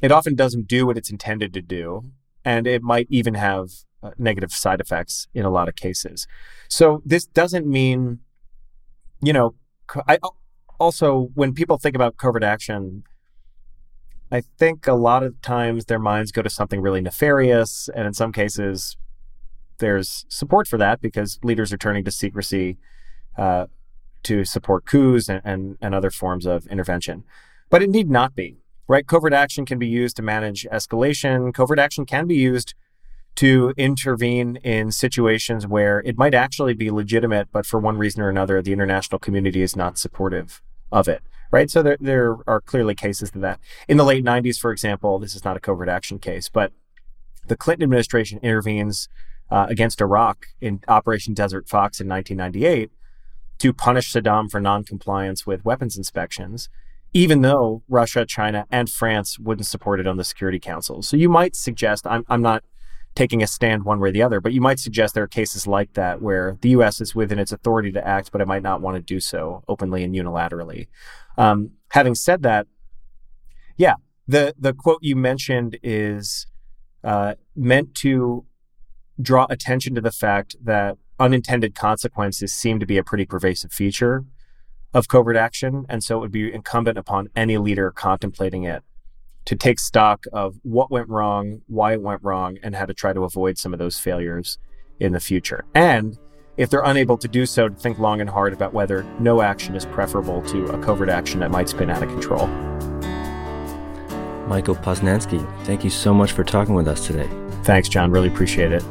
it 0.02 0.12
often 0.12 0.36
doesn't 0.36 0.68
do 0.68 0.86
what 0.86 0.98
it's 0.98 1.10
intended 1.10 1.54
to 1.54 1.62
do 1.62 2.12
and 2.44 2.68
it 2.68 2.84
might 2.84 3.08
even 3.10 3.36
have 3.36 3.70
uh, 4.04 4.12
negative 4.18 4.52
side 4.52 4.82
effects 4.82 5.30
in 5.34 5.46
a 5.46 5.50
lot 5.50 5.70
of 5.70 5.76
cases. 5.76 6.28
So 6.68 7.02
this 7.06 7.26
doesn't 7.26 7.66
mean 7.66 8.20
you 9.22 9.32
know 9.32 9.56
i 10.06 10.20
also 10.82 11.30
when 11.34 11.54
people 11.54 11.78
think 11.78 11.96
about 11.96 12.18
covert 12.18 12.44
action 12.44 13.04
I 14.32 14.42
think 14.42 14.88
a 14.88 14.94
lot 14.94 15.24
of 15.24 15.40
times 15.42 15.86
their 15.86 16.00
minds 16.00 16.32
go 16.32 16.42
to 16.42 16.50
something 16.50 16.82
really 16.82 17.02
nefarious, 17.02 17.90
and 17.96 18.08
in 18.08 18.14
some 18.14 18.32
cases, 18.32 18.98
there's 19.78 20.26
support 20.30 20.68
for 20.68 20.78
that 20.78 21.02
because 21.02 21.40
leaders 21.44 21.72
are 21.72 21.78
turning 21.78 22.04
to 22.06 22.12
secrecy 22.12 22.78
uh, 23.38 23.68
to 24.24 24.44
support 24.44 24.86
coups 24.86 25.30
and, 25.30 25.42
and, 25.44 25.78
and 25.82 25.94
other 25.94 26.10
forms 26.10 26.46
of 26.46 26.66
intervention. 26.68 27.24
But 27.70 27.84
it 27.84 27.90
need 27.90 28.10
not 28.10 28.36
be, 28.36 28.58
right? 28.88 29.06
Covert 29.06 29.34
action 29.34 29.66
can 29.66 29.78
be 29.78 29.88
used 29.88 30.16
to 30.18 30.24
manage 30.24 30.66
escalation. 30.72 31.54
Covert 31.54 31.80
action 31.80 32.06
can 32.06 32.26
be 32.26 32.36
used 32.36 32.74
to 33.36 33.74
intervene 33.78 34.56
in 34.58 34.92
situations 34.92 35.68
where 35.68 36.00
it 36.06 36.18
might 36.18 36.34
actually 36.34 36.74
be 36.74 36.90
legitimate, 36.90 37.50
but 37.52 37.66
for 37.66 37.80
one 37.80 37.98
reason 37.98 38.22
or 38.22 38.30
another, 38.30 38.62
the 38.62 38.74
international 38.74 39.20
community 39.20 39.62
is 39.62 39.76
not 39.76 39.98
supportive 39.98 40.62
of 40.92 41.08
it 41.08 41.22
right? 41.52 41.70
So 41.70 41.82
there, 41.84 41.98
there 42.00 42.38
are 42.48 42.62
clearly 42.62 42.96
cases 42.96 43.32
to 43.32 43.40
that. 43.40 43.60
In 43.88 43.98
the 43.98 44.04
late 44.06 44.24
90s, 44.24 44.60
for 44.60 44.72
example, 44.72 45.20
this 45.20 45.36
is 45.36 45.44
not 45.44 45.58
a 45.58 45.60
covert 45.60 45.90
action 45.90 46.20
case, 46.20 46.50
but 46.50 46.72
the 47.48 47.56
Clinton 47.56 47.84
administration 47.84 48.40
intervenes 48.42 49.08
uh, 49.50 49.68
against 49.70 50.02
Iraq 50.02 50.48
in 50.60 50.82
Operation 50.88 51.34
Desert 51.34 51.68
Fox 51.70 52.00
in 52.00 52.08
1998. 52.08 52.92
to 53.58 53.72
punish 53.72 54.12
Saddam 54.12 54.52
for 54.52 54.60
noncompliance 54.60 55.48
with 55.48 55.64
weapons 55.64 55.96
inspections, 55.96 56.68
even 57.14 57.42
though 57.42 57.84
Russia, 57.88 58.26
China, 58.26 58.66
and 58.70 58.90
France 58.90 59.40
wouldn't 59.40 59.66
support 59.66 60.02
it 60.02 60.08
on 60.08 60.18
the 60.18 60.26
Security 60.26 60.60
Council. 60.60 61.02
So 61.02 61.16
you 61.16 61.30
might 61.30 61.56
suggest, 61.56 62.06
I'm, 62.06 62.26
I'm 62.28 62.42
not 62.42 62.64
taking 63.16 63.42
a 63.42 63.48
stand 63.48 63.86
one 63.86 64.00
way 64.00 64.10
or 64.10 64.12
the 64.12 64.22
other, 64.22 64.42
but 64.42 64.54
you 64.54 64.62
might 64.62 64.80
suggest 64.80 65.16
there 65.16 65.24
are 65.24 65.28
cases 65.28 65.66
like 65.66 65.94
that 65.94 66.22
where 66.22 66.58
the 66.62 66.70
U.S. 66.70 67.00
is 67.00 67.16
within 67.16 67.40
its 67.40 67.52
authority 67.52 67.92
to 67.94 68.06
act, 68.06 68.32
but 68.32 68.42
it 68.42 68.48
might 68.48 68.62
not 68.62 68.82
want 68.82 68.96
to 68.96 69.02
do 69.02 69.20
so 69.20 69.64
openly 69.68 70.04
and 70.04 70.14
unilaterally. 70.14 70.88
Um, 71.38 71.72
having 71.90 72.14
said 72.14 72.44
that, 72.44 72.68
yeah, 73.78 73.96
the 74.28 74.54
the 74.60 74.74
quote 74.74 75.00
you 75.02 75.16
mentioned 75.16 75.78
is 75.82 76.48
uh, 77.04 77.36
meant 77.56 77.96
to 77.96 78.46
draw 79.22 79.48
attention 79.50 79.96
to 79.96 80.02
the 80.02 80.12
fact 80.12 80.56
that 80.62 80.98
unintended 81.18 81.74
consequences 81.74 82.52
seem 82.52 82.80
to 82.80 82.86
be 82.86 82.98
a 82.98 83.04
pretty 83.04 83.26
pervasive 83.26 83.72
feature 83.72 84.26
of 84.94 85.08
covert 85.08 85.38
action, 85.38 85.86
and 85.88 86.04
so 86.04 86.18
it 86.18 86.20
would 86.20 86.32
be 86.32 86.54
incumbent 86.54 86.98
upon 86.98 87.30
any 87.36 87.58
leader 87.58 87.92
contemplating 87.92 88.64
it 88.64 88.84
to 89.46 89.56
take 89.56 89.80
stock 89.80 90.26
of 90.34 90.60
what 90.64 90.92
went 90.92 91.08
wrong, 91.10 91.62
why 91.68 91.94
it 91.94 92.02
went 92.02 92.24
wrong, 92.24 92.58
and 92.64 92.76
how 92.76 92.86
to 92.86 92.94
try 92.94 93.14
to 93.14 93.24
avoid 93.24 93.58
some 93.58 93.74
of 93.74 93.80
those 93.80 94.00
failures 94.00 94.58
in 95.00 95.14
the 95.14 95.20
future. 95.20 95.66
And 95.74 96.18
if 96.58 96.70
they're 96.70 96.84
unable 96.84 97.18
to 97.18 97.28
do 97.28 97.46
so, 97.46 97.70
to 97.70 97.76
think 97.76 98.00
long 98.00 98.22
and 98.22 98.30
hard 98.30 98.54
about 98.54 98.74
whether 98.74 99.04
no 99.20 99.42
action 99.42 99.76
is 99.76 99.86
preferable 99.86 100.42
to 100.44 100.66
a 100.68 100.84
covert 100.84 101.10
action 101.10 101.40
that 101.42 101.52
might 101.52 101.70
spin 101.70 101.90
out 101.90 102.02
of 102.02 102.10
control. 102.10 102.48
Michael 104.48 104.76
Poznansky, 104.76 105.46
thank 105.66 105.84
you 105.84 105.90
so 105.90 106.14
much 106.14 106.32
for 106.32 106.44
talking 106.44 106.76
with 106.76 106.88
us 106.88 107.06
today. 107.06 107.30
Thanks, 107.64 107.90
John. 107.90 108.12
Really 108.12 108.28
appreciate 108.28 108.72
it. 108.72 108.84